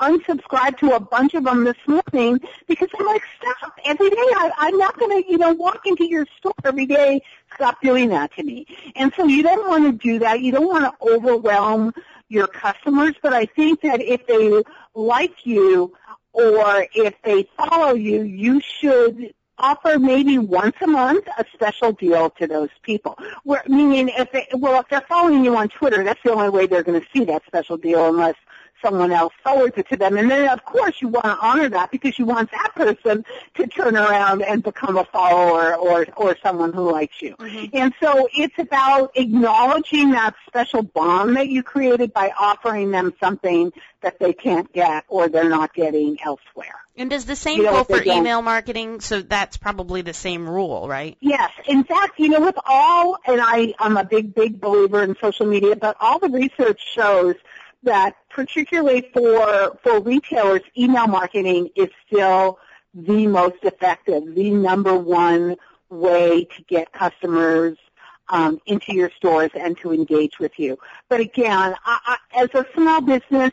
unsubscribed 0.01 0.79
to 0.79 0.95
a 0.95 1.01
bunch 1.01 1.35
of 1.35 1.45
them 1.45 1.65
this 1.65 1.77
morning 1.87 2.41
because 2.67 2.89
I'm 2.99 3.07
like, 3.07 3.23
stop. 3.41 3.79
Every 3.85 4.11
day 4.11 4.17
I, 4.17 4.51
I'm 4.59 4.77
not 4.77 4.99
going 4.99 5.23
to, 5.23 5.31
you 5.31 5.39
know, 5.39 5.53
walk 5.53 5.87
into 5.87 6.05
your 6.05 6.27
store 6.39 6.53
every 6.65 6.87
day. 6.87 7.23
Stop 7.55 7.81
doing 7.81 8.11
that 8.11 8.35
to 8.35 8.43
me. 8.43 8.67
And 8.95 9.13
so 9.17 9.27
you 9.27 9.43
don't 9.43 9.69
want 9.69 9.85
to 9.85 9.93
do 9.93 10.19
that. 10.19 10.41
You 10.41 10.53
don't 10.53 10.67
want 10.67 10.85
to 10.85 11.09
overwhelm 11.09 11.95
your 12.29 12.47
customers, 12.47 13.15
but 13.23 13.33
I 13.33 13.47
think 13.47 13.81
that 13.83 14.01
if 14.01 14.27
they 14.27 14.63
like 14.95 15.47
you 15.47 15.95
or 16.37 16.87
if 16.95 17.15
they 17.25 17.49
follow 17.57 17.95
you, 17.95 18.23
you 18.23 18.61
should 18.61 19.33
offer 19.59 19.99
maybe 19.99 20.37
once 20.37 20.77
a 20.83 20.87
month 20.87 21.27
a 21.39 21.45
special 21.55 21.93
deal 21.93 22.29
to 22.31 22.47
those 22.47 22.69
people. 22.83 23.19
Where, 23.45 23.63
meaning 23.67 24.11
if 24.11 24.31
they, 24.33 24.47
well, 24.53 24.79
if 24.81 24.89
they're 24.89 25.01
following 25.09 25.45
you 25.45 25.57
on 25.57 25.69
Twitter, 25.71 26.05
that's 26.05 26.23
the 26.23 26.33
only 26.33 26.51
way 26.51 26.67
they're 26.67 26.83
going 26.83 27.01
to 27.01 27.07
see 27.15 27.25
that 27.25 27.43
special 27.47 27.79
deal 27.79 28.07
unless 28.07 28.35
someone 28.83 29.13
else 29.13 29.33
forwards 29.43 29.77
it 29.77 29.89
to 29.89 29.97
them. 29.97 30.17
And 30.17 30.31
then 30.31 30.49
of 30.49 30.65
course 30.65 31.01
you 31.01 31.09
want 31.09 31.25
to 31.25 31.37
honor 31.41 31.69
that 31.69 31.91
because 31.91 32.19
you 32.19 32.25
want 32.25 32.51
that 32.51 32.73
person 32.75 33.25
to 33.55 33.67
turn 33.67 33.97
around 33.97 34.43
and 34.43 34.63
become 34.63 34.97
a 34.97 35.05
follower 35.05 35.75
or, 35.75 36.07
or 36.17 36.37
someone 36.43 36.73
who 36.73 36.91
likes 36.91 37.21
you. 37.21 37.35
Mhm. 37.37 37.71
And 37.73 37.95
so 38.01 38.29
it's 38.35 38.59
about 38.59 39.13
acknowledging 39.15 40.13
that 40.13 40.35
special 40.47 40.83
bond 40.83 41.37
that 41.37 41.49
you 41.49 41.63
created 41.63 42.13
by 42.13 42.33
offering 42.39 42.91
them 42.91 43.13
something 43.21 43.73
that 44.03 44.19
they 44.19 44.33
can't 44.33 44.73
get 44.73 45.05
or 45.09 45.29
they're 45.29 45.49
not 45.49 45.75
getting 45.75 46.19
elsewhere. 46.25 46.81
And 46.97 47.11
does 47.11 47.27
the 47.27 47.37
same 47.37 47.59
You 47.59 47.65
know, 47.65 47.73
go 47.73 47.85
for 47.85 48.03
email 48.03 48.41
marketing? 48.41 49.01
So 49.01 49.21
that's 49.21 49.57
probably 49.57 50.03
the 50.03 50.15
same 50.15 50.49
rule, 50.49 50.89
right? 50.89 51.17
Yes. 51.21 51.51
In 51.67 51.85
fact, 51.85 52.19
you 52.19 52.29
know, 52.29 52.41
with 52.41 52.57
all, 52.67 53.19
and 53.27 53.41
I, 53.43 53.75
I'm 53.79 53.97
a 53.97 54.05
big, 54.05 54.35
big 54.35 54.61
believer 54.61 55.03
in 55.03 55.17
social 55.21 55.47
media, 55.47 55.77
but 55.77 55.97
all 56.01 56.19
the 56.19 56.29
research 56.29 56.81
shows 56.95 57.35
that 57.83 58.17
particularly 58.37 59.01
for, 59.15 59.79
for 59.83 59.99
retailers, 60.01 60.61
email 60.77 61.07
marketing 61.07 61.71
is 61.75 61.89
still 62.07 62.59
the 62.93 63.27
most 63.27 63.57
effective, 63.63 64.23
the 64.35 64.51
number 64.51 64.95
one 64.95 65.57
way 65.89 66.45
to 66.45 66.63
get 66.69 66.93
customers 66.93 67.79
um, 68.29 68.61
into 68.67 68.93
your 68.93 69.11
stores 69.17 69.51
and 69.59 69.79
to 69.79 69.91
engage 69.91 70.39
with 70.39 70.53
you. 70.59 70.79
But 71.09 71.21
again, 71.21 71.75
I, 71.87 71.99
I, 72.07 72.43
as 72.43 72.51
a 72.53 72.67
small 72.75 73.01
business, 73.01 73.53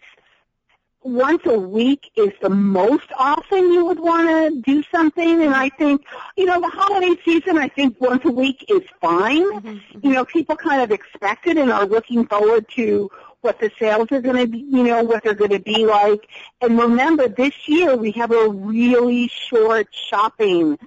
once 1.01 1.43
a 1.45 1.57
week 1.57 2.11
is 2.17 2.31
the 2.41 2.49
most 2.49 3.07
often 3.17 3.71
you 3.71 3.85
would 3.85 3.99
want 3.99 4.27
to 4.27 4.61
do 4.61 4.83
something. 4.91 5.43
And 5.43 5.53
I 5.53 5.69
think, 5.69 6.01
you 6.35 6.45
know, 6.45 6.59
the 6.59 6.69
holiday 6.69 7.15
season, 7.23 7.57
I 7.57 7.69
think 7.69 7.99
once 8.01 8.23
a 8.25 8.31
week 8.31 8.65
is 8.69 8.83
fine. 8.99 9.43
Mhm. 9.43 9.81
You 10.01 10.11
know, 10.11 10.25
people 10.25 10.55
kind 10.55 10.81
of 10.81 10.91
expect 10.91 11.47
it 11.47 11.57
and 11.57 11.71
are 11.71 11.85
looking 11.85 12.25
forward 12.25 12.65
to 12.75 13.09
what 13.43 13.59
the 13.59 13.69
sales 13.77 14.07
are 14.11 14.21
going 14.21 14.37
to 14.37 14.47
be, 14.47 14.59
you 14.59 14.83
know, 14.83 15.03
what 15.03 15.23
they're 15.23 15.33
going 15.33 15.51
to 15.51 15.59
be 15.59 15.85
like. 15.85 16.27
And 16.61 16.79
remember, 16.79 17.27
this 17.27 17.53
year 17.67 17.95
we 17.95 18.11
have 18.11 18.31
a 18.31 18.49
really 18.49 19.27
short 19.27 19.87
shopping 20.09 20.79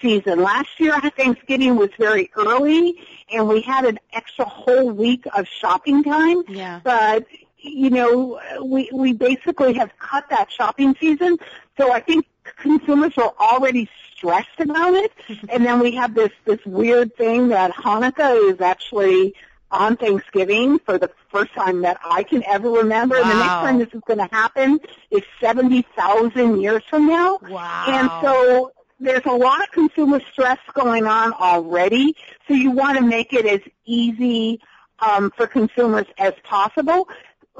season. 0.00 0.40
Last 0.42 0.68
year 0.78 1.00
Thanksgiving 1.16 1.76
was 1.76 1.90
very 1.98 2.30
early 2.36 2.98
and 3.32 3.48
we 3.48 3.62
had 3.62 3.84
an 3.84 3.98
extra 4.12 4.44
whole 4.44 4.90
week 4.90 5.24
of 5.36 5.46
shopping 5.48 6.02
time 6.04 6.42
Yeah. 6.48 6.80
but 6.84 7.24
you 7.64 7.90
know 7.90 8.40
we 8.64 8.90
we 8.92 9.12
basically 9.12 9.72
have 9.74 9.90
cut 9.98 10.28
that 10.30 10.50
shopping 10.50 10.96
season 10.98 11.38
so 11.78 11.92
i 11.92 12.00
think 12.00 12.26
consumers 12.56 13.16
are 13.16 13.32
already 13.38 13.88
stressed 14.16 14.58
about 14.58 14.94
it 14.94 15.12
and 15.48 15.64
then 15.64 15.78
we 15.78 15.92
have 15.94 16.12
this 16.12 16.32
this 16.44 16.58
weird 16.66 17.14
thing 17.14 17.48
that 17.50 17.70
hanukkah 17.72 18.52
is 18.52 18.60
actually 18.60 19.32
on 19.72 19.96
thanksgiving 19.96 20.78
for 20.80 20.98
the 20.98 21.10
first 21.30 21.52
time 21.54 21.80
that 21.82 21.98
i 22.04 22.22
can 22.22 22.42
ever 22.44 22.68
remember 22.70 23.16
and 23.16 23.24
the 23.24 23.34
next 23.34 23.48
time 23.64 23.78
this 23.78 23.88
is 23.92 24.00
going 24.06 24.18
to 24.18 24.28
happen 24.30 24.78
is 25.10 25.22
70,000 25.40 26.60
years 26.60 26.82
from 26.88 27.06
now 27.08 27.38
Wow. 27.48 27.84
and 27.88 28.10
so 28.22 28.72
there's 29.00 29.24
a 29.26 29.32
lot 29.32 29.60
of 29.62 29.70
consumer 29.72 30.20
stress 30.30 30.58
going 30.74 31.06
on 31.08 31.32
already, 31.32 32.14
so 32.46 32.54
you 32.54 32.70
want 32.70 32.96
to 32.98 33.04
make 33.04 33.32
it 33.32 33.44
as 33.46 33.58
easy 33.84 34.60
um, 35.00 35.32
for 35.36 35.48
consumers 35.48 36.06
as 36.18 36.34
possible. 36.44 37.08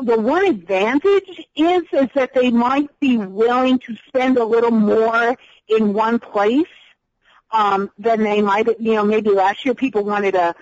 The 0.01 0.17
one 0.21 0.47
advantage 0.47 1.29
is 1.57 1.83
is 1.93 2.09
that 2.15 2.31
they 2.35 2.53
might 2.53 2.89
be 3.01 3.17
willing 3.17 3.81
to 3.81 3.97
spend 4.07 4.39
a 4.39 4.45
little 4.45 4.71
more 4.71 5.37
in 5.67 5.93
one 5.93 6.21
place 6.21 6.69
um, 7.51 7.91
than 7.99 8.23
they 8.23 8.41
might. 8.41 8.69
You 8.79 8.95
know, 8.95 9.05
maybe 9.05 9.31
last 9.31 9.65
year 9.65 9.75
people 9.75 10.05
wanted 10.05 10.35
to 10.35 10.55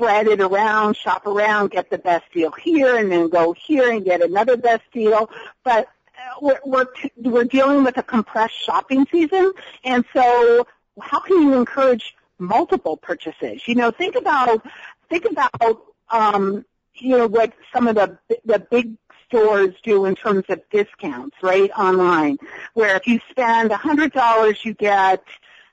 spread 0.00 0.26
it 0.28 0.40
around, 0.40 0.96
shop 0.96 1.26
around, 1.26 1.70
get 1.70 1.90
the 1.90 1.98
best 1.98 2.24
deal 2.32 2.50
here, 2.52 2.96
and 2.96 3.12
then 3.12 3.28
go 3.28 3.52
here 3.52 3.90
and 3.90 4.02
get 4.04 4.22
another 4.22 4.56
best 4.56 4.82
deal. 4.92 5.30
But 5.62 5.88
uh, 6.16 6.38
we're 6.40 6.60
we're, 6.64 6.86
we're 7.16 7.44
dealing 7.44 7.84
with 7.84 7.98
a 7.98 8.02
compressed 8.02 8.54
shopping 8.64 9.06
season, 9.12 9.52
and 9.84 10.04
so 10.14 10.66
how 11.02 11.20
can 11.20 11.42
you 11.42 11.54
encourage 11.54 12.14
multiple 12.38 12.96
purchases? 12.96 13.68
You 13.68 13.74
know, 13.74 13.90
think 13.90 14.14
about 14.16 14.66
think 15.10 15.26
about 15.26 15.82
um, 16.08 16.64
you 16.94 17.18
know 17.18 17.26
what 17.26 17.52
some 17.72 17.86
of 17.86 17.96
the 17.96 18.18
the 18.46 18.58
big 18.58 18.94
stores 19.28 19.74
do 19.82 20.06
in 20.06 20.14
terms 20.14 20.44
of 20.48 20.62
discounts, 20.70 21.36
right, 21.42 21.70
online, 21.72 22.38
where 22.72 22.96
if 22.96 23.06
you 23.06 23.20
spend 23.30 23.70
a 23.70 23.76
hundred 23.76 24.12
dollars, 24.12 24.64
you 24.64 24.72
get 24.72 25.22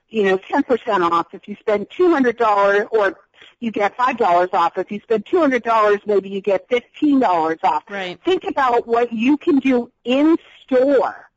you 0.10 0.24
know 0.24 0.38
ten 0.38 0.64
percent 0.64 1.02
off. 1.02 1.28
If 1.34 1.48
you 1.48 1.56
spend 1.62 1.88
two 1.90 2.12
hundred 2.12 2.38
dollars, 2.38 2.88
or 2.92 3.18
you 3.60 3.72
get 3.72 3.96
five 3.98 4.18
dollars 4.18 4.50
off. 4.54 4.78
If 4.78 4.92
you 4.92 5.00
spend 5.00 5.26
two 5.26 5.40
hundred 5.40 5.64
dollars, 5.64 6.00
maybe 6.06 6.30
you 6.30 6.42
get 6.42 6.68
fifteen 6.70 7.20
dollars 7.20 7.60
off 7.64 7.84
Right. 7.90 8.20
think 8.24 8.44
about 8.44 8.88
what 8.88 9.12
you 9.12 9.38
can 9.38 9.60
do 9.60 9.92
in 10.04 10.38
store 10.64 11.30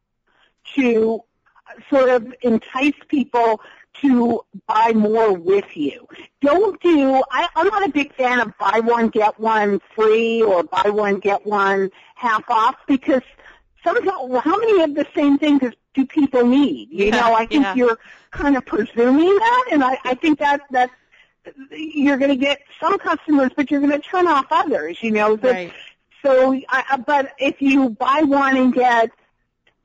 to 0.75 1.23
sort 1.89 2.09
of 2.09 2.35
entice 2.43 2.95
people 3.09 3.61
to 4.01 4.41
buy 4.67 4.93
more 4.95 5.33
with 5.33 5.77
you. 5.77 6.07
Don't 6.41 6.81
do, 6.81 7.23
I, 7.31 7.49
I'm 7.57 7.67
not 7.67 7.87
a 7.87 7.91
big 7.91 8.15
fan 8.15 8.41
of 8.41 8.57
buy 8.59 8.81
one, 8.81 9.09
get 9.09 9.39
one 9.39 9.81
free 9.95 10.43
or 10.43 10.63
buy 10.63 10.91
one, 10.91 11.19
get 11.19 11.45
one 11.45 11.91
half 12.15 12.49
off 12.49 12.77
because 12.87 13.23
sometimes, 13.85 14.43
how 14.43 14.57
many 14.59 14.83
of 14.83 14.95
the 14.95 15.07
same 15.15 15.39
things 15.39 15.61
do 15.95 16.07
people 16.07 16.47
need? 16.47 16.89
You 16.91 17.07
Yeah, 17.07 17.21
know, 17.21 17.35
I 17.35 17.47
think 17.47 17.65
yeah. 17.65 17.75
you're 17.75 17.99
kind 18.31 18.57
of 18.57 18.65
presuming 18.65 19.35
that 19.39 19.69
and 19.73 19.83
I, 19.85 19.99
I 20.05 20.15
think 20.15 20.39
that, 20.39 20.61
that 20.71 20.91
you're 21.71 22.19
going 22.19 22.31
to 22.31 22.37
get 22.37 22.61
some 22.81 22.99
customers, 22.99 23.51
but 23.57 23.71
you're 23.71 23.81
going 23.81 23.93
to 23.93 23.99
turn 24.01 24.27
off 24.27 24.47
others, 24.51 24.99
you 25.03 25.11
know, 25.11 25.37
that 25.37 25.53
Right. 25.53 25.73
so, 26.23 26.53
I, 26.69 26.85
I- 26.91 26.97
but 26.99 27.33
if 27.39 27.61
you 27.63 27.91
buy 27.91 28.23
one 28.25 28.57
and 28.57 28.73
get, 28.75 29.11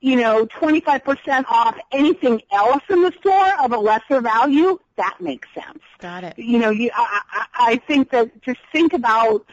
you 0.00 0.16
know, 0.16 0.46
25% 0.46 1.44
off 1.48 1.76
anything 1.92 2.42
else 2.52 2.82
in 2.90 3.02
the 3.02 3.12
store 3.20 3.52
of 3.64 3.72
a 3.72 3.78
lesser 3.78 4.20
value, 4.20 4.78
that 4.96 5.16
makes 5.20 5.48
sense. 5.54 5.80
Got 5.98 6.24
it. 6.24 6.38
You 6.38 6.58
know, 6.58 6.70
you, 6.70 6.90
I, 6.94 7.20
I, 7.32 7.46
I 7.72 7.76
think 7.76 8.10
that 8.10 8.42
just 8.42 8.60
think 8.72 8.92
about, 8.92 9.44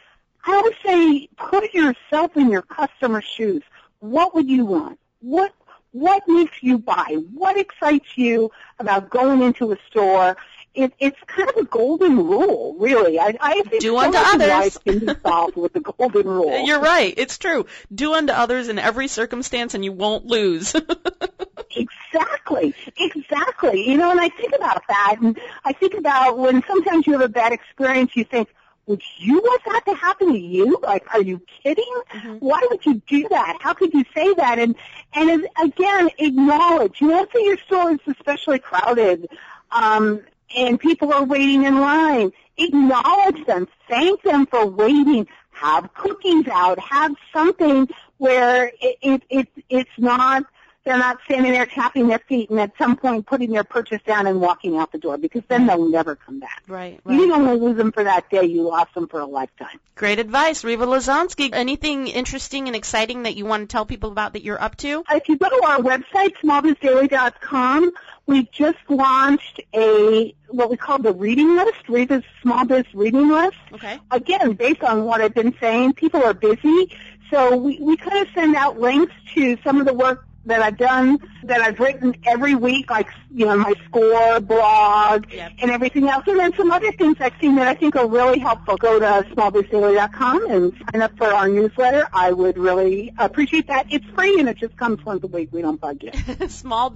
I 0.46 0.54
always 0.56 0.76
say, 0.86 1.30
put 1.38 1.74
yourself 1.74 2.36
in 2.36 2.50
your 2.50 2.62
customer's 2.64 3.24
shoes. 3.24 3.64
What 4.00 4.36
would 4.36 4.50
you 4.50 4.66
want? 4.66 5.00
What, 5.22 5.54
what 5.92 6.24
makes 6.28 6.62
you 6.62 6.78
buy? 6.78 7.18
What 7.34 7.58
excites 7.58 8.18
you 8.18 8.52
about 8.80 9.10
going 9.10 9.42
into 9.42 9.72
a 9.72 9.78
store? 9.90 10.36
It, 10.76 10.92
it's 11.00 11.18
kind 11.28 11.50
of 11.50 11.58
a 11.58 11.66
golden 11.66 12.18
rule, 12.18 12.76
really. 12.80 13.20
I, 13.20 13.36
I 13.40 13.62
think 13.62 13.82
Do 13.82 13.90
so 13.90 13.98
unto 14.00 14.18
others. 14.18 14.78
can 14.80 15.00
be 15.00 15.14
solved 15.22 15.56
with 15.56 15.74
the 15.74 15.82
golden 15.82 16.28
rule. 16.40 16.66
You're 16.66 16.80
right. 16.80 17.14
It's 17.16 17.38
true. 17.38 17.68
Do 17.94 18.14
unto 18.14 18.34
others 18.34 18.70
in 18.70 18.80
every 18.80 19.08
circumstance 19.08 19.76
and 19.76 19.84
you 19.86 19.92
won't 19.92 20.26
lose. 20.26 20.76
Exactly, 21.76 22.76
exactly. 22.98 23.90
You 23.90 23.98
know, 23.98 24.12
and 24.12 24.20
I 24.20 24.30
think 24.30 24.54
about 24.56 24.84
that, 24.88 25.16
and 25.22 25.40
I 25.66 25.74
think 25.74 25.96
about 25.96 26.38
when 26.38 26.64
sometimes 26.68 27.08
you 27.08 27.14
have 27.14 27.22
a 27.24 27.28
bad 27.30 27.52
experience, 27.52 28.12
you 28.16 28.24
think, 28.24 28.50
would 28.86 29.02
you 29.18 29.40
want 29.40 29.62
that 29.66 29.86
to 29.92 29.96
happen 29.96 30.34
to 30.34 30.38
you? 30.40 30.78
Like, 30.84 31.12
are 31.14 31.22
you 31.22 31.42
kidding? 31.64 32.02
Mhm. 32.14 32.40
Why 32.42 32.62
would 32.70 32.86
you 32.86 33.02
do 33.08 33.28
that? 33.30 33.58
How 33.62 33.74
could 33.74 33.94
you 33.94 34.04
say 34.14 34.34
that? 34.36 34.60
And 34.60 34.76
and 35.14 35.48
again, 35.64 36.10
acknowledge. 36.20 37.00
You 37.02 37.08
know, 37.08 37.26
say 37.34 37.44
your 37.44 37.58
store 37.66 37.92
is 37.94 38.00
especially 38.08 38.60
crowded, 38.60 39.30
um, 39.72 40.22
and 40.56 40.80
people 40.80 41.14
are 41.14 41.24
waiting 41.24 41.64
in 41.64 41.80
line. 41.80 42.32
Acknowledge 42.58 43.46
them. 43.46 43.68
Thank 43.90 44.22
them 44.24 44.46
for 44.46 44.66
waiting. 44.66 45.28
Have 45.52 45.94
cookies 45.94 46.48
out. 46.48 46.80
Have 46.80 47.16
something 47.32 47.88
where 48.18 48.72
it, 48.82 48.98
it, 49.02 49.24
it 49.30 49.48
it's 49.70 49.90
not 49.98 50.44
they're 50.84 50.98
not 50.98 51.18
standing 51.26 51.54
there 51.54 51.66
tapping 51.66 52.08
their 52.08 52.20
feet 52.20 52.50
and 52.50 52.60
at 52.60 52.72
some 52.78 52.98
point 52.98 53.26
putting 53.26 53.52
their 53.52 53.64
purchase 53.64 54.02
down 54.06 54.28
and 54.28 54.42
walking 54.42 54.78
out 54.78 54.92
the 54.92 54.98
door 54.98 55.18
because 55.18 55.42
then 55.48 55.66
they'll 55.66 55.90
never 55.90 56.16
come 56.16 56.40
back. 56.40 56.62
right, 56.68 57.00
You 57.08 57.18
didn't 57.18 57.32
only 57.32 57.58
lose 57.58 57.78
them 57.78 57.92
for 57.92 58.04
that 58.04 58.30
day, 58.30 58.44
you 58.44 58.64
lost 58.64 58.94
them 58.94 59.08
for 59.08 59.20
a 59.20 59.26
lifetime. 59.26 59.80
Great 59.96 60.20
advice, 60.20 60.64
Rieva 60.64 60.86
Lesonsky. 60.86 61.52
Anything 61.54 62.08
interesting 62.08 62.68
and 62.68 62.76
exciting 62.76 63.24
that 63.24 63.36
you 63.36 63.46
want 63.46 63.62
to 63.70 63.72
tell 63.72 63.86
people 63.86 64.12
about 64.12 64.34
that 64.34 64.44
you're 64.44 64.62
up 64.62 64.76
to? 64.78 65.04
If 65.10 65.30
you 65.30 65.38
go 65.38 65.50
to 65.50 65.66
our 65.66 65.80
website, 65.80 66.34
smallbizdaily.com, 66.44 67.92
we 68.26 68.44
just 68.52 68.78
launched 68.90 69.60
a, 69.74 70.34
what 70.48 70.70
we 70.70 70.78
call 70.78 71.00
the 71.00 71.14
reading 71.14 71.56
list, 71.56 71.88
Rieva's 71.90 72.24
Small 72.42 72.66
Biz 72.66 72.86
Reading 72.94 73.30
List. 73.30 73.58
Okay. 73.74 74.00
Again, 74.12 74.54
based 74.54 74.84
on 74.84 75.06
what 75.06 75.22
I've 75.22 75.34
been 75.34 75.54
saying, 75.60 75.94
people 75.94 76.24
are 76.24 76.34
busy, 76.34 76.96
so 77.30 77.56
we, 77.58 77.80
we 77.80 77.98
kind 77.98 78.26
of 78.26 78.34
send 78.34 78.56
out 78.56 78.80
links 78.80 79.14
to 79.36 79.58
some 79.64 79.80
of 79.80 79.86
the 79.86 79.94
work 79.94 80.26
that 80.46 80.62
I've 80.62 80.78
done, 80.78 81.20
that 81.44 81.62
I've 81.62 81.80
written 81.80 82.16
every 82.26 82.54
week, 82.56 82.90
like, 82.92 83.08
you 83.32 83.46
know, 83.46 83.56
my 83.58 83.74
score 83.86 84.40
blog 84.42 85.26
Yep. 85.32 85.52
and 85.60 85.72
everything 85.72 86.10
else. 86.10 86.26
And 86.28 86.38
then 86.40 86.54
some 86.58 86.70
other 86.72 86.92
things 86.92 87.18
I've 87.22 87.34
seen 87.40 87.56
that 87.56 87.68
I 87.68 87.74
think 87.76 87.96
are 87.96 88.08
really 88.08 88.40
helpful. 88.40 88.76
Go 88.78 89.00
to 89.00 89.26
smallbizdaily.com 89.34 90.52
and 90.52 90.74
sign 90.92 91.02
up 91.02 91.18
for 91.18 91.34
our 91.34 91.48
newsletter. 91.48 92.08
I 92.14 92.32
would 92.32 92.58
really 92.58 93.14
appreciate 93.18 93.68
that. 93.68 93.88
It's 93.90 94.06
free 94.16 94.40
and 94.40 94.50
it 94.50 94.58
just 94.58 94.76
comes 94.78 95.04
once 95.06 95.24
a 95.24 95.28
week. 95.28 95.50
We 95.52 95.62
don't 95.62 95.80
bug 95.80 96.04
you. 96.04 96.12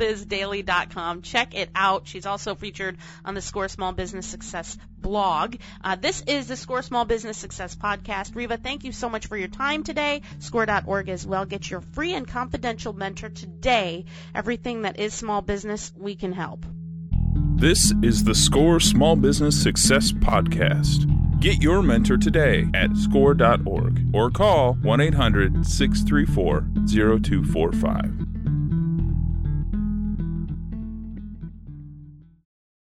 smallbizdaily.com. 0.06 1.22
Check 1.22 1.56
it 1.56 1.70
out. 1.76 2.08
She's 2.08 2.26
also 2.26 2.56
featured 2.56 2.98
on 3.26 3.34
the 3.34 3.42
Score 3.42 3.68
Small 3.68 3.94
Business 3.94 4.26
Success 4.26 4.78
blog. 5.08 5.56
Uh, 5.82 5.96
this 5.96 6.22
is 6.28 6.48
the 6.48 6.58
Score 6.58 6.82
Small 6.82 7.06
Business 7.06 7.38
Success 7.38 7.78
podcast. 7.78 8.34
Rieva, 8.34 8.62
thank 8.62 8.84
you 8.84 8.92
so 8.92 9.08
much 9.08 9.28
for 9.28 9.38
your 9.38 9.48
time 9.48 9.84
today. 9.84 10.22
Score.org 10.40 11.08
as 11.08 11.26
well. 11.26 11.46
Get 11.46 11.72
your 11.72 11.80
free 11.80 12.14
and 12.14 12.28
confidential 12.28 12.92
mentor 12.92 13.30
today. 13.30 14.04
Everything 14.36 14.82
that 14.82 15.00
is 15.00 15.14
small 15.14 15.42
business, 15.42 15.94
we 15.96 16.16
can 16.16 16.34
help. 16.34 16.66
This 17.56 17.94
is 18.04 18.26
the 18.26 18.36
SCORE 18.36 18.82
Small 18.82 19.16
Business 19.16 19.60
Success 19.62 20.12
Podcast. 20.12 21.40
Get 21.40 21.64
your 21.64 21.82
mentor 21.82 22.18
today 22.18 22.68
at 22.74 22.96
score.org 22.98 24.14
or 24.14 24.30
call 24.30 24.74
1 24.74 25.02
800 25.02 25.66
634 25.66 26.68
0245. 26.86 28.37